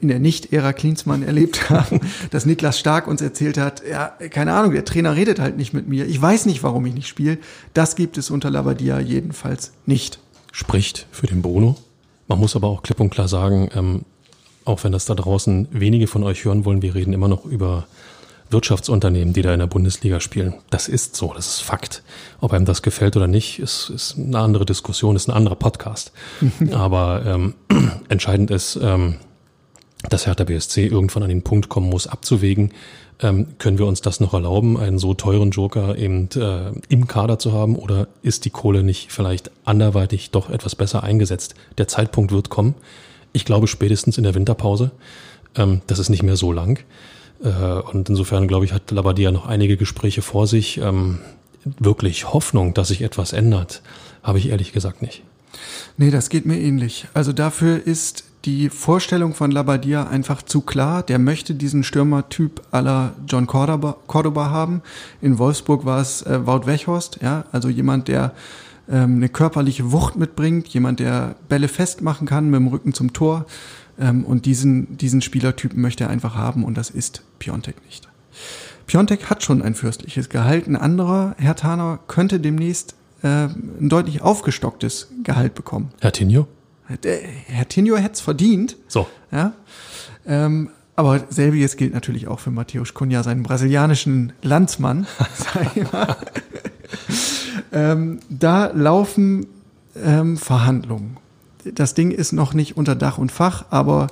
in 0.01 0.07
der 0.07 0.19
Nicht-Ära 0.19 0.73
Klinsmann 0.73 1.23
erlebt 1.23 1.69
haben, 1.69 1.99
dass 2.31 2.45
Niklas 2.45 2.79
Stark 2.79 3.07
uns 3.07 3.21
erzählt 3.21 3.57
hat, 3.57 3.83
ja, 3.87 4.07
keine 4.29 4.53
Ahnung, 4.53 4.73
der 4.73 4.85
Trainer 4.85 5.15
redet 5.15 5.39
halt 5.39 5.57
nicht 5.57 5.73
mit 5.73 5.87
mir. 5.87 6.05
Ich 6.05 6.21
weiß 6.21 6.47
nicht, 6.47 6.63
warum 6.63 6.85
ich 6.85 6.93
nicht 6.93 7.07
spiele. 7.07 7.37
Das 7.73 7.95
gibt 7.95 8.17
es 8.17 8.29
unter 8.29 8.49
Labadia 8.49 8.99
jedenfalls 8.99 9.73
nicht. 9.85 10.19
Spricht 10.51 11.05
für 11.11 11.27
den 11.27 11.41
Bruno. 11.41 11.75
Man 12.27 12.39
muss 12.39 12.55
aber 12.55 12.67
auch 12.67 12.81
klipp 12.81 12.99
und 12.99 13.11
klar 13.11 13.27
sagen, 13.27 13.69
ähm, 13.75 14.01
auch 14.65 14.83
wenn 14.83 14.91
das 14.91 15.05
da 15.05 15.15
draußen 15.15 15.67
wenige 15.71 16.07
von 16.07 16.23
euch 16.23 16.43
hören 16.43 16.65
wollen, 16.65 16.81
wir 16.81 16.95
reden 16.95 17.13
immer 17.13 17.27
noch 17.27 17.45
über 17.45 17.87
Wirtschaftsunternehmen, 18.49 19.33
die 19.33 19.41
da 19.41 19.53
in 19.53 19.59
der 19.59 19.67
Bundesliga 19.67 20.19
spielen. 20.19 20.55
Das 20.69 20.87
ist 20.87 21.15
so, 21.15 21.33
das 21.33 21.47
ist 21.47 21.61
Fakt. 21.61 22.03
Ob 22.39 22.53
einem 22.53 22.65
das 22.65 22.81
gefällt 22.81 23.15
oder 23.15 23.27
nicht, 23.27 23.59
ist, 23.59 23.89
ist 23.89 24.17
eine 24.17 24.39
andere 24.39 24.65
Diskussion, 24.65 25.15
ist 25.15 25.27
ein 25.27 25.35
anderer 25.35 25.55
Podcast. 25.55 26.11
Aber 26.71 27.23
ähm, 27.25 27.53
entscheidend 28.09 28.51
ist, 28.51 28.79
ähm, 28.81 29.17
dass 30.09 30.25
Hertha 30.25 30.43
BSC 30.43 30.85
irgendwann 30.85 31.23
an 31.23 31.29
den 31.29 31.41
Punkt 31.41 31.69
kommen 31.69 31.89
muss, 31.89 32.07
abzuwägen, 32.07 32.71
ähm, 33.19 33.47
können 33.57 33.79
wir 33.79 33.87
uns 33.87 34.01
das 34.01 34.19
noch 34.19 34.33
erlauben, 34.33 34.77
einen 34.77 34.99
so 34.99 35.13
teuren 35.13 35.49
Joker 35.49 35.97
eben 35.97 36.29
äh, 36.35 36.71
im 36.89 37.07
Kader 37.07 37.39
zu 37.39 37.51
haben 37.51 37.75
oder 37.75 38.07
ist 38.21 38.45
die 38.45 38.51
Kohle 38.51 38.83
nicht 38.83 39.11
vielleicht 39.11 39.49
anderweitig 39.65 40.29
doch 40.31 40.49
etwas 40.49 40.75
besser 40.75 41.03
eingesetzt? 41.03 41.55
Der 41.77 41.87
Zeitpunkt 41.87 42.31
wird 42.31 42.49
kommen. 42.49 42.75
Ich 43.33 43.43
glaube 43.43 43.67
spätestens 43.67 44.17
in 44.17 44.23
der 44.23 44.35
Winterpause. 44.35 44.91
Ähm, 45.55 45.81
das 45.87 45.97
ist 45.97 46.09
nicht 46.09 46.23
mehr 46.23 46.37
so 46.37 46.51
lang. 46.51 46.79
Äh, 47.43 47.49
und 47.49 48.07
insofern, 48.09 48.47
glaube 48.47 48.65
ich, 48.65 48.73
hat 48.73 48.91
Labadia 48.91 49.31
noch 49.31 49.47
einige 49.47 49.77
Gespräche 49.77 50.21
vor 50.21 50.45
sich. 50.45 50.77
Ähm, 50.77 51.19
wirklich 51.79 52.31
Hoffnung, 52.31 52.73
dass 52.73 52.89
sich 52.89 53.01
etwas 53.01 53.33
ändert, 53.33 53.81
habe 54.23 54.37
ich 54.37 54.49
ehrlich 54.49 54.73
gesagt 54.73 55.01
nicht. 55.01 55.23
Nee, 55.97 56.11
das 56.11 56.29
geht 56.29 56.45
mir 56.45 56.59
ähnlich. 56.59 57.07
Also 57.13 57.33
dafür 57.33 57.85
ist 57.85 58.23
die 58.47 58.69
Vorstellung 58.69 59.35
von 59.35 59.51
Labadia 59.51 60.07
einfach 60.07 60.41
zu 60.41 60.61
klar. 60.61 61.03
Der 61.03 61.19
möchte 61.19 61.53
diesen 61.53 61.83
Stürmertyp 61.83 62.61
aller 62.71 63.13
John 63.27 63.45
Cordoba, 63.45 63.97
Cordoba 64.07 64.49
haben. 64.49 64.81
In 65.21 65.37
Wolfsburg 65.37 65.83
war 65.85 65.99
es 65.99 66.21
äh, 66.21 66.47
Wout 66.47 66.65
Weghorst, 66.65 67.19
ja, 67.21 67.43
also 67.51 67.67
jemand, 67.67 68.07
der 68.07 68.33
ähm, 68.89 69.17
eine 69.17 69.27
körperliche 69.27 69.91
Wucht 69.91 70.15
mitbringt, 70.15 70.69
jemand, 70.69 71.01
der 71.01 71.35
Bälle 71.49 71.67
festmachen 71.67 72.25
kann 72.25 72.49
mit 72.49 72.59
dem 72.59 72.67
Rücken 72.67 72.93
zum 72.93 73.11
Tor. 73.11 73.45
Ähm, 73.99 74.23
und 74.23 74.45
diesen, 74.45 74.97
diesen 74.97 75.21
Spielertypen 75.21 75.81
möchte 75.81 76.05
er 76.05 76.09
einfach 76.09 76.35
haben 76.35 76.63
und 76.63 76.77
das 76.77 76.89
ist 76.89 77.23
Piontek 77.39 77.75
nicht. 77.85 78.07
Piontek 78.85 79.29
hat 79.29 79.43
schon 79.43 79.61
ein 79.61 79.75
fürstliches 79.75 80.29
Gehalt. 80.29 80.67
Ein 80.67 80.77
anderer, 80.77 81.35
Herr 81.37 81.57
Taner, 81.57 81.99
könnte 82.07 82.39
demnächst 82.39 82.95
äh, 83.23 83.27
ein 83.27 83.89
deutlich 83.89 84.21
aufgestocktes 84.21 85.09
Gehalt 85.23 85.53
bekommen. 85.53 85.89
Herr 85.99 86.13
Tinio? 86.13 86.47
Der, 87.03 87.19
Herr 87.47 87.67
Tinio 87.67 87.97
hätte 87.97 88.13
es 88.13 88.21
verdient. 88.21 88.77
So. 88.87 89.07
Ja. 89.31 89.53
Ähm, 90.25 90.69
aber 90.95 91.21
selbiges 91.29 91.77
gilt 91.77 91.93
natürlich 91.93 92.27
auch 92.27 92.39
für 92.39 92.49
Matthäus 92.49 92.93
Cunha, 92.93 93.21
seinen 93.23 93.43
brasilianischen 93.43 94.33
Landsmann. 94.41 95.05
ähm, 97.71 98.19
da 98.29 98.71
laufen 98.73 99.45
ähm, 100.03 100.37
Verhandlungen. 100.37 101.17
Das 101.63 101.93
Ding 101.93 102.11
ist 102.11 102.31
noch 102.31 102.53
nicht 102.53 102.77
unter 102.77 102.95
Dach 102.95 103.17
und 103.17 103.31
Fach, 103.31 103.65
aber 103.69 104.07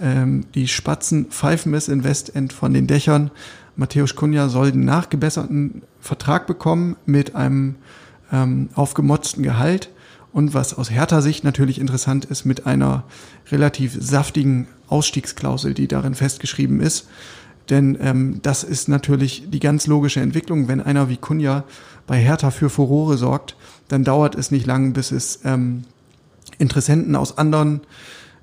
ähm, 0.00 0.44
die 0.54 0.68
Spatzen 0.68 1.26
pfeifen 1.26 1.74
es 1.74 1.88
in 1.88 2.04
Westend 2.04 2.52
von 2.52 2.72
den 2.72 2.86
Dächern. 2.86 3.30
Matthäus 3.76 4.14
Cunha 4.16 4.48
soll 4.48 4.68
einen 4.68 4.84
nachgebesserten 4.84 5.82
Vertrag 6.00 6.46
bekommen 6.46 6.96
mit 7.06 7.34
einem 7.34 7.76
ähm, 8.32 8.68
aufgemotzten 8.74 9.42
Gehalt 9.42 9.90
und 10.32 10.54
was 10.54 10.74
aus 10.74 10.90
härter 10.90 11.22
Sicht 11.22 11.44
natürlich 11.44 11.78
interessant 11.78 12.24
ist, 12.24 12.44
mit 12.44 12.66
einer 12.66 13.04
relativ 13.50 13.96
saftigen 14.00 14.66
Ausstiegsklausel, 14.88 15.74
die 15.74 15.88
darin 15.88 16.14
festgeschrieben 16.14 16.80
ist. 16.80 17.06
Denn 17.70 17.96
ähm, 18.00 18.40
das 18.42 18.64
ist 18.64 18.88
natürlich 18.88 19.44
die 19.50 19.60
ganz 19.60 19.86
logische 19.86 20.20
Entwicklung. 20.20 20.68
Wenn 20.68 20.80
einer 20.80 21.08
wie 21.08 21.16
Kunja 21.16 21.64
bei 22.06 22.18
Hertha 22.18 22.50
für 22.50 22.70
Furore 22.70 23.16
sorgt, 23.16 23.56
dann 23.88 24.04
dauert 24.04 24.34
es 24.34 24.50
nicht 24.50 24.66
lang, 24.66 24.92
bis 24.92 25.12
es 25.12 25.40
ähm, 25.44 25.84
Interessenten 26.58 27.14
aus 27.14 27.38
anderen 27.38 27.82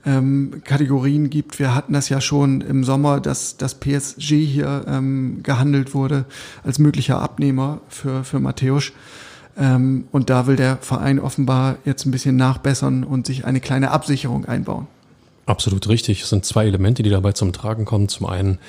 ähm, 0.06 0.62
Kategorien 0.64 1.30
gibt. 1.30 1.60
Wir 1.60 1.76
hatten 1.76 1.94
das 1.94 2.10
ja 2.10 2.22
schon 2.22 2.62
im 2.62 2.84
Sommer, 2.84 3.20
dass 3.20 3.58
das 3.58 3.76
PSG 3.76 4.36
hier 4.46 4.86
ähm, 4.88 5.42
gehandelt 5.44 5.94
wurde 5.94 6.26
als 6.64 6.80
möglicher 6.80 7.20
Abnehmer 7.20 7.82
für, 7.90 8.24
für 8.24 8.40
Matthäus. 8.40 8.92
Ähm, 9.58 10.08
und 10.12 10.30
da 10.30 10.48
will 10.48 10.56
der 10.56 10.78
Verein 10.78 11.20
offenbar 11.20 11.78
jetzt 11.86 12.06
ein 12.06 12.12
bisschen 12.12 12.36
nachbessern 12.36 13.04
und 13.04 13.26
sich 13.26 13.46
eine 13.46 13.60
kleine 13.60 13.92
Absicherung 13.92 14.46
einbauen. 14.46 14.88
Absolut 15.46 15.90
richtig. 15.90 16.22
Es 16.22 16.30
sind 16.30 16.46
zwei 16.46 16.68
Elemente, 16.68 17.04
die 17.04 17.10
dabei 17.10 17.32
zum 17.32 17.54
Tragen 17.54 17.86
kommen. 17.86 18.08
Zum 18.08 18.28
einen 18.28 18.60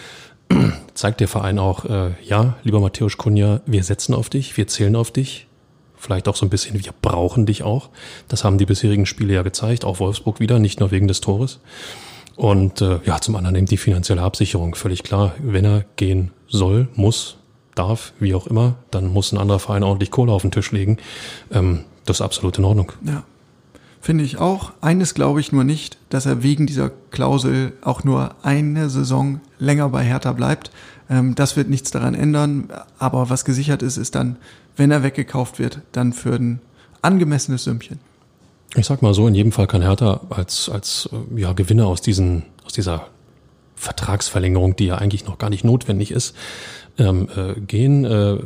zeigt 0.95 1.20
der 1.20 1.28
Verein 1.28 1.59
auch, 1.59 1.85
äh, 1.85 2.12
ja, 2.24 2.57
lieber 2.64 2.81
Matthäus 2.81 3.18
Kunja, 3.18 3.61
wir 3.66 3.85
setzen 3.85 4.14
auf 4.14 4.31
dich, 4.31 4.57
wir 4.57 4.66
zählen 4.66 4.97
auf 4.97 5.11
dich. 5.11 5.47
Vielleicht 5.97 6.28
auch 6.28 6.37
so 6.37 6.47
ein 6.47 6.51
bisschen, 6.51 6.83
wir 6.83 6.93
brauchen 7.03 7.45
dich 7.45 7.62
auch. 7.62 7.91
Das 8.28 8.43
haben 8.45 8.57
die 8.57 8.64
bisherigen 8.64 9.05
Spiele 9.05 9.35
ja 9.35 9.43
gezeigt, 9.43 9.85
auch 9.85 10.01
Wolfsburg 10.01 10.41
wieder, 10.41 10.59
nicht 10.59 10.81
nur 10.81 10.91
wegen 10.91 11.07
des 11.07 11.20
Tores. 11.20 11.61
Und 12.37 12.81
äh, 12.81 13.01
ja, 13.05 13.20
zum 13.20 13.37
anderen 13.37 13.57
eben 13.57 13.66
die 13.66 13.76
finanzielle 13.76 14.22
Absicherung. 14.22 14.74
Völlig 14.74 15.03
klar, 15.03 15.35
wenn 15.43 15.66
er 15.66 15.85
gehen 15.97 16.31
soll, 16.49 16.89
muss, 16.95 17.37
darf, 17.81 18.12
wie 18.20 18.35
auch 18.35 18.47
immer, 18.47 18.74
dann 18.91 19.12
muss 19.12 19.33
ein 19.33 19.39
anderer 19.39 19.59
Verein 19.59 19.83
ordentlich 19.83 20.11
Kohle 20.11 20.33
auf 20.33 20.43
den 20.43 20.51
Tisch 20.51 20.70
legen. 20.72 20.99
Ähm, 21.51 21.81
das 22.05 22.18
ist 22.18 22.20
absolut 22.22 22.59
in 22.59 22.64
Ordnung. 22.64 22.93
Ja. 23.05 23.24
Finde 24.03 24.24
ich 24.24 24.39
auch. 24.39 24.72
Eines 24.81 25.12
glaube 25.12 25.41
ich 25.41 25.53
nur 25.53 25.64
nicht, 25.64 25.99
dass 26.09 26.24
er 26.24 26.43
wegen 26.43 26.66
dieser 26.66 26.91
Klausel 27.11 27.74
auch 27.83 28.03
nur 28.03 28.35
eine 28.43 28.89
Saison 28.89 29.41
länger 29.59 29.91
bei 29.91 30.03
Hertha 30.03 30.33
bleibt. 30.33 30.70
Ähm, 31.11 31.35
das 31.35 31.57
wird 31.57 31.68
nichts 31.68 31.91
daran 31.91 32.14
ändern. 32.14 32.68
Aber 32.99 33.28
was 33.28 33.45
gesichert 33.45 33.83
ist, 33.83 33.99
ist 33.99 34.14
dann, 34.14 34.37
wenn 34.76 34.91
er 34.91 35.03
weggekauft 35.03 35.59
wird, 35.59 35.81
dann 35.93 36.12
für 36.12 36.35
ein 36.35 36.61
angemessenes 37.03 37.64
Sümmchen. 37.64 37.99
Ich 38.76 38.87
sag 38.87 39.03
mal 39.03 39.14
so, 39.14 39.26
in 39.26 39.35
jedem 39.35 39.53
Fall 39.53 39.66
kann 39.66 39.83
Hertha 39.83 40.20
als, 40.31 40.68
als 40.68 41.09
äh, 41.12 41.41
ja, 41.41 41.53
Gewinner 41.53 41.87
aus, 41.87 42.01
diesen, 42.01 42.45
aus 42.64 42.72
dieser 42.72 43.09
Vertragsverlängerung, 43.81 44.76
die 44.76 44.87
ja 44.87 44.97
eigentlich 44.97 45.24
noch 45.24 45.39
gar 45.39 45.51
nicht 45.51 45.64
notwendig 45.64 46.11
ist, 46.11 46.37
ähm, 46.99 47.28
äh, 47.35 47.59
gehen. 47.61 48.05
Äh, 48.05 48.39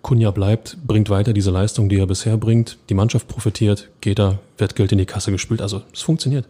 Kunja 0.00 0.30
bleibt, 0.30 0.78
bringt 0.86 1.10
weiter 1.10 1.32
diese 1.32 1.50
Leistung, 1.50 1.88
die 1.88 1.98
er 1.98 2.06
bisher 2.06 2.36
bringt. 2.36 2.78
Die 2.88 2.94
Mannschaft 2.94 3.28
profitiert, 3.28 3.88
geht 4.00 4.18
er, 4.18 4.38
wird 4.56 4.76
Geld 4.76 4.92
in 4.92 4.98
die 4.98 5.06
Kasse 5.06 5.30
gespült. 5.30 5.60
Also 5.60 5.82
es 5.92 6.02
funktioniert. 6.02 6.46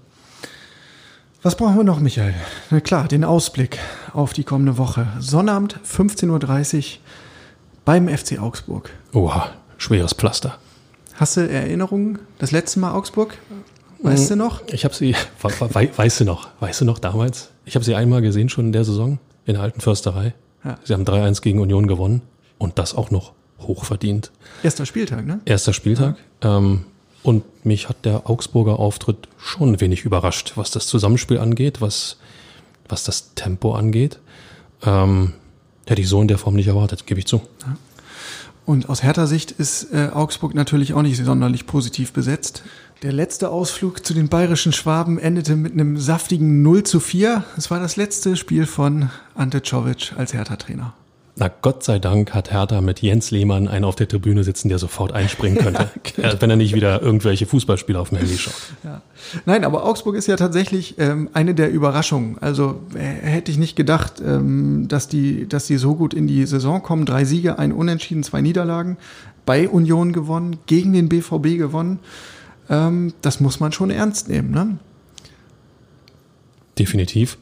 Was 1.42 1.56
brauchen 1.56 1.76
wir 1.76 1.84
noch, 1.84 2.00
Michael? 2.00 2.34
Na 2.70 2.80
klar, 2.80 3.08
den 3.08 3.24
Ausblick 3.24 3.78
auf 4.12 4.34
die 4.34 4.44
kommende 4.44 4.76
Woche. 4.76 5.08
Sonnabend 5.18 5.80
15.30 5.86 6.76
Uhr 6.76 6.82
beim 7.86 8.08
FC 8.08 8.38
Augsburg. 8.38 8.90
Oha, 9.14 9.50
schweres 9.78 10.12
Pflaster. 10.12 10.58
Hast 11.14 11.38
du 11.38 11.48
Erinnerungen? 11.48 12.18
Das 12.38 12.52
letzte 12.52 12.80
Mal 12.80 12.92
Augsburg? 12.92 13.38
Weißt 14.02 14.30
du 14.30 14.36
noch? 14.36 14.62
Ich 14.68 14.84
habe 14.84 14.94
sie, 14.94 15.14
weißt 15.42 16.20
du 16.20 16.24
noch, 16.24 16.48
weißt 16.60 16.80
du 16.80 16.84
noch 16.84 16.98
damals? 16.98 17.50
Ich 17.64 17.74
habe 17.74 17.84
sie 17.84 17.94
einmal 17.94 18.22
gesehen 18.22 18.48
schon 18.48 18.66
in 18.66 18.72
der 18.72 18.84
Saison 18.84 19.18
in 19.46 19.54
der 19.54 19.62
alten 19.62 19.80
Försterei. 19.80 20.34
Ja. 20.64 20.78
Sie 20.84 20.92
haben 20.92 21.04
3-1 21.04 21.42
gegen 21.42 21.60
Union 21.60 21.86
gewonnen 21.86 22.22
und 22.58 22.78
das 22.78 22.94
auch 22.94 23.10
noch 23.10 23.32
hochverdient. 23.60 24.30
Erster 24.62 24.86
Spieltag, 24.86 25.26
ne? 25.26 25.40
Erster 25.44 25.72
Spieltag. 25.72 26.16
Ja. 26.42 26.58
Ähm, 26.58 26.84
und 27.22 27.44
mich 27.64 27.88
hat 27.88 28.04
der 28.04 28.28
Augsburger 28.28 28.78
Auftritt 28.78 29.28
schon 29.38 29.72
ein 29.72 29.80
wenig 29.80 30.04
überrascht, 30.04 30.52
was 30.56 30.70
das 30.70 30.86
Zusammenspiel 30.86 31.38
angeht, 31.38 31.80
was, 31.80 32.16
was 32.88 33.04
das 33.04 33.34
Tempo 33.34 33.74
angeht. 33.74 34.18
Ähm, 34.82 35.34
hätte 35.86 36.00
ich 36.00 36.08
so 36.08 36.22
in 36.22 36.28
der 36.28 36.38
Form 36.38 36.54
nicht 36.54 36.68
erwartet, 36.68 37.06
gebe 37.06 37.20
ich 37.20 37.26
zu. 37.26 37.42
Ja. 37.66 37.76
Und 38.64 38.88
aus 38.88 39.02
härter 39.02 39.26
Sicht 39.26 39.50
ist 39.50 39.92
äh, 39.92 40.10
Augsburg 40.12 40.54
natürlich 40.54 40.94
auch 40.94 41.02
nicht 41.02 41.22
sonderlich 41.22 41.66
positiv 41.66 42.12
besetzt. 42.12 42.62
Der 43.02 43.12
letzte 43.12 43.48
Ausflug 43.48 44.04
zu 44.04 44.12
den 44.12 44.28
bayerischen 44.28 44.72
Schwaben 44.72 45.18
endete 45.18 45.56
mit 45.56 45.72
einem 45.72 45.96
saftigen 45.96 46.60
0 46.60 46.82
zu 46.82 47.00
4. 47.00 47.44
Es 47.56 47.70
war 47.70 47.80
das 47.80 47.96
letzte 47.96 48.36
Spiel 48.36 48.66
von 48.66 49.08
Ante 49.34 49.62
Czovic 49.62 50.12
als 50.18 50.34
Hertha-Trainer. 50.34 50.92
Na 51.36 51.50
Gott 51.62 51.82
sei 51.82 51.98
Dank 51.98 52.34
hat 52.34 52.52
Hertha 52.52 52.82
mit 52.82 53.00
Jens 53.00 53.30
Lehmann 53.30 53.68
einen 53.68 53.86
auf 53.86 53.96
der 53.96 54.06
Tribüne 54.06 54.44
sitzen, 54.44 54.68
der 54.68 54.78
sofort 54.78 55.12
einspringen 55.12 55.56
könnte, 55.62 55.88
ja, 56.18 56.28
genau. 56.28 56.42
wenn 56.42 56.50
er 56.50 56.56
nicht 56.56 56.74
wieder 56.74 57.00
irgendwelche 57.00 57.46
Fußballspiele 57.46 57.98
auf 57.98 58.10
dem 58.10 58.18
Handy 58.18 58.36
schaut. 58.36 58.52
Ja. 58.84 59.00
Nein, 59.46 59.64
aber 59.64 59.86
Augsburg 59.86 60.14
ist 60.14 60.26
ja 60.26 60.36
tatsächlich 60.36 60.96
ähm, 60.98 61.30
eine 61.32 61.54
der 61.54 61.70
Überraschungen. 61.70 62.36
Also 62.42 62.82
äh, 62.94 62.98
hätte 62.98 63.50
ich 63.50 63.56
nicht 63.56 63.76
gedacht, 63.76 64.20
ähm, 64.20 64.88
dass 64.88 65.08
die, 65.08 65.48
dass 65.48 65.66
die 65.66 65.78
so 65.78 65.94
gut 65.94 66.12
in 66.12 66.26
die 66.26 66.44
Saison 66.44 66.82
kommen. 66.82 67.06
Drei 67.06 67.24
Siege, 67.24 67.58
ein 67.58 67.72
Unentschieden, 67.72 68.24
zwei 68.24 68.42
Niederlagen, 68.42 68.98
bei 69.46 69.70
Union 69.70 70.12
gewonnen, 70.12 70.58
gegen 70.66 70.92
den 70.92 71.08
BVB 71.08 71.56
gewonnen. 71.56 72.00
Ähm, 72.70 73.12
das 73.20 73.40
muss 73.40 73.60
man 73.60 73.72
schon 73.72 73.90
ernst 73.90 74.28
nehmen. 74.28 74.52
Ne? 74.52 74.78
Definitiv. 76.78 77.36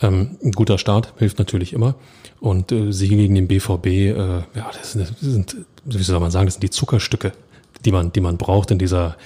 Ähm, 0.00 0.36
ein 0.44 0.52
guter 0.52 0.78
Start 0.78 1.14
hilft 1.16 1.38
natürlich 1.38 1.72
immer. 1.72 1.96
Und 2.38 2.70
äh, 2.70 2.92
Siege 2.92 3.16
gegen 3.16 3.34
den 3.34 3.48
BVB, 3.48 3.86
äh, 3.86 4.12
ja, 4.14 4.70
das 4.78 4.92
sind, 4.92 5.08
das 5.08 5.18
sind, 5.20 5.56
wie 5.86 6.02
soll 6.02 6.20
man 6.20 6.30
sagen, 6.30 6.46
das 6.46 6.54
sind 6.54 6.62
die 6.62 6.70
Zuckerstücke, 6.70 7.32
die 7.84 7.90
man, 7.90 8.12
die 8.12 8.20
man 8.20 8.36
braucht 8.36 8.70
in 8.70 8.78
dieser, 8.78 9.16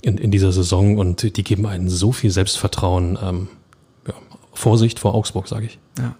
in, 0.00 0.16
in 0.16 0.30
dieser 0.30 0.50
Saison 0.50 0.96
und 0.98 1.36
die 1.36 1.44
geben 1.44 1.66
einen 1.66 1.90
so 1.90 2.12
viel 2.12 2.30
Selbstvertrauen. 2.30 3.18
Ähm, 3.22 3.48
ja, 4.08 4.14
Vorsicht 4.54 4.98
vor 4.98 5.14
Augsburg, 5.14 5.46
sage 5.46 5.66
ich. 5.66 5.78
Ja. 5.98 6.16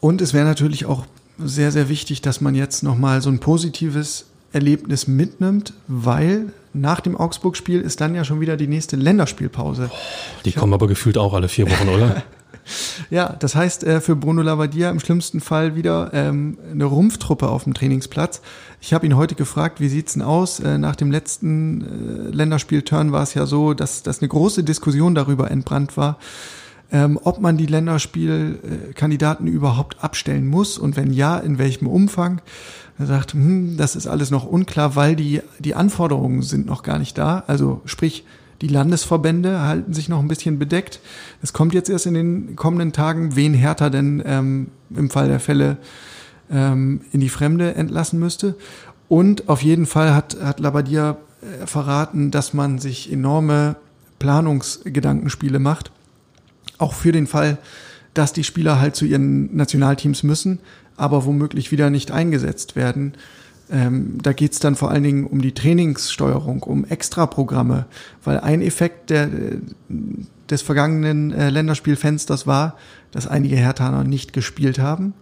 Und 0.00 0.20
es 0.20 0.34
wäre 0.34 0.44
natürlich 0.44 0.86
auch 0.86 1.06
sehr, 1.38 1.72
sehr 1.72 1.88
wichtig, 1.88 2.20
dass 2.20 2.40
man 2.40 2.54
jetzt 2.54 2.82
nochmal 2.82 3.22
so 3.22 3.30
ein 3.30 3.38
positives 3.38 4.26
Erlebnis 4.52 5.06
mitnimmt, 5.06 5.72
weil 5.86 6.52
nach 6.72 7.00
dem 7.00 7.16
Augsburg-Spiel 7.16 7.80
ist 7.80 8.00
dann 8.00 8.14
ja 8.14 8.24
schon 8.24 8.40
wieder 8.40 8.56
die 8.56 8.68
nächste 8.68 8.96
Länderspielpause. 8.96 9.90
Die 10.44 10.52
kommen 10.52 10.72
aber 10.72 10.86
gefühlt 10.86 11.18
auch 11.18 11.34
alle 11.34 11.48
vier 11.48 11.70
Wochen, 11.70 11.88
oder? 11.88 12.22
ja, 13.10 13.34
das 13.38 13.54
heißt 13.54 13.84
äh, 13.84 14.00
für 14.00 14.16
Bruno 14.16 14.42
Lavadier 14.42 14.90
im 14.90 15.00
schlimmsten 15.00 15.40
Fall 15.40 15.74
wieder 15.74 16.10
ähm, 16.12 16.58
eine 16.70 16.84
Rumpftruppe 16.84 17.48
auf 17.48 17.64
dem 17.64 17.74
Trainingsplatz. 17.74 18.40
Ich 18.80 18.92
habe 18.92 19.06
ihn 19.06 19.16
heute 19.16 19.34
gefragt, 19.34 19.80
wie 19.80 19.88
sieht's 19.88 20.14
denn 20.14 20.22
aus? 20.22 20.60
Äh, 20.60 20.78
nach 20.78 20.96
dem 20.96 21.10
letzten 21.10 22.28
äh, 22.30 22.30
Länderspiel-Turn 22.30 23.12
war 23.12 23.22
es 23.22 23.34
ja 23.34 23.46
so, 23.46 23.74
dass, 23.74 24.02
dass 24.02 24.20
eine 24.20 24.28
große 24.28 24.62
Diskussion 24.64 25.14
darüber 25.14 25.50
entbrannt 25.50 25.96
war, 25.96 26.18
ähm, 26.92 27.18
ob 27.22 27.40
man 27.40 27.56
die 27.56 27.66
Länderspielkandidaten 27.66 29.46
überhaupt 29.46 30.02
abstellen 30.02 30.46
muss 30.46 30.78
und 30.78 30.96
wenn 30.96 31.12
ja, 31.12 31.38
in 31.38 31.58
welchem 31.58 31.86
Umfang. 31.86 32.40
Er 33.00 33.06
sagt, 33.06 33.32
hm, 33.32 33.76
das 33.76 33.96
ist 33.96 34.06
alles 34.06 34.30
noch 34.30 34.44
unklar, 34.44 34.94
weil 34.94 35.16
die, 35.16 35.42
die 35.58 35.74
Anforderungen 35.74 36.42
sind 36.42 36.66
noch 36.66 36.82
gar 36.82 36.98
nicht 36.98 37.18
da. 37.18 37.44
Also 37.46 37.80
sprich, 37.84 38.24
die 38.60 38.68
Landesverbände 38.68 39.62
halten 39.62 39.94
sich 39.94 40.08
noch 40.08 40.20
ein 40.20 40.28
bisschen 40.28 40.58
bedeckt. 40.58 41.00
Es 41.42 41.52
kommt 41.52 41.74
jetzt 41.74 41.88
erst 41.88 42.06
in 42.06 42.14
den 42.14 42.56
kommenden 42.56 42.92
Tagen, 42.92 43.34
wen 43.34 43.54
Hertha 43.54 43.90
denn 43.90 44.22
ähm, 44.24 44.68
im 44.94 45.10
Fall 45.10 45.28
der 45.28 45.40
Fälle 45.40 45.78
ähm, 46.50 47.00
in 47.10 47.20
die 47.20 47.30
Fremde 47.30 47.74
entlassen 47.74 48.20
müsste. 48.20 48.54
Und 49.08 49.48
auf 49.48 49.62
jeden 49.62 49.86
Fall 49.86 50.14
hat, 50.14 50.36
hat 50.40 50.60
Labadia 50.60 51.16
äh, 51.40 51.66
verraten, 51.66 52.30
dass 52.30 52.52
man 52.54 52.78
sich 52.78 53.10
enorme 53.10 53.76
Planungsgedankenspiele 54.18 55.58
macht 55.58 55.90
auch 56.80 56.94
für 56.94 57.12
den 57.12 57.26
Fall, 57.26 57.58
dass 58.14 58.32
die 58.32 58.44
Spieler 58.44 58.80
halt 58.80 58.96
zu 58.96 59.04
ihren 59.04 59.54
Nationalteams 59.54 60.22
müssen, 60.22 60.58
aber 61.00 61.24
womöglich 61.24 61.72
wieder 61.72 61.90
nicht 61.90 62.10
eingesetzt 62.10 62.76
werden. 62.76 63.14
Ähm, 63.70 64.18
da 64.22 64.32
geht's 64.32 64.58
dann 64.58 64.74
vor 64.74 64.90
allen 64.90 65.04
Dingen 65.04 65.26
um 65.26 65.40
die 65.40 65.52
Trainingssteuerung, 65.52 66.62
um 66.62 66.84
Extraprogramme, 66.84 67.86
weil 68.24 68.40
ein 68.40 68.62
Effekt 68.62 69.10
der, 69.10 69.28
des 70.50 70.62
vergangenen 70.62 71.32
äh, 71.32 71.50
Länderspielfensters 71.50 72.46
war, 72.46 72.76
dass 73.12 73.26
einige 73.26 73.56
Hertaner 73.56 74.04
nicht 74.04 74.32
gespielt 74.32 74.78
haben 74.78 75.14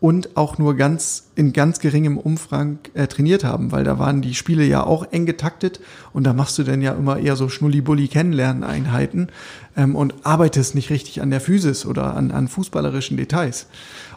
und 0.00 0.36
auch 0.36 0.58
nur 0.58 0.76
ganz 0.76 1.28
in 1.34 1.52
ganz 1.52 1.80
geringem 1.80 2.18
Umfang 2.18 2.78
äh, 2.94 3.08
trainiert 3.08 3.42
haben, 3.42 3.72
weil 3.72 3.82
da 3.82 3.98
waren 3.98 4.22
die 4.22 4.34
Spiele 4.34 4.64
ja 4.64 4.84
auch 4.84 5.10
eng 5.10 5.26
getaktet 5.26 5.80
und 6.12 6.24
da 6.24 6.32
machst 6.32 6.56
du 6.58 6.62
dann 6.62 6.82
ja 6.82 6.92
immer 6.92 7.18
eher 7.18 7.34
so 7.34 7.48
Schnulli-Bulli 7.48 8.06
Kennenlernen-Einheiten 8.08 9.28
ähm, 9.76 9.96
und 9.96 10.14
arbeitest 10.22 10.76
nicht 10.76 10.90
richtig 10.90 11.20
an 11.20 11.30
der 11.30 11.40
Physis 11.40 11.84
oder 11.84 12.16
an, 12.16 12.30
an 12.30 12.46
fußballerischen 12.46 13.16
Details. 13.16 13.66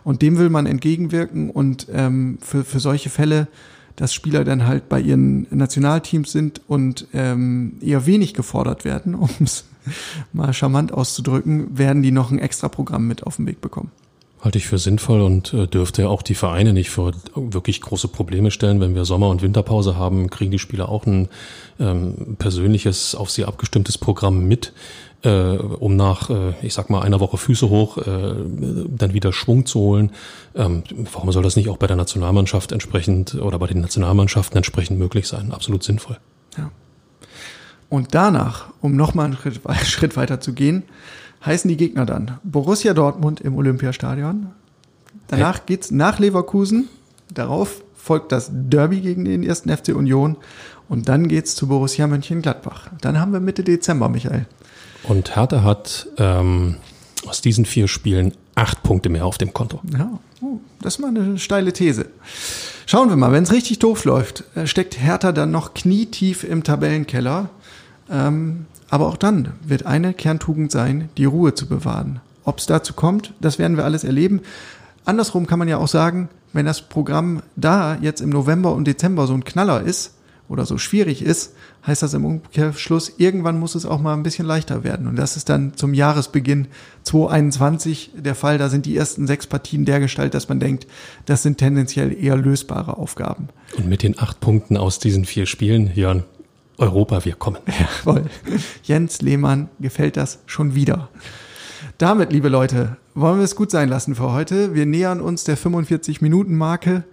Und 0.04 0.22
dem 0.22 0.38
will 0.38 0.50
man 0.50 0.66
entgegenwirken 0.66 1.50
und 1.50 1.88
ähm, 1.94 2.38
für, 2.42 2.64
für 2.64 2.80
solche 2.80 3.10
Fälle, 3.10 3.48
dass 3.96 4.14
Spieler 4.14 4.44
dann 4.44 4.66
halt 4.66 4.90
bei 4.90 5.00
ihren 5.00 5.48
Nationalteams 5.52 6.32
sind 6.32 6.62
und 6.68 7.08
ähm, 7.14 7.74
eher 7.82 8.06
wenig 8.06 8.34
gefordert 8.34 8.86
werden, 8.86 9.16
um 9.16 9.30
es 9.44 9.66
mal 10.34 10.54
charmant 10.54 10.94
auszudrücken, 10.94 11.78
werden 11.78 12.02
die 12.02 12.12
noch 12.12 12.32
ein 12.32 12.40
extra 12.40 12.70
Programm 12.70 13.08
mit 13.08 13.24
auf 13.24 13.38
den 13.38 13.48
Weg 13.48 13.62
bekommen. 13.62 13.92
Halte 14.42 14.58
ich 14.58 14.66
für 14.66 14.80
sinnvoll 14.80 15.22
und 15.22 15.54
äh, 15.54 15.68
dürfte 15.68 16.10
auch 16.10 16.24
die 16.24 16.34
Vereine 16.34 16.74
nicht 16.74 16.90
vor 16.90 17.14
wirklich 17.36 17.80
große 17.80 18.08
Probleme 18.08 18.50
stellen. 18.50 18.80
Wenn 18.80 18.96
wir 18.96 19.06
Sommer- 19.06 19.30
und 19.30 19.44
Winterpause 19.44 19.96
haben, 19.98 20.32
kriegen 20.32 20.50
die 20.50 20.58
Spieler 20.58 20.90
auch 20.90 21.06
ein 21.06 21.30
ähm, 21.80 22.38
persönliches, 22.40 23.14
auf 23.14 23.30
sie 23.30 23.46
abgestimmtes 23.46 24.00
Programm 24.00 24.48
mit, 24.48 24.74
äh, 25.24 25.58
um 25.58 25.96
nach, 25.96 26.30
äh, 26.30 26.54
ich 26.62 26.74
sag 26.74 26.90
mal, 26.90 27.02
einer 27.02 27.20
Woche 27.20 27.38
Füße 27.38 27.70
hoch, 27.70 27.98
äh, 27.98 28.36
dann 28.88 29.14
wieder 29.14 29.34
Schwung 29.34 29.66
zu 29.66 29.80
holen. 29.80 30.12
Ähm, 30.56 30.84
warum 31.14 31.32
soll 31.32 31.44
das 31.44 31.56
nicht 31.56 31.70
auch 31.70 31.78
bei 31.78 31.88
der 31.88 31.96
Nationalmannschaft 31.96 32.72
entsprechend 32.72 33.36
oder 33.36 33.60
bei 33.60 33.68
den 33.68 33.82
Nationalmannschaften 33.82 34.58
entsprechend 34.58 35.00
möglich 35.00 35.28
sein? 35.28 35.52
Absolut 35.52 35.84
sinnvoll. 35.84 36.18
Ja. 36.58 36.72
Und 37.90 38.16
danach, 38.16 38.70
um 38.82 38.96
nochmal 38.96 39.26
einen 39.26 39.38
Schritt, 39.38 39.62
Schritt 39.86 40.18
weiter 40.18 40.40
zu 40.40 40.54
gehen, 40.54 40.84
heißen 41.46 41.70
die 41.70 41.78
Gegner 41.78 42.06
dann 42.06 42.40
Borussia 42.44 42.94
Dortmund 42.94 43.42
im 43.42 43.56
Olympiastadion. 43.56 44.48
Danach 45.28 45.58
hey. 45.60 45.64
geht's 45.68 45.92
nach 45.92 46.20
Leverkusen. 46.20 46.88
Darauf 47.34 47.84
folgt 47.96 48.32
das 48.32 48.50
Derby 48.52 49.02
gegen 49.02 49.26
den 49.26 49.44
ersten 49.44 49.70
FC 49.76 49.90
Union. 49.90 50.38
Und 50.92 51.08
dann 51.08 51.30
geht's 51.30 51.56
zu 51.56 51.68
Borussia 51.68 52.06
Mönchengladbach. 52.06 52.90
Dann 53.00 53.18
haben 53.18 53.32
wir 53.32 53.40
Mitte 53.40 53.64
Dezember, 53.64 54.10
Michael. 54.10 54.46
Und 55.04 55.38
Hertha 55.38 55.64
hat 55.64 56.10
ähm, 56.18 56.76
aus 57.26 57.40
diesen 57.40 57.64
vier 57.64 57.88
Spielen 57.88 58.34
acht 58.56 58.84
Punkte 58.84 59.08
mehr 59.08 59.26
auf 59.26 59.38
dem 59.38 59.54
Konto. 59.54 59.80
Ja, 59.98 60.20
oh, 60.42 60.60
das 60.82 60.96
ist 60.96 61.00
mal 61.00 61.08
eine 61.08 61.40
steile 61.40 61.72
These. 61.72 62.08
Schauen 62.88 63.08
wir 63.08 63.16
mal, 63.16 63.32
wenn 63.32 63.44
es 63.44 63.54
richtig 63.54 63.80
doof 63.80 64.04
läuft, 64.04 64.44
äh, 64.54 64.68
steckt 64.68 65.00
Hertha 65.00 65.32
dann 65.32 65.50
noch 65.50 65.74
knietief 65.74 66.44
im 66.44 66.66
Tabellenkeller. 66.66 67.50
Ähm, 68.10 68.66
aber 68.90 69.08
auch 69.08 69.16
dann 69.16 69.54
wird 69.64 69.86
eine 69.86 70.14
Kerntugend 70.14 70.74
sein, 70.74 71.08
die 71.16 71.24
Ruhe 71.24 71.54
zu 71.54 71.68
bewahren. 71.68 72.20
Ob 72.44 72.58
es 72.58 72.66
dazu 72.66 72.92
kommt, 72.92 73.34
das 73.40 73.60
werden 73.60 73.78
wir 73.78 73.86
alles 73.86 74.04
erleben. 74.04 74.42
Andersrum 75.06 75.48
kann 75.48 75.58
man 75.58 75.70
ja 75.70 75.78
auch 75.78 75.88
sagen, 75.88 76.28
wenn 76.52 76.66
das 76.66 76.82
Programm 76.82 77.44
da 77.56 77.98
jetzt 78.02 78.20
im 78.20 78.30
November 78.30 78.74
und 78.74 78.90
Dezember 78.90 79.26
so 79.26 79.34
ein 79.34 79.46
Knaller 79.46 79.80
ist 79.84 80.16
oder 80.52 80.66
so 80.66 80.78
schwierig 80.78 81.22
ist, 81.22 81.54
heißt 81.88 82.04
das 82.04 82.14
im 82.14 82.26
Umkehrschluss, 82.26 83.14
irgendwann 83.18 83.58
muss 83.58 83.74
es 83.74 83.86
auch 83.86 84.02
mal 84.02 84.14
ein 84.14 84.22
bisschen 84.22 84.46
leichter 84.46 84.84
werden. 84.84 85.08
Und 85.08 85.16
das 85.16 85.38
ist 85.38 85.48
dann 85.48 85.78
zum 85.78 85.94
Jahresbeginn 85.94 86.68
2021 87.04 88.12
der 88.18 88.36
Fall. 88.36 88.58
Da 88.58 88.68
sind 88.68 88.86
die 88.86 88.98
ersten 88.98 89.28
sechs 89.28 89.48
Partien 89.48 89.86
dergestalt, 89.86 90.34
dass 90.34 90.50
man 90.50 90.60
denkt, 90.60 90.88
das 91.26 91.42
sind 91.42 91.58
tendenziell 91.58 92.14
eher 92.14 92.36
lösbare 92.36 92.98
Aufgaben. 92.98 93.48
Und 93.78 93.88
mit 93.88 94.04
den 94.04 94.20
acht 94.20 94.42
Punkten 94.42 94.76
aus 94.76 95.00
diesen 95.00 95.24
vier 95.24 95.46
Spielen, 95.46 95.90
Jörn, 95.96 96.26
Europa, 96.78 97.24
wir 97.24 97.36
kommen. 97.36 97.60
Jawohl. 98.06 98.26
Jens 98.84 99.22
Lehmann 99.22 99.70
gefällt 99.80 100.18
das 100.18 100.40
schon 100.48 100.76
wieder. 100.76 101.08
Damit, 101.98 102.34
liebe 102.34 102.50
Leute, 102.50 102.98
wollen 103.14 103.38
wir 103.38 103.46
es 103.46 103.56
gut 103.56 103.72
sein 103.72 103.88
lassen 103.88 104.16
für 104.16 104.34
heute. 104.34 104.76
Wir 104.76 104.86
nähern 104.86 105.22
uns 105.22 105.46
der 105.46 105.58
45-Minuten-Marke. 105.58 107.06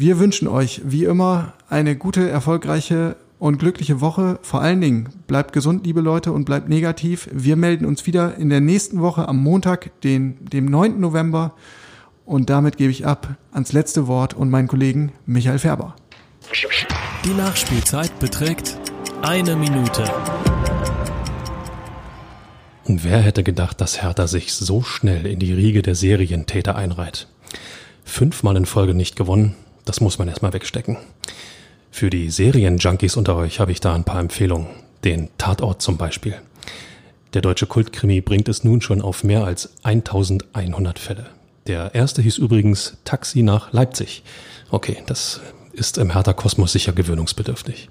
Wir 0.00 0.18
wünschen 0.18 0.48
euch, 0.48 0.80
wie 0.82 1.04
immer, 1.04 1.52
eine 1.68 1.94
gute, 1.94 2.26
erfolgreiche 2.26 3.16
und 3.38 3.58
glückliche 3.58 4.00
Woche. 4.00 4.38
Vor 4.40 4.62
allen 4.62 4.80
Dingen 4.80 5.10
bleibt 5.26 5.52
gesund, 5.52 5.84
liebe 5.84 6.00
Leute, 6.00 6.32
und 6.32 6.46
bleibt 6.46 6.70
negativ. 6.70 7.28
Wir 7.34 7.54
melden 7.54 7.84
uns 7.84 8.06
wieder 8.06 8.34
in 8.36 8.48
der 8.48 8.62
nächsten 8.62 9.02
Woche 9.02 9.28
am 9.28 9.36
Montag, 9.42 9.90
den, 10.00 10.42
dem 10.46 10.64
9. 10.64 10.98
November. 10.98 11.52
Und 12.24 12.48
damit 12.48 12.78
gebe 12.78 12.90
ich 12.90 13.04
ab 13.04 13.36
ans 13.52 13.74
letzte 13.74 14.06
Wort 14.06 14.32
und 14.32 14.48
meinen 14.48 14.68
Kollegen 14.68 15.12
Michael 15.26 15.58
Färber. 15.58 15.94
Die 17.26 17.34
Nachspielzeit 17.34 18.18
beträgt 18.20 18.78
eine 19.20 19.54
Minute. 19.54 20.04
Und 22.84 23.04
wer 23.04 23.18
hätte 23.18 23.42
gedacht, 23.42 23.82
dass 23.82 24.00
Hertha 24.00 24.28
sich 24.28 24.54
so 24.54 24.80
schnell 24.80 25.26
in 25.26 25.40
die 25.40 25.52
Riege 25.52 25.82
der 25.82 25.94
Serientäter 25.94 26.74
einreiht? 26.74 27.28
Fünfmal 28.02 28.56
in 28.56 28.64
Folge 28.64 28.94
nicht 28.94 29.14
gewonnen, 29.14 29.56
das 29.84 30.00
muss 30.00 30.18
man 30.18 30.28
erstmal 30.28 30.52
wegstecken. 30.52 30.96
Für 31.90 32.10
die 32.10 32.30
Serienjunkies 32.30 33.16
unter 33.16 33.36
euch 33.36 33.60
habe 33.60 33.72
ich 33.72 33.80
da 33.80 33.94
ein 33.94 34.04
paar 34.04 34.20
Empfehlungen. 34.20 34.68
Den 35.04 35.28
Tatort 35.38 35.82
zum 35.82 35.96
Beispiel. 35.96 36.36
Der 37.32 37.42
deutsche 37.42 37.66
Kultkrimi 37.66 38.20
bringt 38.20 38.48
es 38.48 38.64
nun 38.64 38.80
schon 38.80 39.02
auf 39.02 39.24
mehr 39.24 39.44
als 39.44 39.70
1100 39.82 40.98
Fälle. 40.98 41.26
Der 41.66 41.94
erste 41.94 42.22
hieß 42.22 42.38
übrigens 42.38 42.96
Taxi 43.04 43.42
nach 43.42 43.72
Leipzig. 43.72 44.22
Okay, 44.70 44.98
das 45.06 45.40
ist 45.72 45.98
im 45.98 46.12
Hertha-Kosmos 46.12 46.72
sicher 46.72 46.92
gewöhnungsbedürftig. 46.92 47.88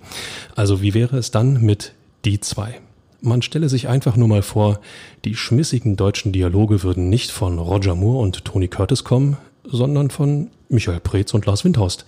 Also 0.56 0.82
wie 0.82 0.94
wäre 0.94 1.18
es 1.18 1.32
dann 1.32 1.62
mit 1.62 1.94
die 2.26 2.40
zwei? 2.40 2.82
Man 3.22 3.42
stelle 3.42 3.70
sich 3.70 3.88
einfach 3.88 4.16
nur 4.16 4.28
mal 4.28 4.42
vor, 4.42 4.80
die 5.26 5.36
schmissigen 5.36 5.96
deutschen 5.96 6.32
Dialoge 6.32 6.84
würden 6.84 7.10
nicht 7.10 7.32
von 7.32 7.60
Roger 7.60 7.96
Moore 7.96 8.24
und 8.24 8.46
Tony 8.46 8.68
Curtis 8.68 9.04
kommen, 9.04 9.38
sondern 9.72 10.10
von 10.10 10.50
Michael 10.70 11.00
Preetz 11.00 11.34
und 11.34 11.46
Lars 11.46 11.64
Windhorst. 11.66 12.06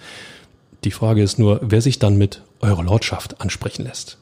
Die 0.83 0.91
Frage 0.91 1.21
ist 1.21 1.39
nur, 1.39 1.59
wer 1.63 1.81
sich 1.81 1.99
dann 1.99 2.17
mit 2.17 2.41
Eure 2.59 2.83
Lordschaft 2.83 3.41
ansprechen 3.41 3.83
lässt. 3.83 4.17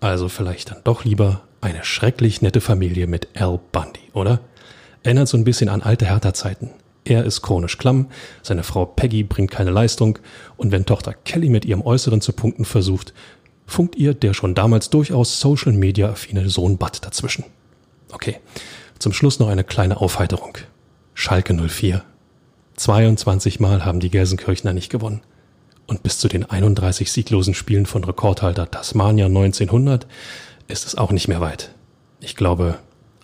Also 0.00 0.28
vielleicht 0.28 0.70
dann 0.70 0.80
doch 0.84 1.04
lieber 1.04 1.42
eine 1.60 1.84
schrecklich 1.84 2.42
nette 2.42 2.60
Familie 2.60 3.06
mit 3.06 3.28
Al 3.34 3.60
Bundy, 3.72 4.00
oder? 4.14 4.40
Erinnert 5.02 5.28
so 5.28 5.36
ein 5.36 5.44
bisschen 5.44 5.68
an 5.68 5.82
alte 5.82 6.06
Hertha-Zeiten. 6.06 6.70
Er 7.04 7.24
ist 7.24 7.42
chronisch 7.42 7.78
klamm, 7.78 8.06
seine 8.42 8.62
Frau 8.62 8.84
Peggy 8.84 9.22
bringt 9.22 9.50
keine 9.50 9.70
Leistung 9.70 10.18
und 10.56 10.70
wenn 10.70 10.86
Tochter 10.86 11.14
Kelly 11.14 11.48
mit 11.48 11.64
ihrem 11.64 11.82
Äußeren 11.82 12.20
zu 12.20 12.32
punkten 12.32 12.64
versucht, 12.64 13.14
funkt 13.66 13.96
ihr 13.96 14.14
der 14.14 14.34
schon 14.34 14.54
damals 14.54 14.90
durchaus 14.90 15.40
Social 15.40 15.72
Media 15.72 16.10
affine 16.10 16.48
Sohn 16.50 16.76
Bud 16.76 16.98
dazwischen. 17.02 17.44
Okay, 18.12 18.38
zum 18.98 19.12
Schluss 19.12 19.38
noch 19.38 19.48
eine 19.48 19.64
kleine 19.64 20.00
Aufheiterung. 20.00 20.58
Schalke 21.14 21.54
04. 21.54 22.04
22 22.80 23.60
Mal 23.60 23.84
haben 23.84 24.00
die 24.00 24.08
Gelsenkirchner 24.08 24.72
nicht 24.72 24.88
gewonnen. 24.88 25.20
Und 25.86 26.02
bis 26.02 26.18
zu 26.18 26.28
den 26.28 26.48
31 26.48 27.12
sieglosen 27.12 27.52
Spielen 27.52 27.84
von 27.84 28.02
Rekordhalter 28.02 28.70
Tasmania 28.70 29.26
1900 29.26 30.06
ist 30.66 30.86
es 30.86 30.94
auch 30.96 31.12
nicht 31.12 31.28
mehr 31.28 31.42
weit. 31.42 31.74
Ich 32.20 32.36
glaube, 32.36 32.78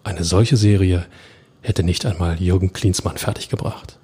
eine 0.04 0.24
solche 0.24 0.58
Serie 0.58 1.06
hätte 1.62 1.84
nicht 1.84 2.04
einmal 2.04 2.38
Jürgen 2.38 2.74
Klinsmann 2.74 3.16
fertiggebracht. 3.16 3.95